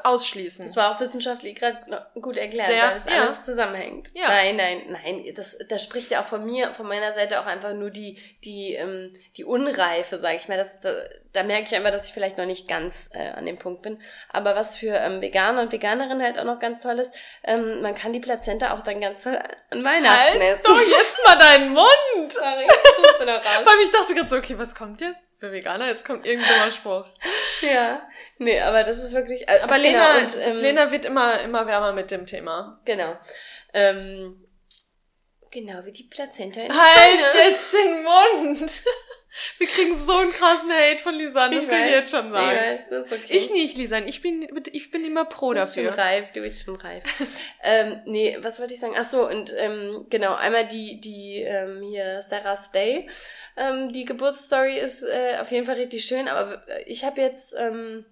ausschließen. 0.03 0.65
Das 0.65 0.77
war 0.77 0.95
auch 0.95 1.01
wissenschaftlich 1.01 1.55
gerade 1.55 2.07
gut 2.21 2.37
erklärt, 2.37 2.67
sehr, 2.67 2.83
weil 2.83 2.93
das 2.93 3.05
ja. 3.05 3.21
alles 3.21 3.43
zusammenhängt. 3.43 4.11
Ja. 4.13 4.29
Nein, 4.29 4.55
nein, 4.55 4.81
nein, 4.87 5.33
das, 5.35 5.57
das 5.67 5.83
spricht 5.83 6.09
ja 6.11 6.21
auch 6.21 6.25
von 6.25 6.45
mir, 6.45 6.73
von 6.73 6.87
meiner 6.87 7.11
Seite 7.11 7.41
auch 7.41 7.45
einfach 7.45 7.73
nur 7.73 7.89
die, 7.89 8.17
die, 8.45 8.75
ähm, 8.75 9.11
die 9.35 9.43
Unreife, 9.43 10.17
sag 10.17 10.35
ich 10.35 10.47
mal. 10.47 10.57
Das, 10.57 10.79
da, 10.79 10.93
da 11.33 11.43
merke 11.43 11.67
ich 11.67 11.75
einfach, 11.75 11.91
dass 11.91 12.07
ich 12.07 12.13
vielleicht 12.13 12.37
noch 12.37 12.45
nicht 12.45 12.69
ganz 12.69 13.09
äh, 13.13 13.31
an 13.31 13.45
dem 13.45 13.57
Punkt 13.57 13.81
bin. 13.81 13.99
Aber 14.29 14.55
was 14.55 14.77
für 14.77 14.95
ähm, 14.95 15.21
Veganer 15.21 15.61
und 15.61 15.71
Veganerinnen 15.73 16.23
halt 16.23 16.39
auch 16.39 16.45
noch 16.45 16.59
ganz 16.59 16.81
toll 16.81 16.97
ist, 16.99 17.13
ähm, 17.43 17.81
man 17.81 17.93
kann 17.93 18.13
die 18.13 18.21
Plazenta 18.21 18.73
auch 18.73 18.81
dann 18.81 19.01
ganz 19.01 19.23
toll 19.23 19.37
an 19.69 19.83
Weihnachten 19.83 20.39
halt 20.39 20.41
essen. 20.41 20.63
doch 20.63 20.79
jetzt 20.79 21.19
mal 21.25 21.37
deinen 21.37 21.73
Mund! 21.73 21.89
Sorry, 22.29 22.67
das 22.67 22.97
musste 22.97 23.25
noch 23.25 23.43
raus. 23.43 23.64
Weil 23.65 23.81
ich 23.83 23.91
dachte 23.91 24.13
gerade 24.13 24.29
so, 24.29 24.37
okay, 24.37 24.57
was 24.57 24.75
kommt 24.75 25.01
jetzt? 25.01 25.21
Für 25.39 25.51
Veganer, 25.51 25.87
jetzt 25.87 26.05
kommt 26.05 26.25
irgendein 26.25 26.71
Spruch. 26.71 27.05
ja, 27.61 28.07
nee, 28.37 28.59
aber 28.61 28.83
das 28.83 29.03
ist 29.03 29.13
wirklich. 29.13 29.47
Äh, 29.47 29.59
aber 29.61 29.77
Lena, 29.77 30.19
genau, 30.19 30.25
und, 30.25 30.37
ähm, 30.41 30.57
Lena 30.57 30.91
wird 30.91 31.05
immer, 31.05 31.41
immer 31.41 31.67
wärmer 31.67 31.91
mit 31.91 32.09
dem 32.11 32.25
Thema. 32.25 32.79
Genau. 32.85 33.17
Ähm, 33.73 34.47
genau 35.51 35.83
wie 35.85 35.91
die 35.91 36.03
Plazenta 36.03 36.61
in 36.61 36.71
Halt 36.71 37.33
jetzt 37.33 37.73
den 37.73 38.03
Mund! 38.03 38.83
Wir 39.57 39.67
kriegen 39.67 39.97
so 39.97 40.13
einen 40.13 40.31
krassen 40.31 40.71
Hate 40.71 40.99
von 40.99 41.15
Lisanne, 41.15 41.55
das 41.55 41.65
ich 41.65 41.69
kann 41.69 41.79
weiß, 41.81 41.87
ich 41.87 41.95
jetzt 41.95 42.11
schon 42.11 42.31
sagen. 42.31 42.51
Ich 42.51 42.61
weiß, 42.61 42.89
das 42.89 43.05
ist 43.05 43.11
okay. 43.11 43.37
Ich 43.37 43.49
nicht, 43.51 43.77
Lisanne, 43.77 44.07
ich 44.07 44.21
bin, 44.21 44.47
ich 44.71 44.91
bin 44.91 45.05
immer 45.05 45.25
pro 45.25 45.53
dafür. 45.53 45.83
Du 45.83 45.89
bist 45.89 45.99
schon 45.99 46.05
reif, 46.05 46.31
du 46.31 46.41
bist 46.41 46.63
schon 46.63 46.75
reif. 46.75 47.03
ähm, 47.63 48.01
nee, 48.05 48.37
was 48.41 48.59
wollte 48.59 48.73
ich 48.73 48.79
sagen? 48.79 48.95
Ach 48.97 49.09
so, 49.09 49.27
und 49.27 49.53
ähm, 49.57 50.03
genau, 50.09 50.35
einmal 50.35 50.67
die, 50.67 51.01
die 51.01 51.41
ähm, 51.41 51.81
hier 51.81 52.21
Sarah's 52.21 52.71
Day. 52.71 53.09
Ähm, 53.57 53.91
die 53.91 54.05
Geburtsstory 54.05 54.77
ist 54.77 55.03
äh, 55.03 55.37
auf 55.39 55.51
jeden 55.51 55.65
Fall 55.65 55.75
richtig 55.75 56.05
schön, 56.05 56.27
aber 56.27 56.61
ich 56.85 57.03
habe 57.03 57.21
jetzt... 57.21 57.55
Ähm, 57.57 58.05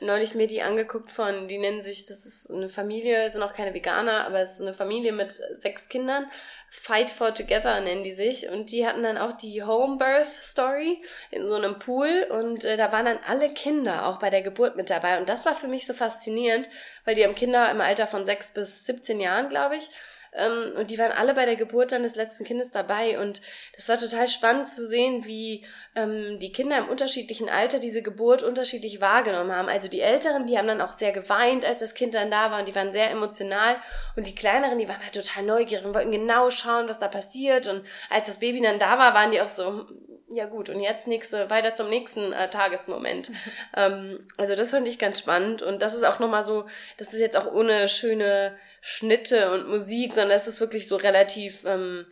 neulich 0.00 0.34
mir 0.34 0.46
die 0.46 0.62
angeguckt 0.62 1.10
von, 1.10 1.48
die 1.48 1.58
nennen 1.58 1.82
sich, 1.82 2.06
das 2.06 2.26
ist 2.26 2.50
eine 2.50 2.68
Familie, 2.68 3.28
sind 3.30 3.42
auch 3.42 3.52
keine 3.52 3.74
Veganer, 3.74 4.26
aber 4.26 4.40
es 4.40 4.52
ist 4.52 4.62
eine 4.62 4.74
Familie 4.74 5.12
mit 5.12 5.32
sechs 5.32 5.88
Kindern. 5.88 6.26
Fight 6.72 7.10
for 7.10 7.34
Together 7.34 7.80
nennen 7.80 8.04
die 8.04 8.12
sich. 8.12 8.48
Und 8.48 8.70
die 8.70 8.86
hatten 8.86 9.02
dann 9.02 9.18
auch 9.18 9.32
die 9.32 9.62
Home 9.62 9.98
Birth 9.98 10.30
Story 10.30 11.02
in 11.30 11.46
so 11.48 11.54
einem 11.54 11.78
Pool. 11.78 12.26
Und 12.30 12.64
äh, 12.64 12.76
da 12.76 12.92
waren 12.92 13.06
dann 13.06 13.18
alle 13.26 13.48
Kinder 13.48 14.06
auch 14.06 14.18
bei 14.18 14.30
der 14.30 14.42
Geburt 14.42 14.76
mit 14.76 14.88
dabei. 14.88 15.18
Und 15.18 15.28
das 15.28 15.46
war 15.46 15.54
für 15.54 15.68
mich 15.68 15.86
so 15.86 15.94
faszinierend, 15.94 16.70
weil 17.04 17.16
die 17.16 17.24
haben 17.24 17.34
Kinder 17.34 17.70
im 17.70 17.80
Alter 17.80 18.06
von 18.06 18.24
sechs 18.24 18.52
bis 18.52 18.86
17 18.86 19.20
Jahren, 19.20 19.48
glaube 19.48 19.76
ich. 19.76 19.90
Ähm, 20.32 20.72
und 20.76 20.90
die 20.90 20.98
waren 20.98 21.12
alle 21.12 21.34
bei 21.34 21.44
der 21.44 21.56
Geburt 21.56 21.92
dann 21.92 22.02
des 22.02 22.14
letzten 22.14 22.44
Kindes 22.44 22.70
dabei. 22.70 23.18
Und 23.18 23.40
das 23.74 23.88
war 23.88 23.96
total 23.96 24.28
spannend 24.28 24.68
zu 24.68 24.86
sehen, 24.86 25.24
wie 25.24 25.66
ähm, 25.96 26.38
die 26.40 26.52
Kinder 26.52 26.78
im 26.78 26.88
unterschiedlichen 26.88 27.48
Alter 27.48 27.78
diese 27.78 28.02
Geburt 28.02 28.42
unterschiedlich 28.42 29.00
wahrgenommen 29.00 29.52
haben. 29.54 29.68
Also 29.68 29.88
die 29.88 30.00
Älteren, 30.00 30.46
die 30.46 30.56
haben 30.56 30.68
dann 30.68 30.80
auch 30.80 30.92
sehr 30.92 31.12
geweint, 31.12 31.64
als 31.64 31.80
das 31.80 31.94
Kind 31.94 32.14
dann 32.14 32.30
da 32.30 32.50
war 32.50 32.60
und 32.60 32.68
die 32.68 32.74
waren 32.74 32.92
sehr 32.92 33.10
emotional. 33.10 33.76
Und 34.16 34.26
die 34.26 34.34
Kleineren, 34.34 34.78
die 34.78 34.88
waren 34.88 35.02
halt 35.02 35.14
total 35.14 35.44
neugierig 35.44 35.84
und 35.84 35.94
wollten 35.94 36.12
genau 36.12 36.50
schauen, 36.50 36.88
was 36.88 36.98
da 36.98 37.08
passiert. 37.08 37.66
Und 37.66 37.84
als 38.08 38.26
das 38.26 38.38
Baby 38.38 38.60
dann 38.60 38.78
da 38.78 38.98
war, 38.98 39.14
waren 39.14 39.32
die 39.32 39.40
auch 39.40 39.48
so, 39.48 39.86
ja 40.32 40.46
gut, 40.46 40.68
und 40.68 40.80
jetzt 40.80 41.08
nächste, 41.08 41.50
weiter 41.50 41.74
zum 41.74 41.88
nächsten 41.88 42.32
äh, 42.32 42.48
Tagesmoment. 42.48 43.32
ähm, 43.76 44.26
also 44.38 44.54
das 44.54 44.70
fand 44.70 44.86
ich 44.86 44.98
ganz 44.98 45.18
spannend 45.18 45.60
und 45.62 45.82
das 45.82 45.94
ist 45.94 46.04
auch 46.04 46.20
nochmal 46.20 46.44
so, 46.44 46.66
das 46.98 47.12
ist 47.12 47.20
jetzt 47.20 47.36
auch 47.36 47.52
ohne 47.52 47.88
schöne 47.88 48.56
Schnitte 48.80 49.52
und 49.52 49.68
Musik, 49.68 50.14
sondern 50.14 50.36
es 50.36 50.46
ist 50.46 50.60
wirklich 50.60 50.88
so 50.88 50.96
relativ 50.96 51.64
ähm, 51.64 52.06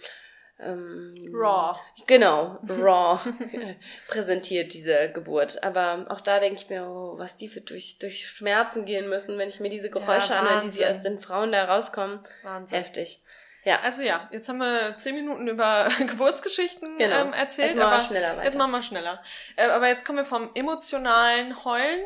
ähm, 0.61 1.15
raw. 1.33 1.79
Genau, 2.07 2.59
raw 2.69 3.21
präsentiert 4.09 4.75
diese 4.75 5.11
Geburt. 5.13 5.63
Aber 5.63 6.07
auch 6.09 6.21
da 6.21 6.41
denke 6.41 6.61
ich 6.61 6.69
mir, 6.69 6.87
oh, 6.87 7.19
was 7.19 7.37
die 7.37 7.49
für 7.49 7.61
durch, 7.61 7.99
durch 7.99 8.27
Schmerzen 8.27 8.85
gehen 8.85 9.09
müssen, 9.09 9.39
wenn 9.39 9.49
ich 9.49 9.61
mir 9.61 9.71
diese 9.71 9.91
Geräusche 9.91 10.33
ja, 10.33 10.41
anhöre, 10.41 10.61
die 10.61 10.71
sie 10.71 10.87
aus 10.87 11.01
den 11.01 11.19
Frauen 11.19 11.53
da 11.53 11.65
rauskommen. 11.65 12.21
Wahnsinn. 12.43 12.79
Heftig. 12.79 13.23
Ja. 13.65 13.81
Also 13.83 14.03
ja, 14.03 14.29
jetzt 14.33 14.49
haben 14.49 14.59
wir 14.59 14.97
zehn 14.99 15.15
Minuten 15.15 15.47
über 15.47 15.89
Geburtsgeschichten 15.99 16.99
genau. 16.99 17.21
ähm, 17.21 17.33
erzählt. 17.33 17.71
Jetzt 17.71 17.79
machen 17.79 17.99
wir 17.99 18.03
schneller 18.03 18.37
weiter. 18.37 18.45
Jetzt 18.45 18.59
machen 18.59 18.71
wir 18.71 18.83
schneller. 18.83 19.23
Äh, 19.57 19.67
aber 19.67 19.89
jetzt 19.89 20.05
kommen 20.05 20.19
wir 20.19 20.25
vom 20.25 20.51
emotionalen 20.55 21.65
Heulen 21.65 22.01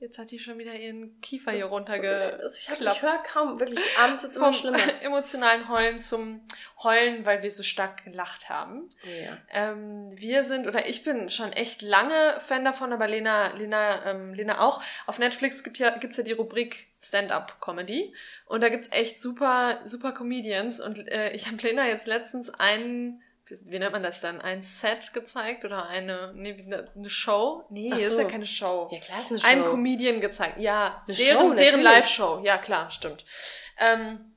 Jetzt 0.00 0.16
hat 0.16 0.30
die 0.30 0.38
schon 0.38 0.58
wieder 0.58 0.74
ihren 0.74 1.20
Kiefer 1.20 1.50
hier 1.50 1.64
runtergeklappt. 1.64 2.42
Ich, 2.56 2.68
ich 2.68 3.02
höre 3.02 3.22
kaum, 3.24 3.58
wirklich, 3.58 3.80
abends 3.98 4.22
wird 4.22 4.30
es 4.30 4.36
immer 4.38 4.52
schlimmer. 4.52 4.78
emotionalen 5.02 5.68
Heulen 5.68 5.98
zum 5.98 6.40
Heulen, 6.84 7.26
weil 7.26 7.42
wir 7.42 7.50
so 7.50 7.64
stark 7.64 8.04
gelacht 8.04 8.48
haben. 8.48 8.88
Ja. 9.02 9.38
Ähm, 9.50 10.08
wir 10.16 10.44
sind, 10.44 10.68
oder 10.68 10.88
ich 10.88 11.02
bin 11.02 11.28
schon 11.30 11.52
echt 11.52 11.82
lange 11.82 12.38
Fan 12.38 12.64
davon, 12.64 12.92
aber 12.92 13.08
Lena, 13.08 13.48
Lena, 13.56 14.06
ähm, 14.06 14.34
Lena 14.34 14.60
auch. 14.60 14.80
Auf 15.06 15.18
Netflix 15.18 15.64
gibt 15.64 15.78
ja, 15.78 15.90
gibt's 15.98 16.16
ja 16.16 16.22
die 16.22 16.32
Rubrik 16.32 16.86
Stand-Up-Comedy. 17.00 18.14
Und 18.46 18.62
da 18.62 18.68
gibt's 18.68 18.92
echt 18.92 19.20
super, 19.20 19.80
super 19.84 20.12
Comedians. 20.12 20.80
Und 20.80 21.08
äh, 21.08 21.32
ich 21.32 21.48
habe 21.48 21.56
Lena 21.56 21.88
jetzt 21.88 22.06
letztens 22.06 22.50
einen 22.50 23.20
wie 23.50 23.78
nennt 23.78 23.92
man 23.92 24.02
das 24.02 24.20
dann? 24.20 24.40
Ein 24.40 24.62
Set 24.62 25.12
gezeigt 25.12 25.64
oder 25.64 25.86
eine, 25.88 26.32
nee, 26.34 26.56
eine 26.94 27.10
Show? 27.10 27.64
Nee, 27.70 27.90
so. 27.90 27.96
ist 27.96 28.18
ja 28.18 28.24
keine 28.24 28.46
Show. 28.46 28.88
Ja, 28.92 29.00
klar 29.00 29.20
ist 29.20 29.30
eine 29.30 29.40
Show. 29.40 29.46
Ein 29.46 29.64
Comedian 29.64 30.20
gezeigt. 30.20 30.58
Ja, 30.58 31.02
eine 31.06 31.16
deren, 31.16 31.48
Show, 31.48 31.54
deren 31.54 31.82
Live-Show. 31.82 32.40
Ja, 32.44 32.58
klar, 32.58 32.90
stimmt. 32.90 33.24
Ähm, 33.78 34.32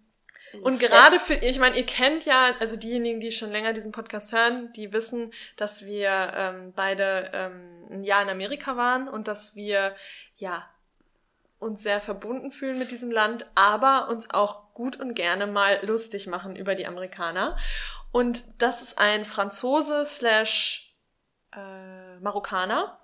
und 0.62 0.74
Set. 0.74 0.90
gerade 0.90 1.20
für, 1.20 1.34
ich 1.36 1.60
meine, 1.60 1.78
ihr 1.78 1.86
kennt 1.86 2.26
ja, 2.26 2.56
also 2.60 2.76
diejenigen, 2.76 3.20
die 3.20 3.32
schon 3.32 3.52
länger 3.52 3.74
diesen 3.74 3.92
Podcast 3.92 4.34
hören, 4.34 4.72
die 4.74 4.92
wissen, 4.92 5.32
dass 5.56 5.86
wir 5.86 6.34
ähm, 6.36 6.74
beide 6.76 7.32
ähm, 7.34 7.88
ein 7.90 8.04
Jahr 8.04 8.22
in 8.22 8.30
Amerika 8.30 8.76
waren 8.76 9.08
und 9.08 9.28
dass 9.28 9.56
wir, 9.56 9.96
ja, 10.38 10.70
uns 11.60 11.84
sehr 11.84 12.02
verbunden 12.02 12.52
fühlen 12.52 12.80
mit 12.80 12.90
diesem 12.90 13.12
Land, 13.12 13.46
aber 13.54 14.10
uns 14.10 14.32
auch 14.32 14.74
gut 14.74 15.00
und 15.00 15.14
gerne 15.14 15.46
mal 15.46 15.80
lustig 15.84 16.26
machen 16.26 16.56
über 16.56 16.74
die 16.74 16.88
Amerikaner. 16.88 17.56
Und 18.12 18.44
das 18.62 18.82
ist 18.82 18.98
ein 18.98 19.26
Franzose 19.26 20.06
slash 20.06 20.96
äh, 21.56 22.20
Marokkaner, 22.20 23.00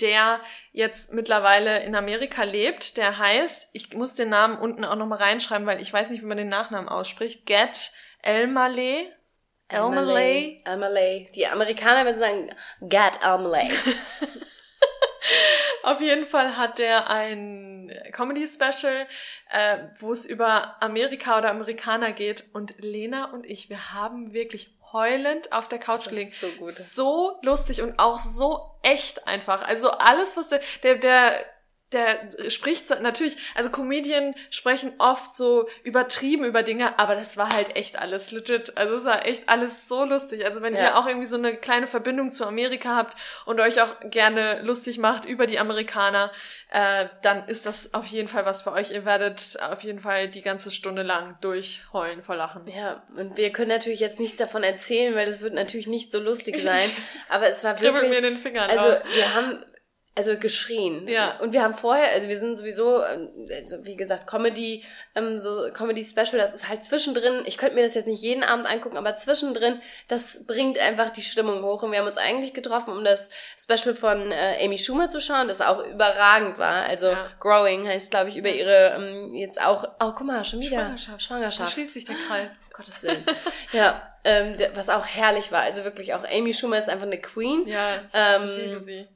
der 0.00 0.40
jetzt 0.72 1.12
mittlerweile 1.12 1.82
in 1.82 1.94
Amerika 1.94 2.44
lebt. 2.44 2.96
Der 2.96 3.18
heißt, 3.18 3.70
ich 3.72 3.92
muss 3.94 4.14
den 4.14 4.30
Namen 4.30 4.58
unten 4.58 4.84
auch 4.84 4.96
nochmal 4.96 5.18
reinschreiben, 5.18 5.66
weil 5.66 5.82
ich 5.82 5.92
weiß 5.92 6.10
nicht, 6.10 6.22
wie 6.22 6.26
man 6.26 6.38
den 6.38 6.48
Nachnamen 6.48 6.88
ausspricht. 6.88 7.46
Get 7.46 7.92
Elmaleh. 8.22 9.12
Elmaleh. 9.68 10.60
Elmaleh. 10.64 11.30
Die 11.34 11.46
Amerikaner 11.46 12.04
würden 12.04 12.18
sagen 12.18 12.50
Get 12.80 13.20
Elmaleh. 13.22 13.70
Auf 15.82 16.00
jeden 16.00 16.26
Fall 16.26 16.56
hat 16.56 16.78
der 16.78 17.10
ein 17.10 17.92
Comedy-Special, 18.12 19.06
äh, 19.50 19.78
wo 19.98 20.12
es 20.12 20.26
über 20.26 20.80
Amerika 20.82 21.38
oder 21.38 21.50
Amerikaner 21.50 22.12
geht. 22.12 22.44
Und 22.52 22.74
Lena 22.78 23.32
und 23.32 23.46
ich, 23.46 23.68
wir 23.68 23.92
haben 23.92 24.32
wirklich 24.32 24.74
heulend 24.92 25.52
auf 25.52 25.68
der 25.68 25.78
Couch 25.78 26.08
gelegen. 26.08 26.30
So 26.30 26.48
gut. 26.52 26.74
So 26.74 27.38
lustig 27.42 27.82
und 27.82 27.98
auch 27.98 28.18
so 28.20 28.76
echt 28.82 29.26
einfach. 29.26 29.66
Also 29.66 29.90
alles, 29.90 30.36
was 30.36 30.48
der, 30.48 30.60
der, 30.82 30.96
der 30.96 31.32
der 31.92 32.50
spricht 32.50 32.88
so, 32.88 32.94
natürlich, 32.96 33.36
also 33.54 33.70
Comedien 33.70 34.34
sprechen 34.50 34.92
oft 34.98 35.34
so 35.34 35.68
übertrieben 35.84 36.44
über 36.44 36.62
Dinge, 36.62 36.98
aber 36.98 37.14
das 37.14 37.36
war 37.36 37.52
halt 37.52 37.76
echt 37.76 37.98
alles 37.98 38.30
legit. 38.30 38.76
Also 38.76 38.96
es 38.96 39.04
war 39.04 39.26
echt 39.26 39.48
alles 39.48 39.88
so 39.88 40.04
lustig. 40.04 40.44
Also 40.44 40.62
wenn 40.62 40.74
ja. 40.74 40.82
ihr 40.82 40.98
auch 40.98 41.06
irgendwie 41.06 41.26
so 41.26 41.36
eine 41.36 41.56
kleine 41.56 41.86
Verbindung 41.86 42.30
zu 42.30 42.46
Amerika 42.46 42.96
habt 42.96 43.16
und 43.46 43.60
euch 43.60 43.80
auch 43.80 44.00
gerne 44.04 44.62
lustig 44.62 44.98
macht 44.98 45.24
über 45.24 45.46
die 45.46 45.58
Amerikaner, 45.58 46.30
äh, 46.70 47.06
dann 47.22 47.46
ist 47.48 47.66
das 47.66 47.92
auf 47.94 48.06
jeden 48.06 48.28
Fall 48.28 48.46
was 48.46 48.62
für 48.62 48.72
euch. 48.72 48.90
Ihr 48.90 49.04
werdet 49.04 49.58
auf 49.60 49.82
jeden 49.82 50.00
Fall 50.00 50.28
die 50.28 50.42
ganze 50.42 50.70
Stunde 50.70 51.02
lang 51.02 51.36
durchheulen 51.40 52.22
vor 52.22 52.36
Lachen. 52.36 52.66
Ja, 52.68 53.02
und 53.16 53.36
wir 53.36 53.50
können 53.50 53.68
natürlich 53.68 54.00
jetzt 54.00 54.18
nichts 54.18 54.38
davon 54.38 54.62
erzählen, 54.62 55.14
weil 55.14 55.26
das 55.26 55.42
wird 55.42 55.54
natürlich 55.54 55.86
nicht 55.86 56.10
so 56.10 56.18
lustig 56.18 56.60
sein. 56.62 56.90
Aber 57.28 57.48
es 57.48 57.62
war 57.64 57.80
wirklich. 57.80 58.08
mir 58.08 58.18
in 58.18 58.24
den 58.24 58.36
Fingern. 58.38 58.70
Also 58.70 58.88
wir 59.14 59.34
haben 59.34 59.64
also 60.14 60.36
geschrien. 60.36 61.08
Ja. 61.08 61.38
Und 61.40 61.54
wir 61.54 61.62
haben 61.62 61.72
vorher, 61.72 62.12
also 62.12 62.28
wir 62.28 62.38
sind 62.38 62.56
sowieso, 62.56 63.02
ähm, 63.02 63.30
also 63.50 63.84
wie 63.86 63.96
gesagt, 63.96 64.26
Comedy, 64.26 64.84
ähm, 65.14 65.38
so 65.38 65.70
Comedy 65.72 66.04
Special, 66.04 66.36
das 66.36 66.52
ist 66.52 66.68
halt 66.68 66.82
zwischendrin, 66.82 67.42
ich 67.46 67.56
könnte 67.56 67.76
mir 67.76 67.82
das 67.82 67.94
jetzt 67.94 68.06
nicht 68.06 68.22
jeden 68.22 68.42
Abend 68.42 68.66
angucken, 68.66 68.98
aber 68.98 69.14
zwischendrin, 69.14 69.80
das 70.08 70.46
bringt 70.46 70.78
einfach 70.78 71.12
die 71.12 71.22
Stimmung 71.22 71.62
hoch. 71.62 71.82
Und 71.82 71.92
wir 71.92 71.98
haben 71.98 72.06
uns 72.06 72.18
eigentlich 72.18 72.52
getroffen, 72.52 72.92
um 72.92 73.04
das 73.04 73.30
Special 73.58 73.94
von 73.94 74.30
äh, 74.30 74.62
Amy 74.62 74.78
Schumer 74.78 75.08
zu 75.08 75.18
schauen, 75.18 75.48
das 75.48 75.62
auch 75.62 75.82
überragend 75.86 76.58
war. 76.58 76.84
Also 76.84 77.06
ja. 77.06 77.30
Growing 77.40 77.88
heißt, 77.88 78.10
glaube 78.10 78.28
ich, 78.28 78.36
über 78.36 78.50
ihre 78.50 78.94
ähm, 78.96 79.34
jetzt 79.34 79.64
auch, 79.64 79.84
oh 79.98 80.12
guck 80.12 80.26
mal, 80.26 80.44
schon 80.44 80.60
wieder. 80.60 80.76
Schwangerschaft. 80.76 81.22
Schwangerschaft. 81.22 81.70
Da 81.70 81.72
schließt 81.72 81.94
sich 81.94 82.04
der 82.04 82.16
Kreis. 82.28 82.58
Oh, 82.60 82.76
Gottes 82.76 83.02
Willen. 83.02 83.24
ja. 83.72 84.08
Ähm, 84.24 84.56
was 84.74 84.88
auch 84.88 85.06
herrlich 85.06 85.50
war. 85.50 85.62
Also 85.62 85.84
wirklich 85.84 86.14
auch 86.14 86.24
Amy 86.30 86.52
Schumer 86.52 86.76
ist 86.76 86.88
einfach 86.88 87.06
eine 87.06 87.20
Queen. 87.20 87.66
Ja, 87.66 87.96
ich 87.96 88.08
ähm, 88.12 88.50
liebe 88.56 88.80
sie. 88.80 89.08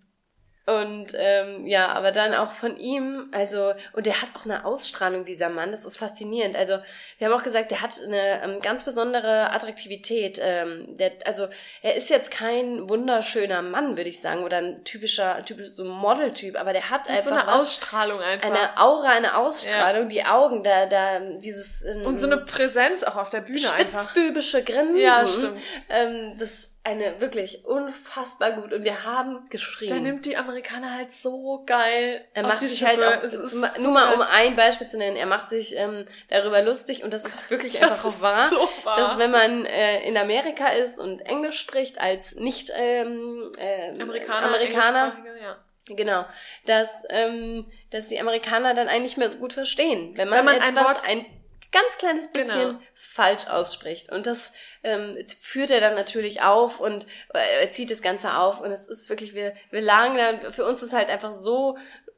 Und 0.66 1.12
ähm, 1.14 1.64
ja, 1.64 1.90
aber 1.90 2.11
dann 2.11 2.35
auch 2.35 2.50
von 2.50 2.76
ihm, 2.76 3.29
also, 3.31 3.72
und 3.92 4.05
der 4.05 4.20
hat 4.20 4.31
auch 4.35 4.46
eine 4.46 4.64
Ausstrahlung, 4.64 5.24
dieser 5.24 5.48
Mann, 5.48 5.70
das 5.70 5.85
ist 5.85 5.96
faszinierend. 5.96 6.57
Also, 6.57 6.79
wir 7.18 7.29
haben 7.29 7.35
auch 7.38 7.44
gesagt, 7.44 7.70
der 7.70 7.83
hat 7.83 7.92
eine 8.02 8.42
ähm, 8.42 8.61
ganz 8.61 8.83
besondere 8.83 9.52
Attraktivität. 9.52 10.40
Ähm, 10.42 10.96
der, 10.96 11.12
also, 11.24 11.46
er 11.83 11.94
ist 11.94 12.11
jetzt 12.11 12.33
kein 12.33 12.88
wunderschöner 12.88 13.62
Mann, 13.62 13.96
würde 13.96 14.11
ich 14.11 14.20
sagen, 14.20 14.42
oder 14.42 14.57
ein 14.57 14.83
typischer, 14.83 15.44
typisch 15.44 15.68
so 15.68 15.85
Modeltyp, 15.85 16.59
aber 16.59 16.72
der 16.72 16.90
hat 16.90 17.09
einfach. 17.09 17.31
So 17.31 17.31
eine 17.31 17.46
was, 17.46 17.62
Ausstrahlung 17.62 18.18
einfach. 18.18 18.50
Eine 18.50 18.76
Aura, 18.76 19.11
eine 19.11 19.37
Ausstrahlung, 19.37 20.02
ja. 20.05 20.09
die 20.09 20.24
Augen, 20.24 20.64
da, 20.64 20.87
da, 20.87 21.20
dieses. 21.20 21.85
Ähm, 21.85 22.05
und 22.05 22.18
so 22.18 22.26
eine 22.26 22.38
Präsenz 22.38 23.05
auch 23.05 23.14
auf 23.14 23.31
der 23.31 23.42
Bühne 23.42 23.72
einfach. 23.79 24.11
Spitzbübische 24.11 24.64
Grinsen. 24.64 24.96
Ja, 24.96 25.29
stimmt. 25.29 25.62
Ähm, 25.88 26.35
das 26.40 26.76
eine 26.87 27.20
wirklich 27.20 27.64
unfassbar 27.64 28.53
gut 28.53 28.72
und 28.72 28.85
wir 28.85 29.05
haben 29.05 29.49
geschrien. 29.51 29.90
Da 29.90 29.96
nimmt 29.96 30.25
die 30.25 30.37
Amerikaner 30.37 30.92
halt 30.92 31.12
so 31.12 31.64
geil. 31.66 32.22
Er 32.33 32.44
macht 32.44 32.61
sich 32.61 32.85
halt 32.85 33.03
auch, 33.03 33.29
zum, 33.29 33.66
nur 33.81 33.90
mal 33.90 34.14
um 34.14 34.22
ein 34.22 34.55
Beispiel 34.55 34.87
zu 34.87 34.96
nennen, 34.96 35.16
er 35.16 35.27
macht 35.27 35.49
sich 35.49 35.77
ähm, 35.77 36.05
darüber 36.29 36.62
lustig 36.62 37.03
und 37.03 37.12
das 37.12 37.25
ist 37.25 37.51
wirklich 37.51 37.72
das 37.81 37.83
einfach 37.83 38.05
auch 38.05 38.20
wahr, 38.20 38.49
so 38.49 38.68
wahr, 38.85 38.96
dass 38.96 39.18
wenn 39.18 39.33
man 39.33 39.66
äh, 39.66 40.07
in 40.07 40.16
Amerika 40.16 40.68
ist 40.68 41.01
und 41.01 41.22
Englisch 41.22 41.59
spricht 41.59 42.01
als 42.01 42.37
nicht 42.37 42.70
ähm, 42.77 43.51
äh, 43.59 44.01
Amerikaner, 44.01 44.46
Amerikaner 44.46 45.16
ja. 45.42 45.57
Genau, 45.88 46.25
dass, 46.66 47.05
ähm, 47.11 47.66
dass 47.90 48.09
die 48.09 48.20
Amerikaner 48.20 48.75
dann 48.75 48.88
eigentlich 48.88 49.16
mehr 49.16 49.31
so 49.31 49.38
gut 49.38 49.53
verstehen. 49.53 50.16
Wenn 50.16 50.29
man, 50.29 50.38
wenn 50.38 50.44
man 50.44 50.57
etwas, 50.57 51.05
ein, 51.05 51.18
ein 51.18 51.27
ganz 51.70 51.99
kleines 51.99 52.33
bisschen 52.33 52.68
genau. 52.68 52.81
falsch 52.94 53.46
ausspricht. 53.46 54.11
Und 54.11 54.27
das 54.27 54.53
ähm, 54.83 55.17
führt 55.41 55.71
er 55.71 55.81
dann 55.81 55.95
natürlich 55.95 56.43
auf 56.43 56.81
und 56.81 57.07
äh, 57.35 57.71
zieht 57.71 57.91
das 57.91 58.03
Ganze 58.03 58.37
auf. 58.39 58.61
Und 58.61 58.71
es 58.71 58.87
ist 58.87 59.09
wirklich, 59.09 59.35
wir, 59.35 59.53
wir 59.71 59.81
lagen 59.81 60.17
da, 60.17 60.51
für 60.51 60.65
uns 60.65 60.83
ist 60.83 60.93
halt 60.93 61.09
einfach 61.09 61.33
so 61.33 61.77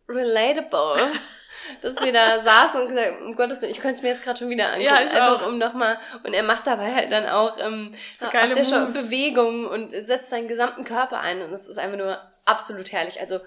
relatable. 0.08 0.96
dass 1.82 2.00
wir 2.02 2.12
da 2.12 2.40
saßen 2.40 2.80
und 2.80 2.88
gesagt, 2.88 3.20
um 3.20 3.36
Gottes 3.36 3.60
Willen, 3.60 3.72
ich 3.72 3.80
könnte 3.80 3.96
es 3.96 4.02
mir 4.02 4.10
jetzt 4.10 4.22
gerade 4.22 4.38
schon 4.38 4.48
wieder 4.48 4.68
angucken, 4.68 4.84
ja, 4.84 4.94
einfach 4.94 5.42
auch. 5.42 5.48
um 5.48 5.58
nochmal, 5.58 5.98
und 6.22 6.32
er 6.32 6.42
macht 6.42 6.66
dabei 6.66 6.94
halt 6.94 7.12
dann 7.12 7.26
auch 7.26 7.58
ähm, 7.58 7.94
so 8.18 8.26
auf 8.26 8.52
der 8.52 8.64
Show 8.64 8.86
Bewegungen 8.86 9.66
und 9.66 9.92
setzt 10.04 10.30
seinen 10.30 10.48
gesamten 10.48 10.84
Körper 10.84 11.20
ein 11.20 11.42
und 11.42 11.52
es 11.52 11.68
ist 11.68 11.78
einfach 11.78 11.98
nur 11.98 12.18
absolut 12.44 12.90
herrlich. 12.92 13.20
Also 13.20 13.40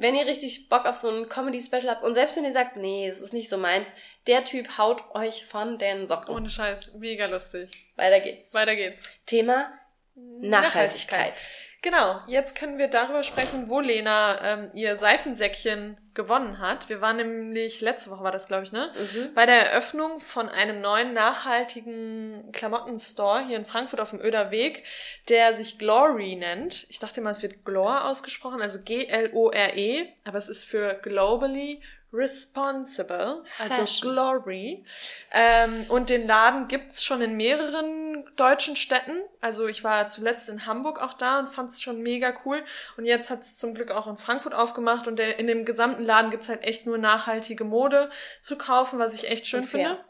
wenn 0.00 0.14
ihr 0.14 0.26
richtig 0.26 0.68
Bock 0.68 0.86
auf 0.86 0.96
so 0.96 1.10
ein 1.10 1.28
Comedy-Special 1.28 1.90
habt 1.90 2.04
und 2.04 2.14
selbst 2.14 2.36
wenn 2.36 2.44
ihr 2.44 2.52
sagt, 2.52 2.76
nee, 2.76 3.08
das 3.08 3.20
ist 3.20 3.32
nicht 3.32 3.50
so 3.50 3.58
meins, 3.58 3.92
der 4.26 4.44
Typ 4.44 4.78
haut 4.78 5.02
euch 5.14 5.44
von 5.44 5.78
den 5.78 6.08
Socken. 6.08 6.34
Ohne 6.34 6.48
Scheiß, 6.48 6.94
mega 6.94 7.26
lustig. 7.26 7.70
Weiter 7.96 8.20
geht's. 8.20 8.54
Weiter 8.54 8.76
geht's. 8.76 9.20
Thema 9.26 9.72
Nachhaltigkeit. 10.14 10.50
Nachhaltigkeit. 10.50 11.48
Genau, 11.82 12.20
jetzt 12.26 12.54
können 12.56 12.78
wir 12.78 12.88
darüber 12.88 13.22
sprechen, 13.22 13.68
wo 13.68 13.80
Lena 13.80 14.38
ähm, 14.42 14.70
ihr 14.74 14.96
Seifensäckchen 14.96 15.96
gewonnen 16.20 16.58
hat. 16.58 16.88
Wir 16.88 17.00
waren 17.00 17.16
nämlich, 17.16 17.80
letzte 17.80 18.10
Woche 18.10 18.22
war 18.22 18.32
das, 18.32 18.46
glaube 18.46 18.64
ich, 18.64 18.72
ne? 18.72 18.92
Mhm. 18.94 19.34
Bei 19.34 19.46
der 19.46 19.70
Eröffnung 19.70 20.20
von 20.20 20.48
einem 20.48 20.80
neuen 20.80 21.14
nachhaltigen 21.14 22.50
Klamottenstore 22.52 23.46
hier 23.46 23.56
in 23.56 23.64
Frankfurt 23.64 24.00
auf 24.00 24.10
dem 24.10 24.20
Öder 24.20 24.50
Weg, 24.50 24.84
der 25.28 25.54
sich 25.54 25.78
Glory 25.78 26.36
nennt. 26.36 26.86
Ich 26.90 26.98
dachte 26.98 27.20
mal, 27.20 27.30
es 27.30 27.42
wird 27.42 27.64
Glor 27.64 28.04
ausgesprochen, 28.04 28.60
also 28.60 28.80
G-L-O-R-E, 28.84 30.08
aber 30.24 30.38
es 30.38 30.48
ist 30.48 30.64
für 30.64 30.94
Globally 31.02 31.80
Responsible, 32.12 33.44
also 33.58 33.74
Fashion. 33.74 34.10
Glory. 34.10 34.84
Ähm, 35.32 35.86
und 35.88 36.10
den 36.10 36.26
Laden 36.26 36.66
gibt's 36.66 37.04
schon 37.04 37.22
in 37.22 37.36
mehreren 37.36 37.99
deutschen 38.40 38.74
Städten. 38.76 39.22
Also 39.40 39.66
ich 39.68 39.84
war 39.84 40.08
zuletzt 40.08 40.48
in 40.48 40.66
Hamburg 40.66 41.00
auch 41.00 41.14
da 41.14 41.38
und 41.38 41.48
fand 41.48 41.70
es 41.70 41.82
schon 41.82 42.02
mega 42.02 42.32
cool. 42.44 42.62
Und 42.96 43.04
jetzt 43.04 43.30
hat's 43.30 43.56
zum 43.56 43.74
Glück 43.74 43.90
auch 43.90 44.06
in 44.06 44.16
Frankfurt 44.16 44.54
aufgemacht 44.54 45.06
und 45.06 45.18
der, 45.18 45.38
in 45.38 45.46
dem 45.46 45.64
gesamten 45.64 46.02
Laden 46.02 46.30
gibt's 46.30 46.48
halt 46.48 46.64
echt 46.64 46.86
nur 46.86 46.98
nachhaltige 46.98 47.64
Mode 47.64 48.10
zu 48.40 48.56
kaufen, 48.56 48.98
was 48.98 49.14
ich 49.14 49.28
echt 49.30 49.46
schön 49.46 49.64
finde. 49.64 50.02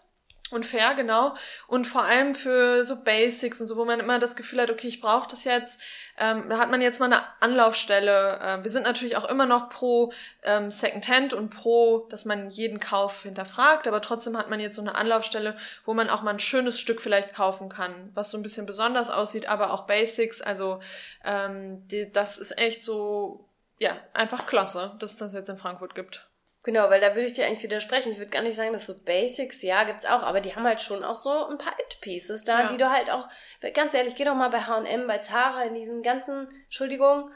Und 0.51 0.67
fair, 0.67 0.95
genau. 0.95 1.37
Und 1.69 1.87
vor 1.87 2.03
allem 2.03 2.35
für 2.35 2.85
so 2.85 3.05
Basics 3.05 3.61
und 3.61 3.69
so, 3.69 3.77
wo 3.77 3.85
man 3.85 4.01
immer 4.01 4.19
das 4.19 4.35
Gefühl 4.35 4.61
hat, 4.61 4.71
okay, 4.71 4.89
ich 4.89 5.01
brauche 5.01 5.29
das 5.29 5.45
jetzt. 5.45 5.81
Ähm, 6.19 6.49
da 6.49 6.59
hat 6.59 6.71
man 6.71 6.83
jetzt 6.83 6.99
mal 6.99 7.07
eine 7.07 7.23
Anlaufstelle. 7.39 8.41
Ähm, 8.43 8.65
wir 8.65 8.71
sind 8.71 8.83
natürlich 8.83 9.17
auch 9.17 9.27
immer 9.27 9.47
noch 9.47 9.69
pro 9.69 10.13
ähm, 10.43 10.71
Secondhand 10.71 11.35
und 11.35 11.51
pro, 11.51 12.07
dass 12.11 12.25
man 12.25 12.51
jeden 12.51 12.81
Kauf 12.81 13.23
hinterfragt, 13.23 13.87
aber 13.87 14.03
trotzdem 14.03 14.37
hat 14.37 14.51
man 14.51 14.61
jetzt 14.61 14.77
so 14.77 14.83
eine 14.83 14.97
Anlaufstelle, 14.97 15.57
wo 15.85 15.95
man 15.95 16.11
auch 16.11 16.23
mal 16.23 16.33
ein 16.33 16.41
schönes 16.41 16.81
Stück 16.81 17.01
vielleicht 17.01 17.35
kaufen 17.35 17.69
kann, 17.69 18.11
was 18.15 18.31
so 18.31 18.39
ein 18.39 18.43
bisschen 18.43 18.67
besonders 18.67 19.09
aussieht, 19.09 19.47
aber 19.47 19.73
auch 19.73 19.87
Basics. 19.87 20.43
Also 20.43 20.81
ähm, 21.25 21.87
die, 21.89 22.11
das 22.11 22.39
ist 22.39 22.59
echt 22.59 22.83
so, 22.83 23.49
ja, 23.79 23.97
einfach 24.13 24.47
klasse, 24.47 24.97
dass 24.99 25.13
es 25.13 25.19
das 25.19 25.33
jetzt 25.33 25.49
in 25.49 25.59
Frankfurt 25.59 25.95
gibt. 25.95 26.30
Genau, 26.63 26.91
weil 26.91 27.01
da 27.01 27.15
würde 27.15 27.27
ich 27.27 27.33
dir 27.33 27.47
eigentlich 27.47 27.63
widersprechen. 27.63 28.13
Ich 28.13 28.19
würde 28.19 28.31
gar 28.31 28.43
nicht 28.43 28.57
sagen, 28.57 28.73
dass 28.73 28.85
so 28.85 28.95
Basics, 29.03 29.63
ja, 29.63 29.85
gibt's 29.85 30.05
auch, 30.05 30.23
aber 30.23 30.43
die 30.43 30.55
haben 30.55 30.65
halt 30.65 30.81
schon 30.81 31.03
auch 31.03 31.17
so 31.17 31.47
ein 31.47 31.57
paar 31.57 31.73
It-Pieces 31.81 32.45
da, 32.45 32.63
ja. 32.63 32.69
die 32.69 32.77
du 32.77 32.91
halt 32.91 33.11
auch, 33.11 33.29
ganz 33.73 33.95
ehrlich, 33.95 34.15
geh 34.15 34.25
doch 34.25 34.35
mal 34.35 34.51
bei 34.51 34.61
H&M, 34.61 35.07
bei 35.07 35.19
Zara, 35.19 35.63
in 35.65 35.75
diesen 35.75 36.03
ganzen, 36.03 36.49
Entschuldigung, 36.65 37.31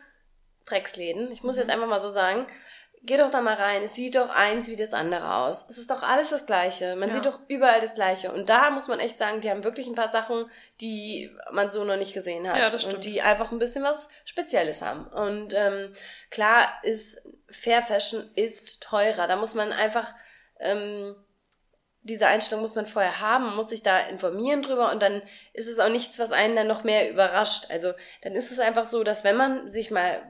Drecksläden, 0.67 1.33
ich 1.33 1.43
muss 1.43 1.57
mhm. 1.57 1.63
jetzt 1.63 1.71
einfach 1.71 1.87
mal 1.87 2.01
so 2.01 2.11
sagen, 2.11 2.47
Geh 3.07 3.19
doch 3.19 3.31
da 3.31 3.43
mal 3.43 3.55
rein. 3.55 3.83
Es 3.83 3.95
sieht 3.95 4.17
doch 4.17 4.31
eins 4.31 4.69
wie 4.69 4.77
das 4.77 4.95
andere 4.95 5.35
aus. 5.35 5.69
Es 5.69 5.77
ist 5.77 5.91
doch 5.91 6.03
alles 6.03 6.31
das 6.31 6.47
Gleiche. 6.47 6.97
Man 6.97 7.11
ja. 7.11 7.17
sieht 7.17 7.27
doch 7.27 7.39
überall 7.49 7.81
das 7.81 7.95
Gleiche. 7.95 8.33
Und 8.33 8.49
da 8.49 8.71
muss 8.71 8.89
man 8.89 8.99
echt 8.99 9.19
sagen, 9.19 9.43
die 9.43 9.51
haben 9.51 9.63
wirklich 9.63 9.87
ein 9.87 9.95
paar 9.95 10.11
Sachen, 10.11 10.47
die 10.81 11.31
man 11.53 11.71
so 11.71 11.85
noch 11.85 11.97
nicht 11.97 12.15
gesehen 12.15 12.49
hat. 12.49 12.57
Ja, 12.57 12.71
das 12.71 12.81
stimmt. 12.81 12.95
Und 12.95 13.05
die 13.05 13.21
einfach 13.21 13.53
ein 13.53 13.59
bisschen 13.59 13.85
was 13.85 14.09
Spezielles 14.25 14.81
haben. 14.81 15.07
Und 15.07 15.53
ähm, 15.55 15.93
klar 16.31 16.67
ist 16.83 17.21
Fair 17.51 17.83
Fashion 17.83 18.31
ist 18.37 18.83
teurer. 18.83 19.27
Da 19.27 19.37
muss 19.37 19.53
man 19.53 19.73
einfach 19.73 20.15
ähm, 20.59 21.15
diese 22.05 22.27
Einstellung 22.27 22.61
muss 22.61 22.75
man 22.75 22.87
vorher 22.87 23.21
haben, 23.21 23.57
muss 23.57 23.71
sich 23.71 23.83
da 23.83 23.99
informieren 23.99 24.63
drüber 24.63 24.93
und 24.93 25.03
dann 25.03 25.23
ist 25.55 25.69
es 25.69 25.79
auch 25.79 25.89
nichts, 25.89 26.19
was 26.19 26.33
einen 26.33 26.55
dann 26.55 26.67
noch 26.67 26.85
mehr 26.85 27.11
überrascht. 27.11 27.71
Also 27.71 27.93
dann 28.23 28.35
ist 28.35 28.53
es 28.53 28.61
einfach 28.61 28.87
so, 28.87 29.05
dass 29.05 29.25
wenn 29.25 29.37
man 29.37 29.71
sich 29.71 29.91
mal 29.91 30.23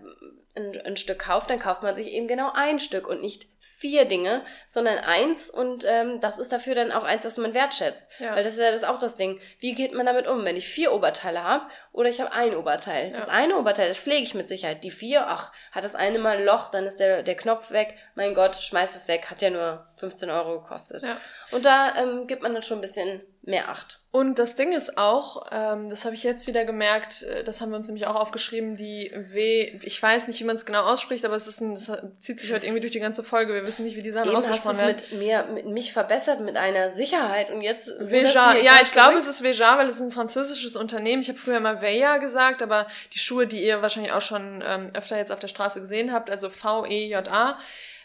ein, 0.57 0.81
ein 0.85 0.97
Stück 0.97 1.21
kauft, 1.21 1.51
dann 1.51 1.59
kauft 1.59 1.83
man 1.83 1.95
sich 1.95 2.13
eben 2.13 2.29
genau 2.29 2.51
ein 2.55 2.79
Stück 2.79 3.09
und 3.09 3.21
nicht 3.21 3.47
vier 3.59 4.05
Dinge, 4.05 4.43
sondern 4.69 4.99
eins 4.99 5.51
und 5.51 5.85
ähm, 5.87 6.21
das 6.21 6.39
ist 6.39 6.53
dafür 6.53 6.75
dann 6.75 6.93
auch 6.93 7.03
eins, 7.05 7.25
das 7.25 7.37
man 7.39 7.55
wertschätzt. 7.55 8.09
Ja. 8.19 8.35
Weil 8.35 8.45
das 8.45 8.55
ist 8.55 8.61
ja 8.61 8.71
das 8.71 8.85
auch 8.85 8.99
das 8.99 9.17
Ding. 9.17 9.41
Wie 9.59 9.75
geht 9.75 9.95
man 9.95 10.07
damit 10.07 10.27
um, 10.27 10.45
wenn 10.45 10.57
ich 10.57 10.69
vier 10.69 10.93
Oberteile 10.93 11.43
habe 11.43 11.67
oder 11.93 12.09
ich 12.09 12.21
habe 12.21 12.33
ein 12.33 12.55
Oberteil? 12.55 13.09
Ja. 13.09 13.17
Das 13.17 13.29
eine 13.29 13.57
Oberteil, 13.57 13.89
das 13.89 13.99
pflege 13.99 14.23
ich 14.23 14.35
mit 14.35 14.49
Sicherheit. 14.49 14.85
Die 14.85 14.91
vier, 14.91 15.27
ach, 15.27 15.53
hat 15.73 15.85
das 15.85 15.95
eine 15.95 16.19
mal 16.19 16.37
ein 16.37 16.45
Loch, 16.45 16.71
dann 16.71 16.87
ist 16.87 17.01
der, 17.01 17.23
der 17.23 17.35
Knopf 17.35 17.73
weg. 17.73 17.97
Mein 18.15 18.35
Gott, 18.35 18.57
schmeiß 18.57 18.95
es 18.95 19.09
weg, 19.09 19.31
hat 19.31 19.43
ja 19.43 19.51
nur 19.51 19.87
15 19.97 20.31
Euro 20.31 20.61
gekostet. 20.61 21.03
Ja. 21.03 21.17
Und 21.51 21.65
da 21.65 21.97
ähm, 21.97 22.27
gibt 22.27 22.43
man 22.43 22.55
dann 22.55 22.63
schon 22.63 22.79
ein 22.79 22.83
bisschen 22.83 23.23
mehr 23.47 23.69
Acht. 23.69 23.99
Und 24.11 24.39
das 24.39 24.55
Ding 24.55 24.73
ist 24.73 24.97
auch, 24.97 25.47
ähm, 25.51 25.91
das 25.91 26.05
habe 26.05 26.15
ich 26.15 26.23
jetzt 26.23 26.47
wieder 26.47 26.65
gemerkt, 26.65 27.25
äh, 27.25 27.45
das 27.45 27.61
haben 27.61 27.71
wir 27.71 27.77
uns 27.77 27.89
nämlich 27.89 28.07
auch 28.07 28.15
aufgeschrieben, 28.15 28.77
die 28.77 29.11
W, 29.13 29.79
ich 29.83 30.03
weiß 30.03 30.29
nicht, 30.29 30.41
wie 30.41 30.45
man 30.45 30.57
es 30.57 30.65
genau 30.65 30.85
ausspricht, 30.85 31.25
aber 31.25 31.35
es 31.35 31.47
ist 31.47 31.61
ein, 31.61 31.75
das 31.75 31.93
zieht 32.19 32.41
sich 32.41 32.53
heute 32.53 32.65
irgendwie 32.65 32.81
durch 32.81 32.93
die 32.93 33.01
ganze 33.01 33.23
Folge. 33.23 33.53
Wir 33.53 33.65
wissen 33.65 33.85
nicht, 33.85 33.97
wie 33.97 34.03
die 34.03 34.13
Sachen 34.13 34.29
Eben 34.29 34.37
ausgesprochen 34.37 34.79
werden. 34.79 34.97
Hast 34.97 35.11
mit 35.11 35.19
mir, 35.19 35.45
mit 35.53 35.67
mich 35.67 35.93
verbessert 35.93 36.41
mit 36.41 36.57
einer 36.57 36.91
Sicherheit 36.91 37.51
und 37.51 37.61
jetzt. 37.61 37.91
Veja, 37.99 38.55
ja, 38.57 38.79
ich 38.83 38.93
glaube, 38.93 39.19
es 39.19 39.27
ist 39.27 39.43
Veja, 39.43 39.77
weil 39.77 39.89
es 39.89 39.97
ist 39.97 40.03
ein 40.03 40.13
französisches 40.13 40.77
Unternehmen. 40.77 41.21
Ich 41.21 41.29
habe 41.29 41.39
früher 41.39 41.61
mal 41.61 41.83
Veja 41.83 42.17
gesagt, 42.19 42.63
aber 42.63 42.87
die 43.13 43.19
Schuhe, 43.19 43.47
die 43.47 43.63
ihr 43.63 43.83
wahrscheinlich 43.83 44.13
auch 44.13 44.23
schon 44.23 44.63
ähm, 44.65 44.91
öfter 44.95 45.19
jetzt 45.19 45.33
auf 45.33 45.41
der 45.41 45.49
Straße 45.49 45.81
gesehen 45.81 46.13
habt, 46.13 46.31
also 46.31 46.49
V-E-J-A. 46.49 47.59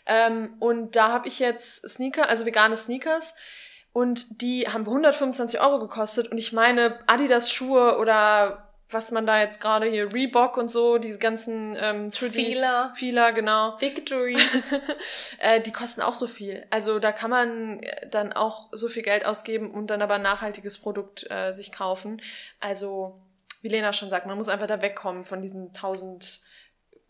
Ähm, 0.05 0.55
und 0.59 0.95
da 0.95 1.09
habe 1.11 1.27
ich 1.27 1.39
jetzt 1.39 1.87
Sneaker, 1.87 2.27
also 2.27 2.45
vegane 2.45 2.75
Sneakers 2.75 3.35
und 3.99 4.41
die 4.41 4.65
haben 4.65 4.85
125 4.85 5.59
Euro 5.59 5.77
gekostet 5.77 6.31
und 6.31 6.37
ich 6.37 6.53
meine 6.53 6.97
Adidas 7.05 7.51
Schuhe 7.51 7.97
oder 7.97 8.69
was 8.89 9.11
man 9.11 9.25
da 9.25 9.41
jetzt 9.41 9.59
gerade 9.59 9.87
hier 9.87 10.13
Reebok 10.13 10.55
und 10.55 10.69
so, 10.69 10.99
die 10.99 11.19
ganzen 11.19 11.75
ähm, 11.77 12.09
Fila. 12.09 12.93
Fila, 12.95 13.31
genau. 13.31 13.75
Victory. 13.81 14.37
äh, 15.39 15.59
die 15.59 15.73
kosten 15.73 16.01
auch 16.01 16.15
so 16.15 16.27
viel. 16.27 16.65
Also 16.69 16.99
da 16.99 17.11
kann 17.11 17.29
man 17.29 17.81
äh, 17.81 18.07
dann 18.09 18.31
auch 18.31 18.69
so 18.71 18.87
viel 18.87 19.03
Geld 19.03 19.25
ausgeben 19.25 19.69
und 19.69 19.87
dann 19.87 20.01
aber 20.01 20.13
ein 20.13 20.21
nachhaltiges 20.21 20.77
Produkt 20.77 21.29
äh, 21.29 21.51
sich 21.51 21.73
kaufen. 21.73 22.21
Also, 22.61 23.19
wie 23.61 23.67
Lena 23.67 23.91
schon 23.91 24.09
sagt, 24.09 24.27
man 24.27 24.37
muss 24.37 24.47
einfach 24.47 24.67
da 24.67 24.81
wegkommen 24.81 25.25
von 25.25 25.41
diesen 25.41 25.73
tausend, 25.73 26.39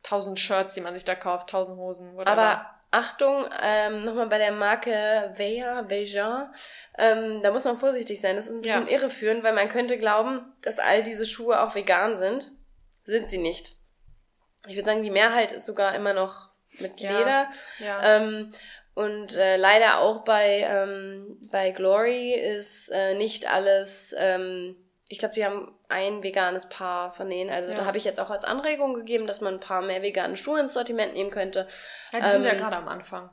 tausend 0.02 0.40
Shirts, 0.40 0.74
die 0.74 0.82
man 0.82 0.96
sich 0.96 1.06
da 1.06 1.14
kauft, 1.14 1.52
tausend 1.52 1.78
Hosen. 1.78 2.16
Whatever. 2.16 2.32
Aber 2.32 2.79
Achtung, 2.92 3.46
ähm, 3.62 4.00
nochmal 4.00 4.28
bei 4.28 4.40
der 4.40 4.52
Marke 4.52 5.32
Veja, 5.36 5.88
Veja, 5.90 6.52
ähm, 6.98 7.42
da 7.44 7.52
muss 7.52 7.66
man 7.66 7.78
vorsichtig 7.78 8.20
sein. 8.20 8.36
Das 8.36 8.48
ist 8.48 8.56
ein 8.56 8.62
bisschen 8.62 8.88
ja. 8.88 8.94
irreführend, 8.94 9.44
weil 9.44 9.54
man 9.54 9.70
könnte 9.70 9.98
glauben, 9.98 10.54
dass 10.64 10.80
all 10.80 11.04
diese 11.04 11.26
Schuhe 11.26 11.62
auch 11.62 11.76
vegan 11.76 12.18
sind. 12.18 12.52
Sind 13.06 13.30
sie 13.30 13.38
nicht. 13.38 13.76
Ich 14.68 14.76
würde 14.76 14.88
sagen, 14.88 15.04
die 15.04 15.12
Mehrheit 15.12 15.54
ist 15.54 15.68
sogar 15.68 15.94
immer 15.96 16.14
noch 16.14 16.50
mit 16.80 17.00
Leder. 17.00 17.50
Ja. 17.80 17.86
ja. 17.86 18.16
Ähm, 18.18 18.52
und 18.96 19.36
äh, 19.36 19.56
leider 19.58 20.00
auch 20.00 20.24
bei, 20.24 20.68
ähm, 20.68 21.38
bei 21.52 21.72
Glory 21.72 22.34
ist 22.34 22.90
äh, 22.90 23.14
nicht 23.14 23.50
alles, 23.50 24.14
ähm, 24.18 24.76
ich 25.08 25.20
glaube, 25.20 25.36
die 25.36 25.46
haben 25.46 25.79
ein 25.90 26.24
veganes 26.24 26.70
Paar 26.70 27.12
von 27.12 27.30
denen. 27.30 27.50
Also 27.50 27.72
ja. 27.72 27.78
da 27.78 27.86
habe 27.86 27.98
ich 27.98 28.06
jetzt 28.06 28.20
auch 28.20 28.30
als 28.30 28.46
Anregung 28.46 28.94
gegeben, 28.94 29.28
dass 29.28 29.42
man 29.42 29.56
ein 29.56 29.60
paar 29.60 29.82
mehr 29.82 30.02
vegane 30.02 30.38
Schuhe 30.38 30.60
ins 30.60 30.74
Sortiment 30.74 31.14
nehmen 31.14 31.32
könnte. 31.32 31.68
Ja, 32.14 32.20
die 32.20 32.26
ähm, 32.26 32.32
sind 32.32 32.46
ja 32.46 32.52
ähm, 32.52 32.58
gerade 32.60 32.78
am 32.78 32.88
Anfang. 32.88 33.30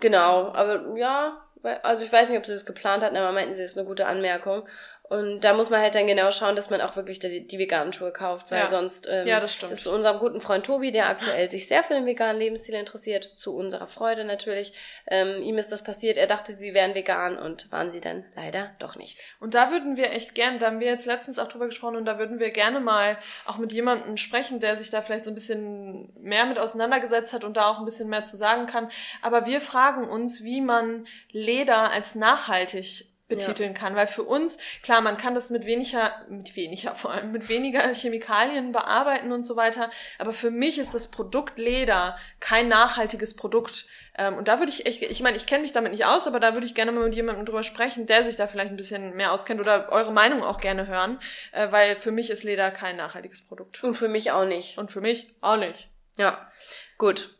Genau, 0.00 0.52
aber 0.52 0.96
ja, 0.96 1.44
also 1.82 2.04
ich 2.04 2.12
weiß 2.12 2.30
nicht, 2.30 2.38
ob 2.38 2.46
sie 2.46 2.52
das 2.52 2.66
geplant 2.66 3.02
hatten, 3.02 3.16
aber 3.16 3.32
meinten 3.32 3.54
sie, 3.54 3.62
ist 3.62 3.76
eine 3.76 3.86
gute 3.86 4.06
Anmerkung. 4.06 4.66
Und 5.08 5.40
da 5.40 5.54
muss 5.54 5.70
man 5.70 5.80
halt 5.80 5.94
dann 5.94 6.06
genau 6.06 6.30
schauen, 6.30 6.54
dass 6.54 6.68
man 6.68 6.82
auch 6.82 6.94
wirklich 6.94 7.18
die, 7.18 7.46
die 7.46 7.58
veganen 7.58 7.94
Schuhe 7.94 8.12
kauft, 8.12 8.50
weil 8.50 8.60
ja. 8.60 8.70
sonst 8.70 9.08
ähm, 9.10 9.26
ja, 9.26 9.38
ist 9.38 9.84
zu 9.84 9.90
unserem 9.90 10.18
guten 10.18 10.40
Freund 10.40 10.66
Tobi, 10.66 10.92
der 10.92 11.08
aktuell 11.08 11.50
sich 11.50 11.66
sehr 11.66 11.82
für 11.82 11.94
den 11.94 12.04
veganen 12.04 12.38
Lebensstil 12.38 12.74
interessiert, 12.74 13.24
zu 13.24 13.54
unserer 13.56 13.86
Freude 13.86 14.24
natürlich. 14.24 14.74
Ähm, 15.06 15.42
ihm 15.42 15.56
ist 15.56 15.72
das 15.72 15.82
passiert, 15.82 16.18
er 16.18 16.26
dachte, 16.26 16.52
sie 16.52 16.74
wären 16.74 16.94
vegan 16.94 17.38
und 17.38 17.72
waren 17.72 17.90
sie 17.90 18.02
dann 18.02 18.26
leider 18.36 18.74
doch 18.80 18.96
nicht. 18.96 19.18
Und 19.40 19.54
da 19.54 19.70
würden 19.70 19.96
wir 19.96 20.12
echt 20.12 20.34
gerne, 20.34 20.58
da 20.58 20.66
haben 20.66 20.80
wir 20.80 20.88
jetzt 20.88 21.06
letztens 21.06 21.38
auch 21.38 21.48
drüber 21.48 21.66
gesprochen 21.66 21.96
und 21.96 22.04
da 22.04 22.18
würden 22.18 22.38
wir 22.38 22.50
gerne 22.50 22.78
mal 22.78 23.16
auch 23.46 23.56
mit 23.56 23.72
jemandem 23.72 24.18
sprechen, 24.18 24.60
der 24.60 24.76
sich 24.76 24.90
da 24.90 25.00
vielleicht 25.00 25.24
so 25.24 25.30
ein 25.30 25.34
bisschen 25.34 26.12
mehr 26.20 26.44
mit 26.44 26.58
auseinandergesetzt 26.58 27.32
hat 27.32 27.44
und 27.44 27.56
da 27.56 27.68
auch 27.68 27.78
ein 27.78 27.86
bisschen 27.86 28.10
mehr 28.10 28.24
zu 28.24 28.36
sagen 28.36 28.66
kann. 28.66 28.90
Aber 29.22 29.46
wir 29.46 29.62
fragen 29.62 30.06
uns, 30.06 30.44
wie 30.44 30.60
man 30.60 31.06
Leder 31.30 31.90
als 31.90 32.14
nachhaltig 32.14 33.06
betiteln 33.28 33.74
ja. 33.74 33.78
kann. 33.78 33.94
Weil 33.94 34.06
für 34.06 34.24
uns, 34.24 34.58
klar, 34.82 35.00
man 35.00 35.16
kann 35.16 35.34
das 35.34 35.50
mit 35.50 35.66
weniger, 35.66 36.12
mit 36.28 36.56
weniger 36.56 36.94
vor 36.94 37.12
allem, 37.12 37.32
mit 37.32 37.48
weniger 37.48 37.82
Chemikalien 37.94 38.72
bearbeiten 38.72 39.32
und 39.32 39.44
so 39.44 39.56
weiter. 39.56 39.90
Aber 40.18 40.32
für 40.32 40.50
mich 40.50 40.78
ist 40.78 40.94
das 40.94 41.10
Produkt 41.10 41.58
Leder 41.58 42.16
kein 42.40 42.68
nachhaltiges 42.68 43.36
Produkt. 43.36 43.86
Ähm, 44.16 44.36
und 44.36 44.48
da 44.48 44.58
würde 44.58 44.72
ich 44.72 44.86
echt, 44.86 45.02
ich 45.02 45.22
meine, 45.22 45.36
ich 45.36 45.46
kenne 45.46 45.62
mich 45.62 45.72
damit 45.72 45.92
nicht 45.92 46.06
aus, 46.06 46.26
aber 46.26 46.40
da 46.40 46.54
würde 46.54 46.66
ich 46.66 46.74
gerne 46.74 46.90
mal 46.90 47.04
mit 47.04 47.14
jemandem 47.14 47.44
drüber 47.44 47.62
sprechen, 47.62 48.06
der 48.06 48.24
sich 48.24 48.36
da 48.36 48.48
vielleicht 48.48 48.70
ein 48.70 48.76
bisschen 48.76 49.14
mehr 49.14 49.32
auskennt 49.32 49.60
oder 49.60 49.92
eure 49.92 50.12
Meinung 50.12 50.42
auch 50.42 50.60
gerne 50.60 50.86
hören. 50.86 51.20
Äh, 51.52 51.70
weil 51.70 51.96
für 51.96 52.10
mich 52.10 52.30
ist 52.30 52.44
Leder 52.44 52.70
kein 52.70 52.96
nachhaltiges 52.96 53.46
Produkt. 53.46 53.82
Und 53.84 53.94
für 53.94 54.08
mich 54.08 54.32
auch 54.32 54.46
nicht. 54.46 54.78
Und 54.78 54.90
für 54.90 55.00
mich 55.00 55.34
auch 55.40 55.56
nicht. 55.56 55.88
Ja. 56.16 56.50
Gut. 56.96 57.37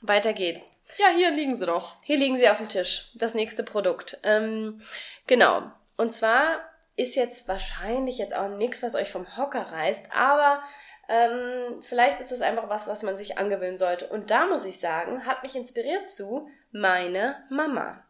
Weiter 0.00 0.32
geht's. 0.32 0.72
Ja, 0.98 1.08
hier 1.14 1.30
liegen 1.30 1.54
sie 1.54 1.66
doch. 1.66 1.96
Hier 2.02 2.16
liegen 2.16 2.38
sie 2.38 2.48
auf 2.48 2.56
dem 2.56 2.68
Tisch. 2.68 3.10
Das 3.14 3.34
nächste 3.34 3.62
Produkt. 3.62 4.18
Ähm, 4.24 4.80
Genau. 5.30 5.62
Und 5.96 6.12
zwar 6.12 6.58
ist 6.96 7.14
jetzt 7.14 7.46
wahrscheinlich 7.46 8.18
jetzt 8.18 8.34
auch 8.36 8.48
nichts, 8.48 8.82
was 8.82 8.96
euch 8.96 9.12
vom 9.12 9.36
Hocker 9.36 9.62
reißt, 9.70 10.06
aber 10.12 10.60
ähm, 11.08 11.80
vielleicht 11.82 12.20
ist 12.20 12.32
es 12.32 12.40
einfach 12.40 12.68
was, 12.68 12.88
was 12.88 13.04
man 13.04 13.16
sich 13.16 13.38
angewöhnen 13.38 13.78
sollte. 13.78 14.08
Und 14.08 14.32
da 14.32 14.46
muss 14.46 14.64
ich 14.64 14.80
sagen, 14.80 15.24
hat 15.24 15.44
mich 15.44 15.54
inspiriert 15.54 16.08
zu 16.08 16.48
meine 16.72 17.44
Mama. 17.48 18.04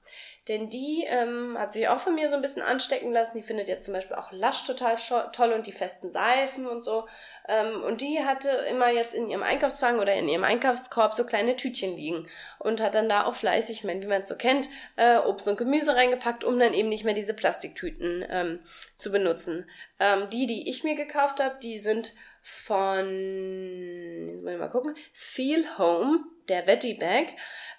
Denn 0.51 0.69
die 0.69 1.05
ähm, 1.07 1.57
hat 1.57 1.75
sich 1.75 1.87
auch 1.87 2.01
von 2.01 2.17
mir 2.17 2.29
so 2.29 2.35
ein 2.35 2.43
bisschen 2.43 2.63
anstecken 2.63 3.13
lassen. 3.13 3.37
Die 3.37 3.43
findet 3.45 3.69
jetzt 3.69 3.85
zum 3.85 3.95
Beispiel 3.95 4.17
auch 4.17 4.33
Lush 4.33 4.65
total 4.65 4.97
toll 5.31 5.53
und 5.53 5.69
die 5.69 5.73
festen 5.73 6.11
Seifen 6.11 6.67
und 6.67 6.83
so. 6.83 7.07
Ähm, 7.47 7.85
und 7.85 8.01
die 8.01 8.25
hatte 8.25 8.49
immer 8.69 8.91
jetzt 8.91 9.15
in 9.15 9.31
ihrem 9.31 9.45
Einkaufswagen 9.45 10.01
oder 10.01 10.13
in 10.17 10.29
ihrem 10.29 10.43
Einkaufskorb 10.43 11.15
so 11.15 11.25
kleine 11.25 11.55
Tütchen 11.55 11.95
liegen 11.95 12.27
und 12.59 12.83
hat 12.83 12.97
dann 12.97 13.09
da 13.09 13.27
auch 13.27 13.37
fleißig, 13.37 13.77
ich 13.77 13.85
meine, 13.85 14.03
wie 14.03 14.09
man 14.09 14.23
es 14.23 14.29
so 14.29 14.35
kennt, 14.35 14.69
äh, 14.97 15.19
Obst 15.19 15.47
und 15.47 15.57
Gemüse 15.57 15.95
reingepackt, 15.95 16.43
um 16.43 16.59
dann 16.59 16.75
eben 16.75 16.89
nicht 16.89 17.05
mehr 17.05 17.15
diese 17.15 17.33
Plastiktüten 17.33 18.27
ähm, 18.29 18.59
zu 18.97 19.13
benutzen. 19.13 19.71
Ähm, 20.01 20.31
die, 20.31 20.49
die 20.49 20.69
ich 20.69 20.83
mir 20.83 20.97
gekauft 20.97 21.39
habe, 21.39 21.61
die 21.63 21.79
sind 21.79 22.13
von, 22.43 24.31
jetzt 24.33 24.43
muss 24.43 24.53
ich 24.53 24.59
mal 24.59 24.71
gucken, 24.71 24.95
Feel 25.13 25.65
Home, 25.79 26.25
der 26.49 26.67
Veggie 26.67 26.95
Bag. 26.95 27.29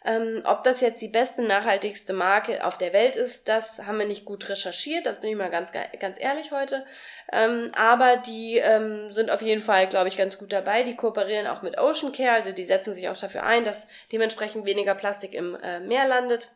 Ähm, 0.03 0.41
ob 0.45 0.63
das 0.63 0.81
jetzt 0.81 1.01
die 1.01 1.09
beste, 1.09 1.43
nachhaltigste 1.43 2.13
Marke 2.13 2.65
auf 2.65 2.79
der 2.79 2.91
Welt 2.91 3.15
ist, 3.15 3.47
das 3.47 3.85
haben 3.85 3.99
wir 3.99 4.07
nicht 4.07 4.25
gut 4.25 4.49
recherchiert, 4.49 5.05
das 5.05 5.21
bin 5.21 5.29
ich 5.29 5.35
mal 5.35 5.51
ganz, 5.51 5.71
ganz 5.71 6.19
ehrlich 6.19 6.51
heute. 6.51 6.85
Ähm, 7.31 7.71
aber 7.75 8.17
die 8.17 8.57
ähm, 8.57 9.11
sind 9.11 9.29
auf 9.29 9.43
jeden 9.43 9.61
Fall, 9.61 9.87
glaube 9.87 10.07
ich, 10.07 10.17
ganz 10.17 10.39
gut 10.39 10.51
dabei. 10.51 10.81
Die 10.81 10.95
kooperieren 10.95 11.45
auch 11.45 11.61
mit 11.61 11.79
Ocean 11.79 12.11
Care, 12.13 12.31
also 12.31 12.51
die 12.51 12.63
setzen 12.63 12.95
sich 12.95 13.09
auch 13.09 13.17
dafür 13.17 13.43
ein, 13.43 13.63
dass 13.63 13.87
dementsprechend 14.11 14.65
weniger 14.65 14.95
Plastik 14.95 15.35
im 15.35 15.55
äh, 15.61 15.79
Meer 15.79 16.07
landet. 16.07 16.47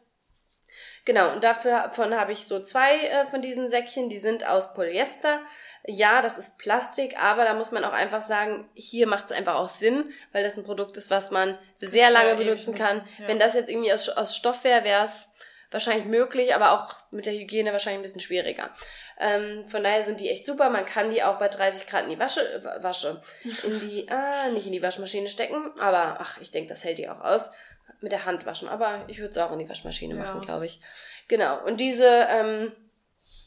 Genau, 1.05 1.33
und 1.33 1.43
davon 1.43 2.19
habe 2.19 2.31
ich 2.31 2.47
so 2.47 2.59
zwei 2.59 2.97
äh, 2.97 3.25
von 3.27 3.43
diesen 3.43 3.69
Säckchen, 3.69 4.09
die 4.09 4.17
sind 4.17 4.47
aus 4.47 4.73
Polyester. 4.73 5.39
Ja, 5.87 6.21
das 6.21 6.37
ist 6.37 6.57
Plastik, 6.57 7.19
aber 7.19 7.45
da 7.45 7.53
muss 7.53 7.71
man 7.71 7.83
auch 7.83 7.93
einfach 7.93 8.21
sagen, 8.21 8.67
hier 8.73 9.05
macht 9.05 9.25
es 9.25 9.31
einfach 9.31 9.55
auch 9.55 9.69
Sinn, 9.69 10.11
weil 10.31 10.43
das 10.43 10.57
ein 10.57 10.63
Produkt 10.63 10.97
ist, 10.97 11.11
was 11.11 11.29
man 11.29 11.59
sehr 11.75 12.09
lange 12.09 12.35
benutzen 12.35 12.73
kann. 12.73 13.07
Ja. 13.19 13.27
Wenn 13.27 13.39
das 13.39 13.53
jetzt 13.53 13.69
irgendwie 13.69 13.93
aus, 13.93 14.09
aus 14.09 14.35
Stoff 14.35 14.63
wäre, 14.63 14.83
wäre 14.83 15.03
es 15.03 15.29
wahrscheinlich 15.69 16.05
möglich, 16.05 16.55
aber 16.55 16.71
auch 16.71 16.95
mit 17.11 17.25
der 17.25 17.33
Hygiene 17.33 17.71
wahrscheinlich 17.71 17.99
ein 17.99 18.03
bisschen 18.03 18.21
schwieriger. 18.21 18.71
Ähm, 19.19 19.67
von 19.67 19.83
daher 19.83 20.03
sind 20.03 20.19
die 20.21 20.29
echt 20.29 20.45
super. 20.45 20.69
Man 20.69 20.85
kann 20.85 21.11
die 21.11 21.21
auch 21.21 21.37
bei 21.37 21.49
30 21.49 21.85
Grad 21.85 22.05
in 22.05 22.11
die 22.11 22.19
Wasche, 22.19 22.41
Wasche, 22.81 23.21
in 23.63 23.79
die, 23.81 24.07
ah, 24.09 24.49
nicht 24.49 24.65
in 24.65 24.71
die 24.71 24.81
Waschmaschine 24.81 25.29
stecken, 25.29 25.71
aber 25.79 26.17
ach, 26.19 26.39
ich 26.41 26.51
denke, 26.51 26.69
das 26.69 26.83
hält 26.83 26.97
die 26.97 27.09
auch 27.09 27.21
aus 27.21 27.51
mit 28.01 28.11
der 28.11 28.25
Hand 28.25 28.45
waschen. 28.45 28.67
Aber 28.69 29.03
ich 29.07 29.19
würde 29.19 29.31
es 29.31 29.37
auch 29.37 29.51
in 29.51 29.59
die 29.59 29.69
Waschmaschine 29.69 30.15
ja. 30.15 30.21
machen, 30.21 30.41
glaube 30.41 30.65
ich. 30.65 30.79
Genau. 31.27 31.63
Und 31.65 31.79
diese, 31.79 32.27
ähm, 32.29 32.71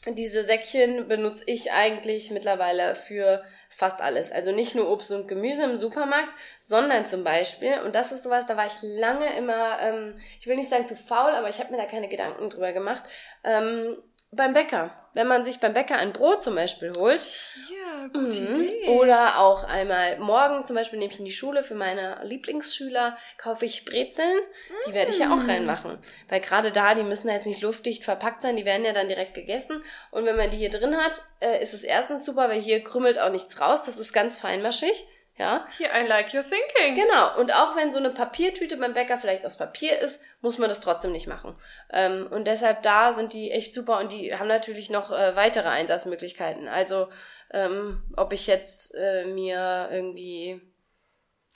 diese 0.07 0.43
Säckchen 0.43 1.07
benutze 1.07 1.43
ich 1.47 1.71
eigentlich 1.71 2.31
mittlerweile 2.31 2.95
für 2.95 3.43
fast 3.69 4.01
alles. 4.01 4.31
Also 4.31 4.51
nicht 4.51 4.73
nur 4.75 4.89
Obst 4.89 5.11
und 5.11 5.27
Gemüse 5.27 5.63
im 5.63 5.77
Supermarkt, 5.77 6.29
sondern 6.61 7.05
zum 7.05 7.23
Beispiel, 7.23 7.79
und 7.85 7.95
das 7.95 8.11
ist 8.11 8.23
sowas, 8.23 8.47
da 8.47 8.55
war 8.55 8.65
ich 8.65 8.81
lange 8.81 9.35
immer, 9.37 9.79
ähm, 9.81 10.15
ich 10.39 10.47
will 10.47 10.55
nicht 10.55 10.69
sagen 10.69 10.87
zu 10.87 10.95
faul, 10.95 11.31
aber 11.31 11.49
ich 11.49 11.59
habe 11.59 11.71
mir 11.71 11.77
da 11.77 11.85
keine 11.85 12.07
Gedanken 12.07 12.49
drüber 12.49 12.71
gemacht, 12.71 13.03
ähm, 13.43 13.97
beim 14.31 14.53
Bäcker. 14.53 14.91
Wenn 15.15 15.27
man 15.27 15.43
sich 15.43 15.59
beim 15.59 15.73
Bäcker 15.73 15.97
ein 15.97 16.13
Brot 16.13 16.43
zum 16.43 16.53
Beispiel 16.53 16.91
holt. 16.95 17.27
Ja, 17.69 18.07
gute 18.07 18.41
mhm. 18.41 18.63
Idee. 18.63 18.87
Oder 18.89 19.39
auch 19.39 19.63
einmal 19.63 20.19
morgen 20.19 20.63
zum 20.63 20.75
Beispiel 20.75 20.99
nehme 20.99 21.11
ich 21.11 21.19
in 21.19 21.25
die 21.25 21.31
Schule 21.31 21.63
für 21.63 21.73
meine 21.73 22.19
Lieblingsschüler, 22.23 23.17
kaufe 23.37 23.65
ich 23.65 23.85
Brezeln. 23.85 24.37
Die 24.87 24.93
werde 24.93 25.11
ich 25.11 25.17
ja 25.17 25.33
auch 25.33 25.43
mm. 25.43 25.49
reinmachen. 25.49 25.97
Weil 26.27 26.41
gerade 26.41 26.71
da, 26.71 26.93
die 26.93 27.03
müssen 27.03 27.27
ja 27.27 27.33
jetzt 27.33 27.47
nicht 27.47 27.61
luftdicht 27.61 28.03
verpackt 28.03 28.43
sein, 28.43 28.55
die 28.55 28.65
werden 28.65 28.85
ja 28.85 28.93
dann 28.93 29.07
direkt 29.07 29.33
gegessen. 29.33 29.83
Und 30.11 30.25
wenn 30.25 30.37
man 30.37 30.51
die 30.51 30.57
hier 30.57 30.69
drin 30.69 30.95
hat, 30.95 31.23
äh, 31.39 31.59
ist 31.59 31.73
es 31.73 31.83
erstens 31.83 32.23
super, 32.23 32.47
weil 32.47 32.61
hier 32.61 32.83
krümmelt 32.83 33.19
auch 33.19 33.31
nichts 33.31 33.59
raus. 33.59 33.83
Das 33.83 33.97
ist 33.97 34.13
ganz 34.13 34.37
feinmaschig. 34.37 35.07
Ja. 35.39 35.65
Here, 35.77 35.89
I 35.93 36.05
like 36.05 36.33
your 36.33 36.43
thinking. 36.43 36.95
Genau. 36.95 37.39
Und 37.39 37.53
auch 37.53 37.73
wenn 37.77 37.93
so 37.93 37.97
eine 37.97 38.09
Papiertüte 38.09 38.75
beim 38.75 38.93
Bäcker 38.93 39.19
vielleicht 39.19 39.45
aus 39.45 39.57
Papier 39.57 39.97
ist, 39.97 40.21
muss 40.41 40.57
man 40.57 40.67
das 40.67 40.81
trotzdem 40.81 41.13
nicht 41.13 41.27
machen. 41.27 41.55
Ähm, 41.93 42.27
und 42.29 42.45
deshalb 42.45 42.83
da 42.83 43.13
sind 43.13 43.31
die 43.31 43.49
echt 43.51 43.73
super 43.73 43.99
und 43.99 44.11
die 44.11 44.35
haben 44.35 44.49
natürlich 44.49 44.89
noch 44.89 45.11
äh, 45.11 45.37
weitere 45.37 45.69
Einsatzmöglichkeiten. 45.69 46.67
Also, 46.67 47.07
ähm, 47.51 48.03
ob 48.17 48.33
ich 48.33 48.47
jetzt 48.47 48.93
äh, 48.95 49.27
mir 49.27 49.87
irgendwie, 49.89 50.61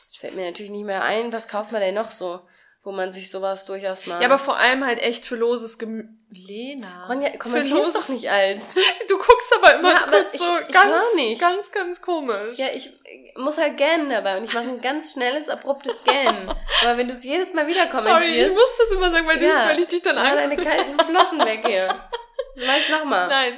es 0.09 0.15
fällt 0.15 0.35
mir 0.35 0.45
natürlich 0.45 0.71
nicht 0.71 0.85
mehr 0.85 1.03
ein, 1.03 1.33
was 1.33 1.49
kauft 1.49 1.73
man 1.73 1.81
denn 1.81 1.95
noch 1.95 2.11
so? 2.11 2.39
Wo 2.83 2.91
man 2.91 3.11
sich 3.11 3.31
sowas 3.31 3.65
durchaus 3.65 4.05
mal. 4.05 4.21
Ja, 4.21 4.27
aber 4.27 4.37
vor 4.37 4.57
allem 4.57 4.85
halt 4.85 5.01
echt 5.01 5.25
für 5.25 5.35
loses 5.35 5.79
Gemüse. 5.79 6.09
Lena. 6.35 7.05
Ronja, 7.07 7.29
kommentierst 7.37 7.95
doch 7.95 8.09
nicht 8.09 8.29
als. 8.29 8.65
Du 9.07 9.17
guckst 9.17 9.53
aber 9.55 9.75
immer 9.75 9.91
ja, 9.91 10.03
aber 10.03 10.11
kurz 10.11 10.33
ich, 10.33 10.39
so 10.39 10.59
ich 10.67 10.73
ganz, 10.73 11.03
nicht. 11.15 11.39
ganz, 11.39 11.71
ganz 11.71 12.01
komisch. 12.01 12.57
Ja, 12.57 12.67
ich 12.73 12.89
muss 13.35 13.57
halt 13.57 13.77
gähnen 13.77 14.09
dabei 14.09 14.37
und 14.37 14.45
ich 14.45 14.53
mache 14.53 14.63
ein 14.63 14.81
ganz 14.81 15.13
schnelles, 15.13 15.49
abruptes 15.49 16.03
Gähnen. 16.03 16.49
aber 16.81 16.97
wenn 16.97 17.07
du 17.07 17.13
es 17.13 17.23
jedes 17.23 17.53
Mal 17.53 17.67
wieder 17.67 17.85
kommentierst. 17.87 18.23
Sorry, 18.23 18.41
ich 18.41 18.49
muss 18.49 18.77
das 18.79 18.91
immer 18.91 19.11
sagen, 19.11 19.27
weil, 19.27 19.43
ja, 19.43 19.63
ich, 19.63 19.69
weil 19.69 19.79
ich 19.79 19.87
dich 19.87 20.01
dann 20.01 20.17
angucke. 20.17 20.35
deine 20.37 20.55
kalten 20.55 20.99
Flossen 20.99 21.45
weg 21.45 21.67
hier. 21.67 21.87
Das 22.55 22.67
meinst 22.67 22.89
nochmal. 22.91 23.27
Nein. 23.29 23.57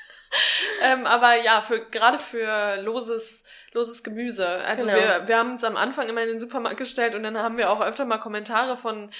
ähm, 0.82 1.06
aber 1.06 1.36
ja, 1.36 1.62
für, 1.62 1.88
gerade 1.88 2.18
für 2.18 2.76
loses 2.82 3.44
loses 3.72 4.02
Gemüse. 4.02 4.46
Also 4.46 4.86
genau. 4.86 4.98
wir, 4.98 5.28
wir 5.28 5.38
haben 5.38 5.52
uns 5.52 5.64
am 5.64 5.76
Anfang 5.76 6.08
immer 6.08 6.22
in 6.22 6.28
den 6.28 6.38
Supermarkt 6.38 6.78
gestellt 6.78 7.14
und 7.14 7.22
dann 7.22 7.38
haben 7.38 7.58
wir 7.58 7.70
auch 7.70 7.80
öfter 7.80 8.04
mal 8.04 8.18
Kommentare 8.18 8.76
von 8.76 9.10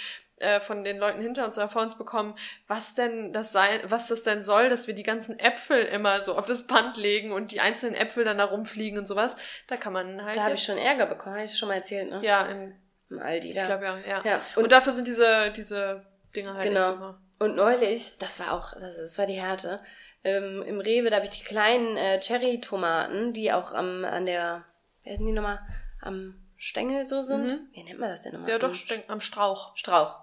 äh, 0.41 0.61
von 0.61 0.85
den 0.85 0.99
Leuten 0.99 1.21
hinter 1.21 1.45
uns 1.45 1.59
oder 1.59 1.69
vor 1.69 1.83
uns 1.83 1.99
bekommen, 1.99 2.37
was 2.69 2.95
denn 2.95 3.33
das 3.33 3.51
sein, 3.51 3.81
was 3.85 4.07
das 4.07 4.23
denn 4.23 4.45
soll, 4.45 4.69
dass 4.69 4.87
wir 4.87 4.95
die 4.95 5.03
ganzen 5.03 5.39
Äpfel 5.39 5.83
immer 5.85 6.23
so 6.23 6.37
auf 6.37 6.47
das 6.47 6.67
Band 6.67 6.97
legen 6.97 7.33
und 7.33 7.51
die 7.51 7.61
einzelnen 7.61 7.97
Äpfel 7.97 8.25
dann 8.25 8.39
da 8.39 8.45
rumfliegen 8.45 8.99
und 8.99 9.07
sowas. 9.07 9.37
Da 9.67 9.77
kann 9.77 9.93
man 9.93 10.25
halt. 10.25 10.37
Da 10.37 10.45
habe 10.45 10.55
ich 10.55 10.63
schon 10.63 10.79
Ärger 10.79 11.07
bekommen, 11.07 11.35
habe 11.35 11.45
ich 11.45 11.59
schon 11.59 11.69
mal 11.69 11.75
erzählt, 11.75 12.11
ne? 12.11 12.21
Ja, 12.23 12.47
im, 12.47 12.73
Im 13.11 13.19
Aldi 13.19 13.53
da. 13.53 13.63
Ich 13.63 13.67
glaube 13.67 13.85
ja, 13.85 13.99
ja. 14.07 14.23
ja. 14.25 14.41
Und, 14.55 14.65
und, 14.65 14.73
dafür 14.73 14.93
sind 14.93 15.09
diese, 15.09 15.51
diese 15.51 16.07
Dinger 16.37 16.55
halt 16.55 16.69
genau. 16.69 16.87
super. 16.87 17.21
Und 17.41 17.57
neulich, 17.57 18.19
das 18.19 18.41
war 18.41 18.53
auch, 18.53 18.73
das, 18.73 18.97
das 18.97 19.19
war 19.19 19.27
die 19.27 19.41
Härte, 19.41 19.81
ähm, 20.25 20.63
im 20.67 20.81
Rewe, 20.81 21.11
da 21.11 21.17
habe 21.17 21.27
ich 21.27 21.39
die 21.39 21.45
kleinen 21.45 21.97
äh, 21.97 22.21
Cherry-Tomaten, 22.21 23.33
die 23.33 23.53
auch 23.53 23.73
am, 23.73 24.05
an 24.05 24.27
der, 24.27 24.65
wer 25.05 25.17
sind 25.17 25.27
die 25.27 25.33
nochmal, 25.33 25.61
am 26.01 26.35
Stängel 26.57 27.07
so 27.07 27.23
sind. 27.23 27.47
Mhm. 27.47 27.69
Wie 27.73 27.85
nennt 27.85 28.01
man 28.01 28.11
das 28.11 28.23
denn 28.23 28.33
nochmal? 28.33 28.51
Ja, 28.51 28.59
doch, 28.59 28.71
am, 28.71 29.03
am 29.09 29.21
Strauch. 29.21 29.77
Strauch. 29.77 30.21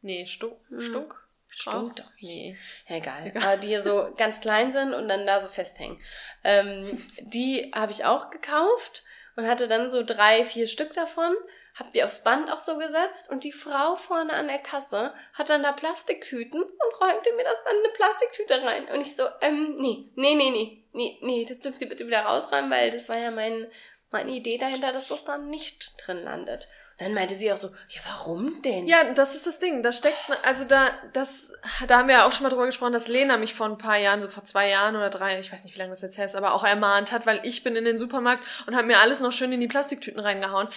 Nee, 0.00 0.26
Stu 0.26 0.52
hm. 0.68 0.80
Stunk? 0.80 1.28
Stunk 1.54 1.96
doch 1.96 2.10
nicht. 2.14 2.22
Nee. 2.22 2.56
Ja, 2.88 2.96
egal. 2.96 3.26
egal. 3.26 3.42
Aber 3.42 3.56
die 3.56 3.80
so 3.80 4.12
ganz 4.16 4.40
klein 4.40 4.72
sind 4.72 4.94
und 4.94 5.08
dann 5.08 5.26
da 5.26 5.40
so 5.40 5.48
festhängen. 5.48 6.00
Ähm, 6.44 6.86
die 7.20 7.70
habe 7.74 7.92
ich 7.92 8.04
auch 8.04 8.30
gekauft 8.30 9.02
und 9.36 9.46
hatte 9.46 9.68
dann 9.68 9.90
so 9.90 10.04
drei, 10.04 10.44
vier 10.44 10.66
Stück 10.66 10.94
davon 10.94 11.34
hab 11.78 11.92
die 11.92 12.02
aufs 12.02 12.22
Band 12.24 12.50
auch 12.50 12.60
so 12.60 12.76
gesetzt 12.76 13.30
und 13.30 13.44
die 13.44 13.52
Frau 13.52 13.94
vorne 13.94 14.32
an 14.32 14.48
der 14.48 14.58
Kasse 14.58 15.12
hat 15.34 15.48
dann 15.48 15.62
da 15.62 15.72
Plastiktüten 15.72 16.62
und 16.62 17.00
räumte 17.00 17.32
mir 17.36 17.44
das 17.44 17.62
dann 17.64 17.76
in 17.76 17.84
eine 17.84 17.92
Plastiktüte 17.92 18.62
rein. 18.62 18.88
Und 18.88 19.00
ich 19.00 19.14
so, 19.14 19.24
ähm, 19.40 19.76
nee, 19.78 20.10
nee, 20.16 20.34
nee, 20.34 20.50
nee, 20.50 20.84
nee, 20.92 21.18
nee, 21.22 21.44
das 21.44 21.60
dürft 21.60 21.80
ihr 21.80 21.88
bitte 21.88 22.06
wieder 22.06 22.22
rausräumen, 22.22 22.70
weil 22.70 22.90
das 22.90 23.08
war 23.08 23.16
ja 23.16 23.30
mein, 23.30 23.66
meine 24.10 24.32
Idee 24.32 24.58
dahinter, 24.58 24.92
dass 24.92 25.08
das 25.08 25.24
dann 25.24 25.50
nicht 25.50 25.92
drin 26.04 26.24
landet. 26.24 26.68
Dann 26.98 27.14
meinte 27.14 27.36
sie 27.36 27.52
auch 27.52 27.56
so, 27.56 27.68
ja, 27.88 28.00
warum 28.06 28.60
denn? 28.62 28.86
Ja, 28.88 29.12
das 29.12 29.36
ist 29.36 29.46
das 29.46 29.60
Ding. 29.60 29.82
Da 29.84 29.92
steckt, 29.92 30.16
also 30.42 30.64
da, 30.64 30.90
das, 31.12 31.52
da 31.86 31.98
haben 31.98 32.08
wir 32.08 32.16
ja 32.16 32.26
auch 32.26 32.32
schon 32.32 32.42
mal 32.42 32.50
drüber 32.50 32.66
gesprochen, 32.66 32.92
dass 32.92 33.06
Lena 33.06 33.36
mich 33.36 33.54
vor 33.54 33.66
ein 33.66 33.78
paar 33.78 33.96
Jahren, 33.96 34.20
so 34.20 34.28
vor 34.28 34.44
zwei 34.44 34.68
Jahren 34.68 34.96
oder 34.96 35.08
drei, 35.08 35.38
ich 35.38 35.52
weiß 35.52 35.62
nicht, 35.62 35.74
wie 35.74 35.78
lange 35.78 35.92
das 35.92 36.00
jetzt 36.00 36.18
her 36.18 36.24
ist, 36.24 36.34
aber 36.34 36.54
auch 36.54 36.64
ermahnt 36.64 37.12
hat, 37.12 37.24
weil 37.24 37.40
ich 37.44 37.62
bin 37.62 37.76
in 37.76 37.84
den 37.84 37.98
Supermarkt 37.98 38.42
und 38.66 38.74
habe 38.74 38.88
mir 38.88 38.98
alles 38.98 39.20
noch 39.20 39.32
schön 39.32 39.52
in 39.52 39.60
die 39.60 39.68
Plastiktüten 39.68 40.20
reingehauen 40.20 40.68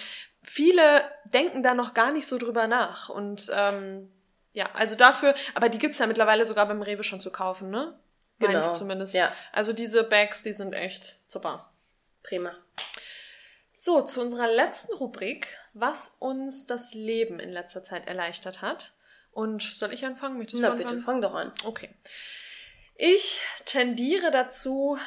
viele 0.42 1.04
denken 1.24 1.62
da 1.62 1.74
noch 1.74 1.94
gar 1.94 2.12
nicht 2.12 2.26
so 2.26 2.38
drüber 2.38 2.66
nach. 2.66 3.08
Und 3.08 3.50
ähm, 3.54 4.10
ja, 4.52 4.68
also 4.74 4.96
dafür, 4.96 5.34
aber 5.54 5.68
die 5.68 5.78
gibt's 5.78 5.98
ja 5.98 6.06
mittlerweile 6.06 6.46
sogar 6.46 6.66
beim 6.66 6.82
Rewe 6.82 7.04
schon 7.04 7.20
zu 7.20 7.30
kaufen, 7.30 7.70
ne? 7.70 7.98
Meine 8.38 8.54
genau. 8.54 8.72
ich 8.72 8.76
zumindest. 8.76 9.14
Ja. 9.14 9.32
Also 9.52 9.72
diese 9.72 10.04
Bags, 10.04 10.42
die 10.42 10.52
sind 10.52 10.72
echt 10.72 11.20
super. 11.28 11.70
Prima. 12.22 12.54
So, 13.72 14.02
zu 14.02 14.20
unserer 14.20 14.48
letzten 14.48 14.92
Rubrik, 14.94 15.58
was 15.74 16.16
uns 16.18 16.66
das 16.66 16.94
Leben 16.94 17.40
in 17.40 17.50
letzter 17.50 17.84
Zeit 17.84 18.06
erleichtert 18.06 18.62
hat. 18.62 18.92
Und 19.30 19.62
soll 19.62 19.92
ich 19.92 20.04
anfangen? 20.04 20.38
Möchtest 20.38 20.62
du 20.62 20.66
Na 20.66 20.74
bitte, 20.74 20.98
fang 20.98 21.22
doch 21.22 21.34
an. 21.34 21.52
Okay. 21.64 21.88
Ich 22.96 23.40
tendiere 23.64 24.30
dazu, 24.30 24.98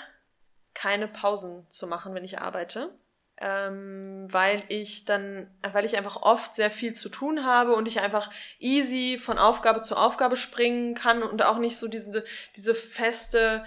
keine 0.74 1.07
Pausen 1.07 1.70
zu 1.70 1.86
machen, 1.86 2.16
wenn 2.16 2.24
ich 2.24 2.39
arbeite 2.39 2.91
ähm, 3.38 4.28
weil 4.32 4.63
ich 4.70 5.05
dann, 5.05 5.49
weil 5.74 5.86
ich 5.86 5.97
einfach 5.97 6.22
oft 6.22 6.55
sehr 6.55 6.72
viel 6.72 6.93
zu 6.93 7.09
tun 7.09 7.45
habe 7.45 7.76
und 7.76 7.88
ich 7.88 7.99
einfach 7.99 8.32
easy 8.59 9.18
von 9.20 9.38
Aufgabe 9.38 9.82
zu 9.82 9.97
Aufgabe 9.97 10.38
springen 10.38 10.95
kann 10.95 11.22
und 11.22 11.43
auch 11.43 11.57
nicht 11.57 11.78
so 11.78 11.88
diese, 11.88 12.24
diese 12.55 12.76
feste 12.76 13.66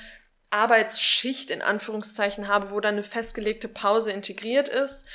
Arbeitsschicht 0.51 1.51
in 1.51 1.61
Anführungszeichen 1.61 2.49
habe, 2.49 2.71
wo 2.71 2.81
dann 2.81 2.95
eine 2.95 3.03
festgelegte 3.03 3.69
Pause 3.69 4.11
integriert 4.13 4.69
ist. 4.69 5.07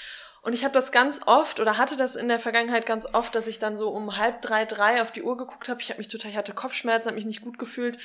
Und 0.43 0.51
ich 0.51 0.65
habe 0.65 0.73
das 0.73 0.91
ganz 0.91 1.21
oft 1.25 1.61
oder 1.61 1.77
hatte 1.77 1.95
das 1.95 2.17
in 2.17 2.27
der 2.27 2.37
Vergangenheit 2.37 2.85
ganz 2.85 3.07
oft, 3.13 3.33
dass 3.33 3.47
ich 3.47 3.59
dann 3.59 3.77
so 3.77 3.89
um 3.89 4.17
halb 4.17 4.41
drei, 4.41 4.65
drei 4.65 5.01
auf 5.01 5.09
die 5.09 5.23
Uhr 5.23 5.37
geguckt 5.37 5.69
habe. 5.69 5.79
Ich 5.79 5.89
habe 5.89 5.99
mich 5.99 6.09
total, 6.09 6.31
ich 6.31 6.37
hatte 6.37 6.53
Kopfschmerzen, 6.53 7.07
habe 7.07 7.15
mich 7.15 7.25
nicht 7.25 7.41
gut 7.41 7.57
gefühlt 7.57 7.97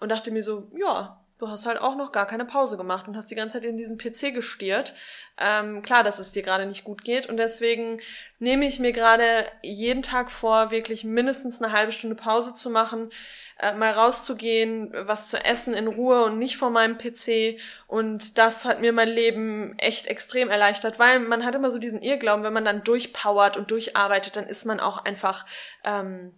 und 0.00 0.08
dachte 0.08 0.32
mir 0.32 0.42
so, 0.42 0.68
ja, 0.76 1.23
du 1.44 1.50
hast 1.50 1.66
halt 1.66 1.80
auch 1.80 1.94
noch 1.94 2.10
gar 2.10 2.26
keine 2.26 2.44
Pause 2.44 2.76
gemacht 2.76 3.06
und 3.06 3.16
hast 3.16 3.30
die 3.30 3.34
ganze 3.34 3.58
Zeit 3.58 3.68
in 3.68 3.76
diesen 3.76 3.98
PC 3.98 4.34
gestiert. 4.34 4.94
Ähm, 5.36 5.82
klar, 5.82 6.02
dass 6.02 6.18
es 6.18 6.32
dir 6.32 6.42
gerade 6.42 6.64
nicht 6.64 6.84
gut 6.84 7.04
geht 7.04 7.26
und 7.26 7.36
deswegen 7.36 8.00
nehme 8.38 8.66
ich 8.66 8.78
mir 8.78 8.92
gerade 8.92 9.46
jeden 9.62 10.02
Tag 10.02 10.30
vor, 10.30 10.70
wirklich 10.70 11.04
mindestens 11.04 11.60
eine 11.60 11.72
halbe 11.72 11.92
Stunde 11.92 12.16
Pause 12.16 12.54
zu 12.54 12.70
machen, 12.70 13.10
äh, 13.58 13.74
mal 13.74 13.90
rauszugehen, 13.90 14.92
was 15.06 15.28
zu 15.28 15.44
essen 15.44 15.74
in 15.74 15.88
Ruhe 15.88 16.24
und 16.24 16.38
nicht 16.38 16.56
vor 16.56 16.70
meinem 16.70 16.96
PC 16.96 17.58
und 17.88 18.38
das 18.38 18.64
hat 18.64 18.80
mir 18.80 18.92
mein 18.92 19.08
Leben 19.08 19.76
echt 19.78 20.06
extrem 20.06 20.50
erleichtert, 20.50 20.98
weil 20.98 21.18
man 21.18 21.44
hat 21.44 21.54
immer 21.54 21.70
so 21.70 21.78
diesen 21.78 22.00
Irrglauben, 22.00 22.44
wenn 22.44 22.52
man 22.52 22.64
dann 22.64 22.84
durchpowert 22.84 23.56
und 23.56 23.70
durcharbeitet, 23.70 24.36
dann 24.36 24.46
ist 24.46 24.64
man 24.64 24.78
auch 24.78 25.04
einfach 25.04 25.46
ähm, 25.82 26.32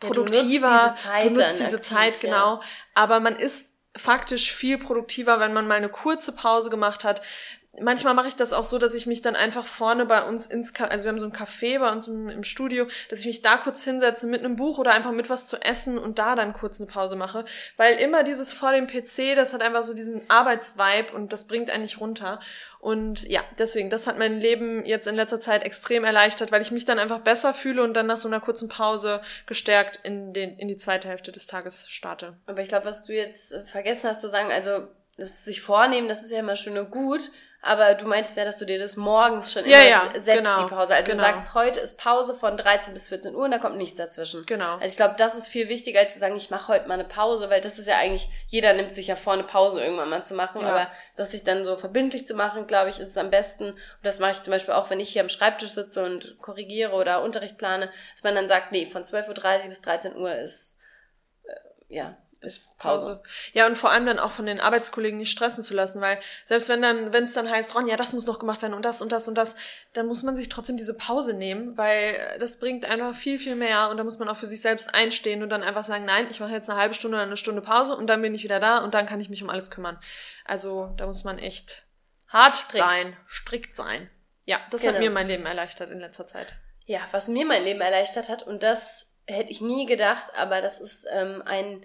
produktiver, 0.00 0.66
ja, 0.66 0.88
du 0.88 0.88
nutzt 0.88 1.04
diese 1.04 1.10
Zeit, 1.10 1.24
du 1.24 1.30
nutzt 1.30 1.60
diese 1.60 1.76
aktiv, 1.76 1.94
Zeit 1.94 2.20
genau, 2.20 2.54
ja. 2.54 2.60
aber 2.94 3.20
man 3.20 3.36
ist 3.36 3.69
faktisch 3.96 4.52
viel 4.52 4.78
produktiver, 4.78 5.40
wenn 5.40 5.52
man 5.52 5.66
mal 5.66 5.74
eine 5.74 5.88
kurze 5.88 6.32
Pause 6.32 6.70
gemacht 6.70 7.04
hat, 7.04 7.22
manchmal 7.78 8.14
mache 8.14 8.28
ich 8.28 8.36
das 8.36 8.52
auch 8.52 8.64
so, 8.64 8.78
dass 8.78 8.94
ich 8.94 9.06
mich 9.06 9.22
dann 9.22 9.36
einfach 9.36 9.64
vorne 9.64 10.04
bei 10.06 10.22
uns 10.24 10.46
ins, 10.46 10.74
Ka 10.74 10.86
also 10.86 11.04
wir 11.04 11.10
haben 11.10 11.20
so 11.20 11.26
ein 11.26 11.32
Café 11.32 11.78
bei 11.78 11.90
uns 11.90 12.08
im, 12.08 12.28
im, 12.28 12.44
Studio, 12.44 12.86
dass 13.08 13.20
ich 13.20 13.26
mich 13.26 13.42
da 13.42 13.56
kurz 13.56 13.84
hinsetze 13.84 14.26
mit 14.26 14.44
einem 14.44 14.56
Buch 14.56 14.78
oder 14.78 14.92
einfach 14.92 15.12
mit 15.12 15.30
was 15.30 15.46
zu 15.46 15.56
essen 15.62 15.98
und 15.98 16.18
da 16.18 16.34
dann 16.34 16.52
kurz 16.52 16.80
eine 16.80 16.90
Pause 16.90 17.16
mache. 17.16 17.44
Weil 17.76 17.96
immer 17.96 18.24
dieses 18.24 18.52
vor 18.52 18.72
dem 18.72 18.86
PC, 18.86 19.36
das 19.36 19.52
hat 19.52 19.62
einfach 19.62 19.82
so 19.82 19.94
diesen 19.94 20.28
Arbeitsvibe 20.28 21.14
und 21.14 21.32
das 21.32 21.46
bringt 21.46 21.70
eigentlich 21.70 22.00
runter. 22.00 22.40
Und 22.80 23.28
ja, 23.28 23.44
deswegen, 23.58 23.90
das 23.90 24.06
hat 24.06 24.18
mein 24.18 24.40
Leben 24.40 24.86
jetzt 24.86 25.06
in 25.06 25.14
letzter 25.14 25.38
Zeit 25.38 25.64
extrem 25.64 26.02
erleichtert, 26.02 26.50
weil 26.50 26.62
ich 26.62 26.70
mich 26.70 26.86
dann 26.86 26.98
einfach 26.98 27.20
besser 27.20 27.52
fühle 27.52 27.82
und 27.82 27.92
dann 27.92 28.06
nach 28.06 28.16
so 28.16 28.26
einer 28.26 28.40
kurzen 28.40 28.70
Pause 28.70 29.20
gestärkt 29.44 30.00
in, 30.02 30.32
den, 30.32 30.58
in 30.58 30.66
die 30.66 30.78
zweite 30.78 31.08
Hälfte 31.08 31.30
des 31.30 31.46
Tages 31.46 31.90
starte. 31.90 32.38
Aber 32.46 32.62
ich 32.62 32.68
glaube, 32.68 32.86
was 32.86 33.04
du 33.04 33.12
jetzt 33.12 33.52
äh, 33.52 33.64
vergessen 33.64 34.08
hast 34.08 34.22
zu 34.22 34.28
sagen, 34.28 34.50
also 34.50 34.88
das 35.18 35.44
sich 35.44 35.60
vornehmen, 35.60 36.08
das 36.08 36.22
ist 36.22 36.30
ja 36.30 36.38
immer 36.38 36.56
schön 36.56 36.78
und 36.78 36.90
gut, 36.90 37.30
aber 37.62 37.94
du 37.94 38.06
meintest 38.06 38.38
ja, 38.38 38.44
dass 38.46 38.56
du 38.56 38.64
dir 38.64 38.78
das 38.78 38.96
morgens 38.96 39.52
schon 39.52 39.64
immer 39.64 39.86
ja, 39.86 40.08
setzt, 40.14 40.44
genau, 40.44 40.62
die 40.62 40.70
Pause. 40.70 40.94
Also 40.94 41.12
genau. 41.12 41.24
du 41.24 41.34
sagst, 41.34 41.54
heute 41.54 41.80
ist 41.80 41.98
Pause 41.98 42.34
von 42.34 42.56
13 42.56 42.94
bis 42.94 43.08
14 43.08 43.34
Uhr 43.34 43.44
und 43.44 43.50
da 43.50 43.58
kommt 43.58 43.76
nichts 43.76 43.98
dazwischen. 43.98 44.46
Genau. 44.46 44.74
Also 44.74 44.86
ich 44.86 44.96
glaube, 44.96 45.16
das 45.18 45.34
ist 45.34 45.48
viel 45.48 45.68
wichtiger, 45.68 46.00
als 46.00 46.14
zu 46.14 46.20
sagen, 46.20 46.36
ich 46.36 46.48
mache 46.48 46.68
heute 46.68 46.88
mal 46.88 46.94
eine 46.94 47.04
Pause, 47.04 47.50
weil 47.50 47.60
das 47.60 47.78
ist 47.78 47.86
ja 47.86 47.98
eigentlich, 47.98 48.30
jeder 48.46 48.72
nimmt 48.72 48.94
sich 48.94 49.08
ja 49.08 49.16
vor, 49.16 49.34
eine 49.34 49.42
Pause 49.42 49.82
irgendwann 49.82 50.08
mal 50.08 50.24
zu 50.24 50.34
machen. 50.34 50.62
Ja. 50.62 50.68
Aber 50.68 50.90
das 51.16 51.32
sich 51.32 51.44
dann 51.44 51.66
so 51.66 51.76
verbindlich 51.76 52.26
zu 52.26 52.34
machen, 52.34 52.66
glaube 52.66 52.88
ich, 52.88 52.98
ist 52.98 53.08
es 53.08 53.16
am 53.18 53.28
besten. 53.28 53.72
Und 53.72 53.78
das 54.02 54.18
mache 54.18 54.32
ich 54.32 54.42
zum 54.42 54.52
Beispiel 54.52 54.72
auch, 54.72 54.88
wenn 54.88 55.00
ich 55.00 55.10
hier 55.10 55.22
am 55.22 55.28
Schreibtisch 55.28 55.72
sitze 55.72 56.02
und 56.02 56.38
korrigiere 56.40 56.92
oder 56.92 57.22
Unterricht 57.22 57.58
plane, 57.58 57.90
dass 58.14 58.22
man 58.22 58.34
dann 58.34 58.48
sagt, 58.48 58.72
nee, 58.72 58.86
von 58.86 59.04
12.30 59.04 59.28
Uhr 59.62 59.68
bis 59.68 59.82
13 59.82 60.16
Uhr 60.16 60.34
ist, 60.34 60.78
äh, 61.44 61.94
ja, 61.94 62.16
ist 62.40 62.78
Pause. 62.78 63.22
Ja, 63.52 63.66
und 63.66 63.76
vor 63.76 63.90
allem 63.90 64.06
dann 64.06 64.18
auch 64.18 64.30
von 64.30 64.46
den 64.46 64.60
Arbeitskollegen 64.60 65.18
nicht 65.18 65.30
stressen 65.30 65.62
zu 65.62 65.74
lassen, 65.74 66.00
weil 66.00 66.18
selbst 66.44 66.68
wenn 66.68 66.80
dann, 66.80 67.12
wenn 67.12 67.24
es 67.24 67.34
dann 67.34 67.50
heißt, 67.50 67.74
Ron, 67.74 67.86
ja, 67.86 67.96
das 67.96 68.12
muss 68.12 68.26
noch 68.26 68.38
gemacht 68.38 68.62
werden 68.62 68.74
und 68.74 68.84
das 68.84 69.02
und 69.02 69.12
das 69.12 69.28
und 69.28 69.36
das, 69.36 69.56
dann 69.92 70.06
muss 70.06 70.22
man 70.22 70.36
sich 70.36 70.48
trotzdem 70.48 70.76
diese 70.76 70.94
Pause 70.94 71.34
nehmen, 71.34 71.76
weil 71.76 72.36
das 72.38 72.58
bringt 72.58 72.84
einfach 72.84 73.14
viel, 73.14 73.38
viel 73.38 73.56
mehr 73.56 73.90
und 73.90 73.98
da 73.98 74.04
muss 74.04 74.18
man 74.18 74.28
auch 74.28 74.36
für 74.36 74.46
sich 74.46 74.62
selbst 74.62 74.94
einstehen 74.94 75.42
und 75.42 75.50
dann 75.50 75.62
einfach 75.62 75.84
sagen, 75.84 76.04
nein, 76.04 76.28
ich 76.30 76.40
mache 76.40 76.52
jetzt 76.52 76.70
eine 76.70 76.78
halbe 76.78 76.94
Stunde 76.94 77.16
oder 77.16 77.26
eine 77.26 77.36
Stunde 77.36 77.60
Pause 77.60 77.96
und 77.96 78.06
dann 78.06 78.22
bin 78.22 78.34
ich 78.34 78.42
wieder 78.42 78.60
da 78.60 78.78
und 78.78 78.94
dann 78.94 79.06
kann 79.06 79.20
ich 79.20 79.28
mich 79.28 79.42
um 79.42 79.50
alles 79.50 79.70
kümmern. 79.70 79.98
Also 80.44 80.94
da 80.96 81.06
muss 81.06 81.24
man 81.24 81.38
echt 81.38 81.84
hart 82.28 82.56
strikt. 82.56 82.84
sein, 82.84 83.16
strikt 83.28 83.76
sein. 83.76 84.10
Ja, 84.46 84.60
das 84.70 84.80
genau. 84.80 84.94
hat 84.94 85.00
mir 85.00 85.10
mein 85.10 85.28
Leben 85.28 85.46
erleichtert 85.46 85.90
in 85.90 86.00
letzter 86.00 86.26
Zeit. 86.26 86.54
Ja, 86.86 87.00
was 87.12 87.28
mir 87.28 87.44
mein 87.44 87.62
Leben 87.64 87.80
erleichtert 87.80 88.28
hat 88.28 88.42
und 88.42 88.62
das 88.62 89.14
hätte 89.26 89.52
ich 89.52 89.60
nie 89.60 89.86
gedacht, 89.86 90.32
aber 90.36 90.60
das 90.60 90.80
ist 90.80 91.06
ähm, 91.12 91.42
ein 91.44 91.84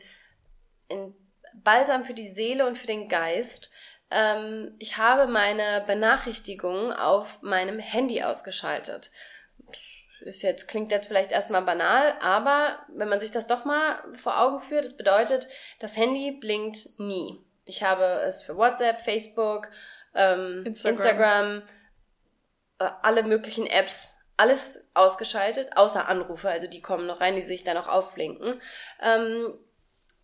ein 0.90 1.14
Balsam 1.54 2.06
für 2.06 2.14
die 2.14 2.28
Seele 2.28 2.66
und 2.66 2.78
für 2.78 2.88
den 2.88 3.08
Geist. 3.08 3.70
Ähm, 4.12 4.76
ich 4.80 4.98
habe 4.98 5.32
meine 5.32 5.84
Benachrichtigungen 5.88 6.92
auf 6.92 7.42
meinem 7.42 7.80
Handy 7.80 8.24
ausgeschaltet. 8.24 9.12
Ist 10.22 10.42
jetzt, 10.42 10.68
klingt 10.68 10.92
jetzt 10.92 11.08
vielleicht 11.08 11.32
erstmal 11.32 11.62
banal, 11.62 12.16
aber 12.20 12.80
wenn 12.96 13.10
man 13.10 13.20
sich 13.20 13.32
das 13.32 13.46
doch 13.46 13.64
mal 13.64 14.02
vor 14.14 14.42
Augen 14.42 14.60
führt, 14.60 14.86
das 14.86 14.98
bedeutet, 14.98 15.48
das 15.80 15.98
Handy 15.98 16.32
blinkt 16.32 16.98
nie. 16.98 17.46
Ich 17.66 17.84
habe 17.84 18.04
es 18.26 18.42
für 18.42 18.58
WhatsApp, 18.58 19.00
Facebook, 19.00 19.70
ähm, 20.16 20.64
Instagram, 20.66 20.98
Instagram 20.98 21.64
äh, 22.80 22.90
alle 23.04 23.24
möglichen 23.24 23.68
Apps 23.68 24.18
alles 24.38 24.90
ausgeschaltet, 24.94 25.78
außer 25.78 26.10
Anrufe, 26.10 26.50
also 26.50 26.68
die 26.68 26.82
kommen 26.82 27.08
noch 27.08 27.22
rein, 27.22 27.36
die 27.36 27.42
sich 27.42 27.64
dann 27.64 27.78
auch 27.78 27.88
aufblinken. 27.88 28.60
Ähm, 29.02 29.54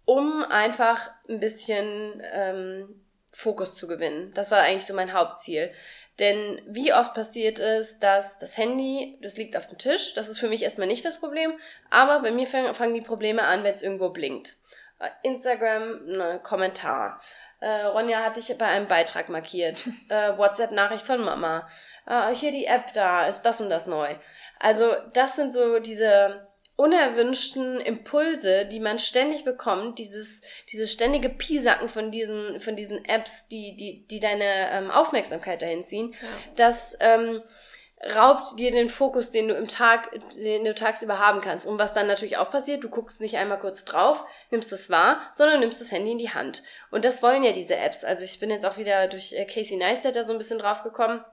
um 0.05 0.43
einfach 0.43 1.11
ein 1.29 1.39
bisschen 1.39 2.21
ähm, 2.33 3.01
Fokus 3.33 3.75
zu 3.75 3.87
gewinnen. 3.87 4.31
Das 4.33 4.51
war 4.51 4.59
eigentlich 4.59 4.85
so 4.85 4.93
mein 4.93 5.13
Hauptziel. 5.13 5.71
Denn 6.19 6.61
wie 6.67 6.93
oft 6.93 7.13
passiert 7.13 7.59
es, 7.59 7.99
dass 7.99 8.37
das 8.37 8.57
Handy, 8.57 9.17
das 9.21 9.37
liegt 9.37 9.55
auf 9.57 9.67
dem 9.67 9.77
Tisch, 9.77 10.13
das 10.13 10.29
ist 10.29 10.39
für 10.39 10.49
mich 10.49 10.61
erstmal 10.61 10.87
nicht 10.87 11.05
das 11.05 11.19
Problem, 11.19 11.53
aber 11.89 12.21
bei 12.21 12.31
mir 12.31 12.45
fangen, 12.45 12.93
die 12.93 13.01
Probleme 13.01 13.43
an, 13.43 13.63
wenn 13.63 13.73
es 13.73 13.81
irgendwo 13.81 14.09
blinkt. 14.09 14.57
Äh, 14.99 15.07
Instagram, 15.23 16.05
ne, 16.05 16.39
Kommentar. 16.43 17.21
Äh, 17.59 17.85
Ronja 17.85 18.23
hat 18.23 18.35
dich 18.37 18.55
bei 18.57 18.65
einem 18.65 18.87
Beitrag 18.87 19.29
markiert. 19.29 19.83
Äh, 20.09 20.37
WhatsApp-Nachricht 20.37 21.05
von 21.05 21.23
Mama. 21.23 21.67
Äh, 22.05 22.35
hier 22.35 22.51
die 22.51 22.65
App 22.65 22.93
da, 22.93 23.27
ist 23.27 23.43
das 23.43 23.61
und 23.61 23.69
das 23.69 23.87
neu. 23.87 24.13
Also 24.59 24.93
das 25.13 25.37
sind 25.37 25.53
so 25.53 25.79
diese 25.79 26.50
unerwünschten 26.81 27.79
Impulse, 27.79 28.65
die 28.65 28.79
man 28.79 28.97
ständig 28.97 29.45
bekommt, 29.45 29.99
dieses, 29.99 30.41
dieses 30.71 30.91
ständige 30.91 31.29
Piesacken 31.29 31.87
von 31.87 32.11
diesen, 32.11 32.59
von 32.59 32.75
diesen 32.75 33.05
Apps, 33.05 33.47
die, 33.47 33.75
die, 33.75 34.07
die 34.07 34.19
deine 34.19 34.71
ähm, 34.71 34.89
Aufmerksamkeit 34.89 35.61
dahin 35.61 35.83
ziehen, 35.83 36.15
ja. 36.19 36.27
das 36.55 36.97
ähm, 36.99 37.43
raubt 38.15 38.59
dir 38.59 38.71
den 38.71 38.89
Fokus, 38.89 39.29
den 39.29 39.49
du 39.49 39.53
im 39.53 39.67
Tag, 39.67 40.09
den 40.33 40.65
du 40.65 40.73
tagsüber 40.73 41.19
haben 41.19 41.41
kannst. 41.41 41.67
Und 41.67 41.77
was 41.77 41.93
dann 41.93 42.07
natürlich 42.07 42.37
auch 42.37 42.49
passiert, 42.49 42.83
du 42.83 42.89
guckst 42.89 43.21
nicht 43.21 43.37
einmal 43.37 43.59
kurz 43.59 43.85
drauf, 43.85 44.25
nimmst 44.49 44.73
es 44.73 44.89
wahr, 44.89 45.21
sondern 45.35 45.59
nimmst 45.59 45.81
das 45.81 45.91
Handy 45.91 46.13
in 46.13 46.17
die 46.17 46.31
Hand. 46.31 46.63
Und 46.89 47.05
das 47.05 47.21
wollen 47.21 47.43
ja 47.43 47.51
diese 47.51 47.75
Apps. 47.77 48.03
Also 48.03 48.25
ich 48.25 48.39
bin 48.39 48.49
jetzt 48.49 48.65
auch 48.65 48.77
wieder 48.77 49.07
durch 49.07 49.33
äh, 49.33 49.45
Casey 49.45 49.77
Neistat 49.77 50.15
da 50.15 50.23
so 50.23 50.31
ein 50.31 50.39
bisschen 50.39 50.57
drauf 50.57 50.81
gekommen 50.81 51.23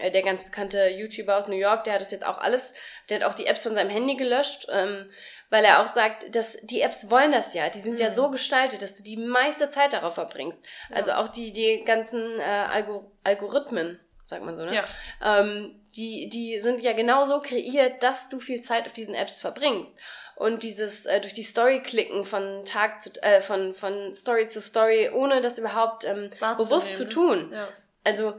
der 0.00 0.22
ganz 0.22 0.44
bekannte 0.44 0.88
YouTuber 0.88 1.36
aus 1.36 1.48
New 1.48 1.56
York, 1.56 1.84
der 1.84 1.94
hat 1.94 2.00
das 2.00 2.10
jetzt 2.10 2.26
auch 2.26 2.38
alles, 2.38 2.74
der 3.08 3.20
hat 3.20 3.24
auch 3.24 3.34
die 3.34 3.46
Apps 3.46 3.62
von 3.62 3.74
seinem 3.74 3.90
Handy 3.90 4.16
gelöscht, 4.16 4.66
ähm, 4.72 5.10
weil 5.50 5.64
er 5.64 5.82
auch 5.82 5.88
sagt, 5.88 6.34
dass 6.34 6.56
die 6.62 6.80
Apps 6.80 7.10
wollen 7.10 7.32
das 7.32 7.52
ja. 7.52 7.68
Die 7.68 7.80
sind 7.80 7.94
mhm. 7.94 8.00
ja 8.00 8.14
so 8.14 8.30
gestaltet, 8.30 8.80
dass 8.80 8.94
du 8.94 9.02
die 9.02 9.18
meiste 9.18 9.70
Zeit 9.70 9.92
darauf 9.92 10.14
verbringst. 10.14 10.64
Ja. 10.88 10.96
Also 10.96 11.12
auch 11.12 11.28
die, 11.28 11.52
die 11.52 11.84
ganzen 11.84 12.40
äh, 12.40 12.42
Algor 12.42 13.10
Algorithmen, 13.22 14.00
sagt 14.26 14.44
man 14.44 14.56
so, 14.56 14.64
ne? 14.64 14.74
Ja. 14.74 14.84
Ähm, 15.22 15.78
die, 15.94 16.30
die 16.30 16.58
sind 16.58 16.80
ja 16.80 16.94
genau 16.94 17.26
so 17.26 17.40
kreiert, 17.40 18.02
dass 18.02 18.30
du 18.30 18.40
viel 18.40 18.62
Zeit 18.62 18.86
auf 18.86 18.94
diesen 18.94 19.14
Apps 19.14 19.40
verbringst. 19.40 19.94
Und 20.36 20.62
dieses 20.62 21.04
äh, 21.04 21.20
durch 21.20 21.34
die 21.34 21.42
Story 21.42 21.82
klicken 21.82 22.24
von 22.24 22.64
Tag 22.64 23.02
zu 23.02 23.10
äh, 23.22 23.42
von 23.42 23.74
von 23.74 24.14
Story 24.14 24.46
zu 24.46 24.62
Story, 24.62 25.10
ohne 25.12 25.42
das 25.42 25.58
überhaupt 25.58 26.04
ähm, 26.04 26.30
bewusst 26.56 26.96
zu 26.96 27.06
tun. 27.06 27.50
Ja. 27.52 27.68
Also 28.04 28.34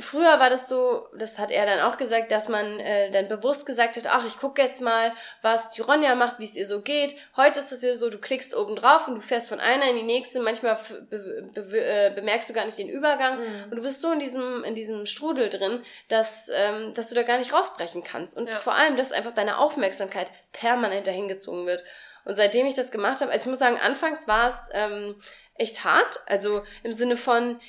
früher 0.00 0.40
war 0.40 0.48
das 0.48 0.68
so, 0.68 1.08
das 1.14 1.38
hat 1.38 1.50
er 1.50 1.66
dann 1.66 1.80
auch 1.80 1.98
gesagt, 1.98 2.32
dass 2.32 2.48
man 2.48 2.80
äh, 2.80 3.10
dann 3.10 3.28
bewusst 3.28 3.66
gesagt 3.66 3.96
hat, 3.96 4.06
ach, 4.06 4.26
ich 4.26 4.38
gucke 4.38 4.62
jetzt 4.62 4.80
mal, 4.80 5.12
was 5.42 5.70
die 5.70 5.82
Ronja 5.82 6.14
macht, 6.14 6.38
wie 6.38 6.44
es 6.44 6.56
ihr 6.56 6.66
so 6.66 6.80
geht. 6.80 7.14
Heute 7.36 7.60
ist 7.60 7.70
das 7.70 7.82
ja 7.82 7.96
so, 7.96 8.08
du 8.08 8.18
klickst 8.18 8.56
oben 8.56 8.76
drauf 8.76 9.08
und 9.08 9.16
du 9.16 9.20
fährst 9.20 9.50
von 9.50 9.60
einer 9.60 9.90
in 9.90 9.96
die 9.96 10.04
nächste. 10.04 10.40
Manchmal 10.40 10.78
be 11.10 11.50
be 11.54 11.84
äh, 11.84 12.12
bemerkst 12.14 12.48
du 12.48 12.54
gar 12.54 12.64
nicht 12.64 12.78
den 12.78 12.88
Übergang 12.88 13.40
mhm. 13.40 13.64
und 13.70 13.76
du 13.76 13.82
bist 13.82 14.00
so 14.00 14.10
in 14.10 14.20
diesem 14.20 14.64
in 14.64 14.74
diesem 14.74 15.04
Strudel 15.04 15.50
drin, 15.50 15.82
dass 16.08 16.50
ähm, 16.54 16.94
dass 16.94 17.08
du 17.08 17.14
da 17.14 17.22
gar 17.22 17.38
nicht 17.38 17.52
rausbrechen 17.52 18.02
kannst 18.02 18.36
und 18.36 18.48
ja. 18.48 18.56
vor 18.56 18.74
allem, 18.74 18.96
dass 18.96 19.12
einfach 19.12 19.32
deine 19.32 19.58
Aufmerksamkeit 19.58 20.28
permanent 20.52 21.06
dahin 21.06 21.28
gezogen 21.28 21.66
wird. 21.66 21.84
Und 22.24 22.36
seitdem 22.36 22.66
ich 22.66 22.74
das 22.74 22.90
gemacht 22.90 23.20
habe, 23.20 23.32
also 23.32 23.44
ich 23.44 23.50
muss 23.50 23.58
sagen, 23.58 23.78
anfangs 23.82 24.28
war 24.28 24.48
es 24.48 24.70
ähm, 24.72 25.16
echt 25.56 25.84
hart, 25.84 26.20
also 26.26 26.62
im 26.82 26.92
Sinne 26.92 27.16
von 27.16 27.60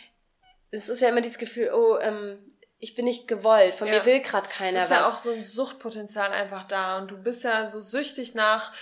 es 0.74 0.90
ist 0.90 1.02
ja 1.02 1.10
immer 1.10 1.22
dieses 1.22 1.38
Gefühl, 1.38 1.72
oh, 1.74 1.98
ähm, 2.00 2.40
ich 2.80 2.96
bin 2.96 3.06
nicht 3.06 3.28
gewollt, 3.28 3.76
von 3.76 3.88
ja. 3.88 4.00
mir 4.00 4.06
will 4.06 4.20
gerade 4.22 4.50
keiner 4.50 4.80
was. 4.80 4.84
Es 4.84 4.92
ist 4.92 4.98
was. 4.98 5.00
ja 5.00 5.10
auch 5.10 5.18
so 5.18 5.32
ein 5.32 5.44
Suchtpotenzial 5.44 6.32
einfach 6.32 6.66
da 6.66 6.98
und 6.98 7.12
du 7.12 7.18
bist 7.18 7.44
ja 7.44 7.66
so 7.68 7.80
süchtig 7.80 8.36
nach 8.36 8.74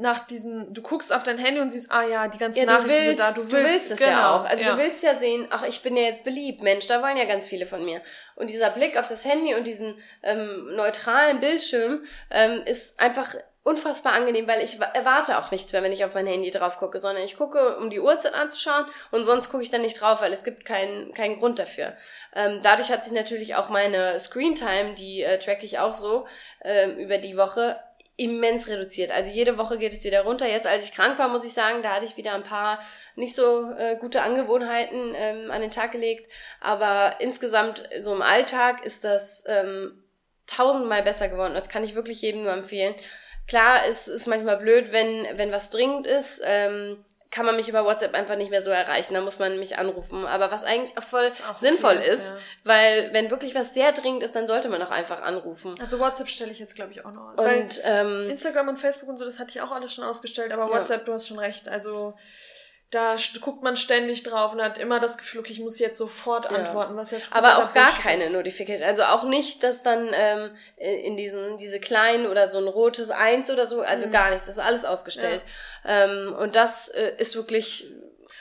nach 0.00 0.20
diesen, 0.20 0.72
du 0.72 0.80
guckst 0.80 1.12
auf 1.12 1.24
dein 1.24 1.38
Handy 1.38 1.60
und 1.60 1.70
siehst, 1.70 1.90
ah 1.90 2.04
ja, 2.04 2.28
die 2.28 2.38
ganzen 2.38 2.60
ja, 2.60 2.66
Nachrichten 2.66 2.88
willst, 2.90 3.06
sind 3.06 3.18
da, 3.18 3.32
du 3.32 3.40
willst, 3.40 3.52
du 3.52 3.64
willst 3.64 3.90
es 3.90 3.98
genau, 3.98 4.10
ja 4.10 4.36
auch. 4.36 4.44
Also 4.44 4.62
ja. 4.62 4.72
du 4.72 4.78
willst 4.78 5.02
ja 5.02 5.18
sehen, 5.18 5.48
ach, 5.50 5.64
ich 5.64 5.82
bin 5.82 5.96
ja 5.96 6.04
jetzt 6.04 6.22
beliebt, 6.22 6.62
Mensch, 6.62 6.86
da 6.86 7.02
wollen 7.02 7.16
ja 7.16 7.24
ganz 7.24 7.48
viele 7.48 7.66
von 7.66 7.84
mir. 7.84 8.00
Und 8.36 8.48
dieser 8.48 8.70
Blick 8.70 8.96
auf 8.96 9.08
das 9.08 9.24
Handy 9.24 9.56
und 9.56 9.66
diesen 9.66 9.96
ähm, 10.22 10.74
neutralen 10.76 11.40
Bildschirm 11.40 12.04
ähm, 12.30 12.62
ist 12.64 13.00
einfach 13.00 13.34
unfassbar 13.68 14.14
angenehm, 14.14 14.48
weil 14.48 14.62
ich 14.62 14.80
erwarte 14.80 15.38
auch 15.38 15.50
nichts 15.50 15.72
mehr, 15.72 15.82
wenn 15.82 15.92
ich 15.92 16.04
auf 16.04 16.14
mein 16.14 16.26
Handy 16.26 16.50
drauf 16.50 16.78
gucke, 16.78 16.98
sondern 16.98 17.22
ich 17.22 17.36
gucke, 17.36 17.76
um 17.76 17.90
die 17.90 18.00
Uhrzeit 18.00 18.34
anzuschauen 18.34 18.86
und 19.10 19.24
sonst 19.24 19.50
gucke 19.50 19.62
ich 19.62 19.70
dann 19.70 19.82
nicht 19.82 20.00
drauf, 20.00 20.22
weil 20.22 20.32
es 20.32 20.42
gibt 20.42 20.64
keinen 20.64 21.12
keinen 21.12 21.38
Grund 21.38 21.58
dafür. 21.58 21.94
Ähm, 22.34 22.60
dadurch 22.62 22.90
hat 22.90 23.04
sich 23.04 23.12
natürlich 23.12 23.56
auch 23.56 23.68
meine 23.68 24.18
Screentime, 24.18 24.94
die 24.94 25.22
äh, 25.22 25.38
track 25.38 25.62
ich 25.62 25.78
auch 25.78 25.94
so 25.94 26.26
ähm, 26.64 26.96
über 26.96 27.18
die 27.18 27.36
Woche, 27.36 27.78
immens 28.16 28.68
reduziert. 28.68 29.12
Also 29.12 29.30
jede 29.30 29.58
Woche 29.58 29.78
geht 29.78 29.92
es 29.92 30.02
wieder 30.02 30.22
runter. 30.22 30.48
Jetzt, 30.48 30.66
als 30.66 30.84
ich 30.84 30.92
krank 30.92 31.18
war, 31.18 31.28
muss 31.28 31.44
ich 31.44 31.52
sagen, 31.52 31.82
da 31.82 31.94
hatte 31.94 32.04
ich 32.04 32.16
wieder 32.16 32.34
ein 32.34 32.42
paar 32.42 32.80
nicht 33.14 33.36
so 33.36 33.70
äh, 33.78 33.96
gute 33.96 34.22
Angewohnheiten 34.22 35.14
ähm, 35.14 35.50
an 35.52 35.60
den 35.60 35.70
Tag 35.70 35.92
gelegt. 35.92 36.28
Aber 36.60 37.20
insgesamt 37.20 37.88
so 38.00 38.12
im 38.12 38.22
Alltag 38.22 38.84
ist 38.84 39.04
das 39.04 39.44
ähm, 39.46 40.02
tausendmal 40.48 41.04
besser 41.04 41.28
geworden. 41.28 41.54
Das 41.54 41.68
kann 41.68 41.84
ich 41.84 41.94
wirklich 41.94 42.20
jedem 42.20 42.42
nur 42.42 42.52
empfehlen. 42.52 42.94
Klar, 43.48 43.82
es 43.88 44.08
ist 44.08 44.26
manchmal 44.26 44.58
blöd, 44.58 44.92
wenn, 44.92 45.26
wenn 45.36 45.50
was 45.50 45.70
dringend 45.70 46.06
ist, 46.06 46.42
ähm, 46.44 47.02
kann 47.30 47.44
man 47.44 47.56
mich 47.56 47.68
über 47.68 47.84
WhatsApp 47.84 48.14
einfach 48.14 48.36
nicht 48.36 48.50
mehr 48.50 48.62
so 48.62 48.70
erreichen. 48.70 49.14
Da 49.14 49.20
muss 49.20 49.38
man 49.38 49.58
mich 49.58 49.78
anrufen. 49.78 50.26
Aber 50.26 50.50
was 50.50 50.64
eigentlich 50.64 50.96
auch 50.96 51.02
voll 51.02 51.28
auch 51.50 51.58
sinnvoll 51.58 51.94
ist, 51.94 52.08
ist 52.08 52.30
ja. 52.30 52.36
weil 52.64 53.10
wenn 53.12 53.30
wirklich 53.30 53.54
was 53.54 53.74
sehr 53.74 53.92
dringend 53.92 54.22
ist, 54.22 54.34
dann 54.34 54.46
sollte 54.46 54.68
man 54.68 54.82
auch 54.82 54.90
einfach 54.90 55.22
anrufen. 55.22 55.74
Also 55.80 55.98
WhatsApp 55.98 56.28
stelle 56.28 56.50
ich 56.50 56.58
jetzt, 56.58 56.74
glaube 56.74 56.92
ich, 56.92 57.04
auch 57.04 57.12
noch 57.12 57.34
aus. 57.36 57.38
Und 57.38 57.82
ähm, 57.84 58.30
Instagram 58.30 58.68
und 58.68 58.78
Facebook 58.78 59.08
und 59.10 59.18
so, 59.18 59.24
das 59.24 59.38
hatte 59.38 59.50
ich 59.50 59.60
auch 59.60 59.72
alles 59.72 59.92
schon 59.92 60.04
ausgestellt, 60.04 60.52
aber 60.52 60.70
WhatsApp, 60.70 61.00
ja. 61.00 61.06
du 61.06 61.12
hast 61.12 61.28
schon 61.28 61.38
recht. 61.38 61.68
Also 61.68 62.14
da 62.90 63.16
guckt 63.42 63.62
man 63.62 63.76
ständig 63.76 64.22
drauf 64.22 64.54
und 64.54 64.62
hat 64.62 64.78
immer 64.78 64.98
das 64.98 65.18
Gefühl, 65.18 65.40
okay, 65.40 65.52
ich 65.52 65.60
muss 65.60 65.78
jetzt 65.78 65.98
sofort 65.98 66.50
antworten, 66.50 66.96
was 66.96 67.10
ja 67.10 67.18
Aber 67.30 67.58
auch 67.58 67.74
gar 67.74 67.90
keine 67.90 68.24
ist. 68.24 68.32
Notification. 68.32 68.82
Also 68.82 69.02
auch 69.02 69.24
nicht, 69.24 69.62
dass 69.62 69.82
dann 69.82 70.10
ähm, 70.14 70.50
in 70.76 71.16
diesen, 71.18 71.58
diese 71.58 71.80
kleinen 71.80 72.26
oder 72.26 72.48
so 72.48 72.56
ein 72.56 72.66
rotes 72.66 73.10
Eins 73.10 73.50
oder 73.50 73.66
so, 73.66 73.82
also 73.82 74.06
mhm. 74.06 74.12
gar 74.12 74.30
nichts. 74.30 74.46
Das 74.46 74.56
ist 74.56 74.62
alles 74.62 74.86
ausgestellt. 74.86 75.42
Ja. 75.84 76.04
Ähm, 76.04 76.34
und 76.34 76.56
das 76.56 76.88
äh, 76.88 77.12
ist 77.18 77.36
wirklich 77.36 77.92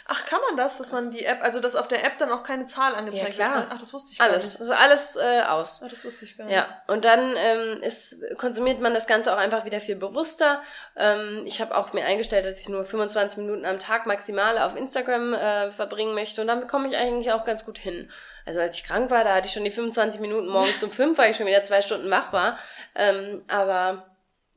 Ach, 0.09 0.25
kann 0.25 0.39
man 0.47 0.55
das, 0.55 0.77
dass 0.77 0.93
man 0.93 1.11
die 1.11 1.25
App, 1.25 1.43
also 1.43 1.59
dass 1.59 1.75
auf 1.75 1.89
der 1.89 2.05
App 2.05 2.17
dann 2.17 2.31
auch 2.31 2.43
keine 2.43 2.65
Zahl 2.65 2.95
angezeigt 2.95 3.37
ja, 3.37 3.47
klar. 3.47 3.55
wird? 3.57 3.67
Ach, 3.71 3.77
das 3.77 3.93
wusste 3.93 4.13
ich 4.13 4.19
gar 4.19 4.29
alles. 4.29 4.45
nicht. 4.45 4.61
Also 4.61 4.73
alles 4.73 5.15
äh, 5.17 5.41
aus. 5.41 5.81
Ach, 5.83 5.89
das 5.89 6.05
wusste 6.05 6.23
ich 6.23 6.37
gar 6.37 6.45
nicht. 6.45 6.55
Ja, 6.55 6.65
und 6.87 7.03
dann 7.03 7.35
ähm, 7.37 7.81
ist, 7.81 8.17
konsumiert 8.37 8.79
man 8.79 8.93
das 8.93 9.05
Ganze 9.05 9.33
auch 9.33 9.37
einfach 9.37 9.65
wieder 9.65 9.81
viel 9.81 9.97
bewusster. 9.97 10.61
Ähm, 10.95 11.43
ich 11.45 11.59
habe 11.59 11.75
auch 11.75 11.91
mir 11.91 12.05
eingestellt, 12.05 12.45
dass 12.45 12.61
ich 12.61 12.69
nur 12.69 12.85
25 12.85 13.39
Minuten 13.39 13.65
am 13.65 13.79
Tag 13.79 14.05
maximal 14.05 14.57
auf 14.59 14.77
Instagram 14.77 15.33
äh, 15.33 15.71
verbringen 15.71 16.15
möchte 16.15 16.39
und 16.39 16.47
damit 16.47 16.69
komme 16.69 16.87
ich 16.87 16.95
eigentlich 16.95 17.33
auch 17.33 17.43
ganz 17.43 17.65
gut 17.65 17.77
hin. 17.77 18.09
Also 18.45 18.61
als 18.61 18.75
ich 18.75 18.85
krank 18.85 19.11
war, 19.11 19.25
da 19.25 19.35
hatte 19.35 19.47
ich 19.47 19.53
schon 19.53 19.65
die 19.65 19.71
25 19.71 20.21
Minuten 20.21 20.47
morgens 20.47 20.81
um 20.81 20.89
fünf, 20.89 21.17
weil 21.17 21.31
ich 21.31 21.37
schon 21.37 21.47
wieder 21.47 21.65
zwei 21.65 21.81
Stunden 21.81 22.09
wach 22.09 22.31
war. 22.31 22.57
Ähm, 22.95 23.43
aber 23.49 24.05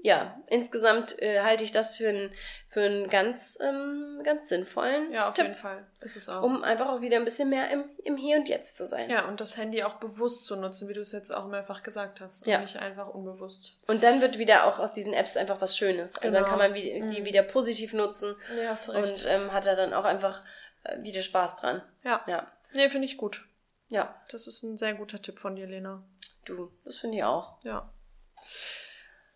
ja, 0.02 0.40
insgesamt 0.46 1.20
äh, 1.20 1.40
halte 1.40 1.64
ich 1.64 1.72
das 1.72 1.96
für 1.96 2.08
ein 2.08 2.30
für 2.70 2.82
einen 2.82 3.10
ganz, 3.10 3.58
ähm, 3.60 4.20
ganz 4.22 4.48
sinnvollen 4.48 5.12
Ja, 5.12 5.28
auf 5.28 5.34
Tipp, 5.34 5.46
jeden 5.46 5.56
Fall. 5.56 5.84
Ist 5.98 6.16
es 6.16 6.28
auch. 6.28 6.44
Um 6.44 6.62
einfach 6.62 6.88
auch 6.88 7.00
wieder 7.00 7.16
ein 7.16 7.24
bisschen 7.24 7.48
mehr 7.50 7.68
im, 7.70 7.84
im 8.04 8.16
Hier 8.16 8.36
und 8.36 8.48
Jetzt 8.48 8.76
zu 8.76 8.86
sein. 8.86 9.10
Ja, 9.10 9.26
und 9.26 9.40
das 9.40 9.56
Handy 9.56 9.82
auch 9.82 9.94
bewusst 9.94 10.44
zu 10.44 10.54
nutzen, 10.54 10.88
wie 10.88 10.92
du 10.92 11.00
es 11.00 11.10
jetzt 11.10 11.34
auch 11.34 11.48
mehrfach 11.48 11.82
gesagt 11.82 12.20
hast. 12.20 12.46
Und 12.46 12.52
ja. 12.52 12.60
nicht 12.60 12.76
einfach 12.76 13.08
unbewusst. 13.08 13.80
Und 13.88 14.04
dann 14.04 14.20
wird 14.20 14.38
wieder 14.38 14.66
auch 14.66 14.78
aus 14.78 14.92
diesen 14.92 15.12
Apps 15.12 15.36
einfach 15.36 15.60
was 15.60 15.76
Schönes. 15.76 16.14
Also 16.14 16.28
genau. 16.28 16.38
dann 16.38 16.48
kann 16.48 16.58
man 16.58 16.74
die 16.74 17.00
mhm. 17.00 17.24
wieder 17.24 17.42
positiv 17.42 17.92
nutzen. 17.92 18.36
Ja, 18.56 18.70
hast 18.70 18.94
recht. 18.94 19.24
Und 19.24 19.26
ähm, 19.28 19.52
hat 19.52 19.66
er 19.66 19.74
dann 19.74 19.92
auch 19.92 20.04
einfach 20.04 20.40
äh, 20.84 21.02
wieder 21.02 21.22
Spaß 21.22 21.56
dran. 21.56 21.82
Ja. 22.04 22.22
Ja. 22.28 22.52
Nee, 22.72 22.88
finde 22.88 23.06
ich 23.06 23.16
gut. 23.16 23.48
Ja. 23.88 24.14
Das 24.30 24.46
ist 24.46 24.62
ein 24.62 24.78
sehr 24.78 24.94
guter 24.94 25.20
Tipp 25.20 25.40
von 25.40 25.56
dir, 25.56 25.66
Lena. 25.66 26.04
Du, 26.44 26.70
das 26.84 26.98
finde 26.98 27.16
ich 27.16 27.24
auch. 27.24 27.56
Ja. 27.64 27.92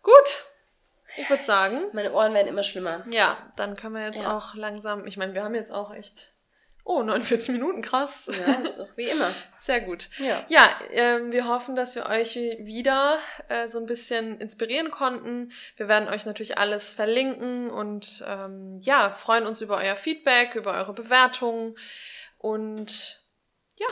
Gut. 0.01 0.45
Ich 1.17 1.29
würde 1.29 1.43
sagen. 1.43 1.81
Meine 1.93 2.13
Ohren 2.13 2.33
werden 2.33 2.47
immer 2.47 2.63
schlimmer. 2.63 3.03
Ja, 3.11 3.37
dann 3.55 3.75
können 3.75 3.95
wir 3.95 4.05
jetzt 4.05 4.21
ja. 4.21 4.35
auch 4.35 4.55
langsam. 4.55 5.07
Ich 5.07 5.17
meine, 5.17 5.33
wir 5.33 5.43
haben 5.43 5.55
jetzt 5.55 5.71
auch 5.71 5.93
echt. 5.93 6.33
Oh, 6.87 7.01
49 7.01 7.49
Minuten, 7.49 7.81
krass. 7.81 8.29
Ja, 8.45 8.53
ist 8.61 8.77
doch 8.77 8.95
wie 8.95 9.09
immer. 9.09 9.33
Sehr 9.57 9.81
gut. 9.81 10.07
Ja, 10.19 10.45
ja 10.49 10.69
ähm, 10.91 11.31
wir 11.31 11.47
hoffen, 11.47 11.75
dass 11.75 11.95
wir 11.95 12.05
euch 12.05 12.35
wieder 12.35 13.17
äh, 13.47 13.67
so 13.67 13.79
ein 13.79 13.87
bisschen 13.87 14.39
inspirieren 14.39 14.91
konnten. 14.91 15.51
Wir 15.77 15.87
werden 15.87 16.07
euch 16.07 16.27
natürlich 16.27 16.59
alles 16.59 16.93
verlinken 16.93 17.71
und 17.71 18.23
ähm, 18.27 18.79
ja, 18.81 19.09
freuen 19.09 19.47
uns 19.47 19.61
über 19.61 19.77
euer 19.77 19.95
Feedback, 19.95 20.53
über 20.53 20.73
eure 20.73 20.93
Bewertungen 20.93 21.75
und 22.37 23.19
ja, 23.77 23.87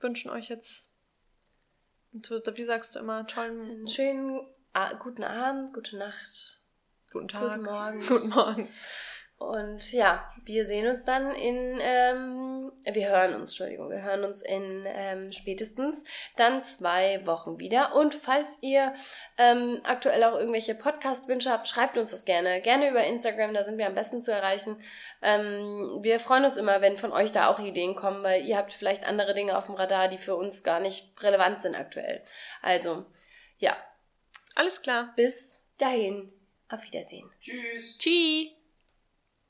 wünschen 0.00 0.30
euch 0.30 0.48
jetzt, 0.48 0.94
wie 2.12 2.64
sagst 2.64 2.94
du 2.94 3.00
immer, 3.00 3.26
tollen. 3.26 3.86
Schönen 3.86 4.40
ah, 4.76 4.92
guten 4.92 5.24
Abend, 5.24 5.72
gute 5.72 5.96
Nacht, 5.96 6.60
guten 7.10 7.28
Tag, 7.28 7.42
guten 7.42 7.62
Morgen. 7.62 8.00
Guten 8.06 8.28
Morgen. 8.28 8.68
Und 9.38 9.92
ja, 9.92 10.30
wir 10.44 10.64
sehen 10.64 10.86
uns 10.86 11.04
dann 11.04 11.30
in, 11.30 11.78
ähm, 11.80 12.72
wir 12.84 13.08
hören 13.08 13.34
uns, 13.34 13.50
Entschuldigung, 13.50 13.90
wir 13.90 14.00
hören 14.00 14.24
uns 14.24 14.40
in 14.40 14.84
ähm, 14.86 15.30
spätestens 15.30 16.04
dann 16.36 16.62
zwei 16.62 17.24
Wochen 17.26 17.58
wieder. 17.58 17.94
Und 17.94 18.14
falls 18.14 18.58
ihr 18.62 18.94
ähm, 19.36 19.80
aktuell 19.84 20.24
auch 20.24 20.38
irgendwelche 20.38 20.74
Podcast-Wünsche 20.74 21.50
habt, 21.50 21.68
schreibt 21.68 21.98
uns 21.98 22.12
das 22.12 22.24
gerne. 22.24 22.62
Gerne 22.62 22.90
über 22.90 23.04
Instagram, 23.04 23.52
da 23.52 23.62
sind 23.62 23.76
wir 23.76 23.86
am 23.86 23.94
besten 23.94 24.22
zu 24.22 24.32
erreichen. 24.32 24.76
Ähm, 25.20 25.98
wir 26.00 26.18
freuen 26.18 26.46
uns 26.46 26.56
immer, 26.56 26.80
wenn 26.80 26.96
von 26.96 27.12
euch 27.12 27.32
da 27.32 27.48
auch 27.48 27.60
Ideen 27.60 27.94
kommen, 27.94 28.22
weil 28.22 28.44
ihr 28.46 28.56
habt 28.56 28.72
vielleicht 28.72 29.06
andere 29.06 29.34
Dinge 29.34 29.56
auf 29.56 29.66
dem 29.66 29.74
Radar, 29.74 30.08
die 30.08 30.18
für 30.18 30.36
uns 30.36 30.64
gar 30.64 30.80
nicht 30.80 31.22
relevant 31.22 31.60
sind 31.60 31.74
aktuell. 31.74 32.22
Also, 32.62 33.04
ja, 33.58 33.76
alles 34.56 34.82
klar. 34.82 35.12
Bis 35.16 35.60
dahin. 35.78 36.32
Auf 36.68 36.84
Wiedersehen. 36.84 37.30
Tschüss. 37.40 37.98
Tschüss. 37.98 38.55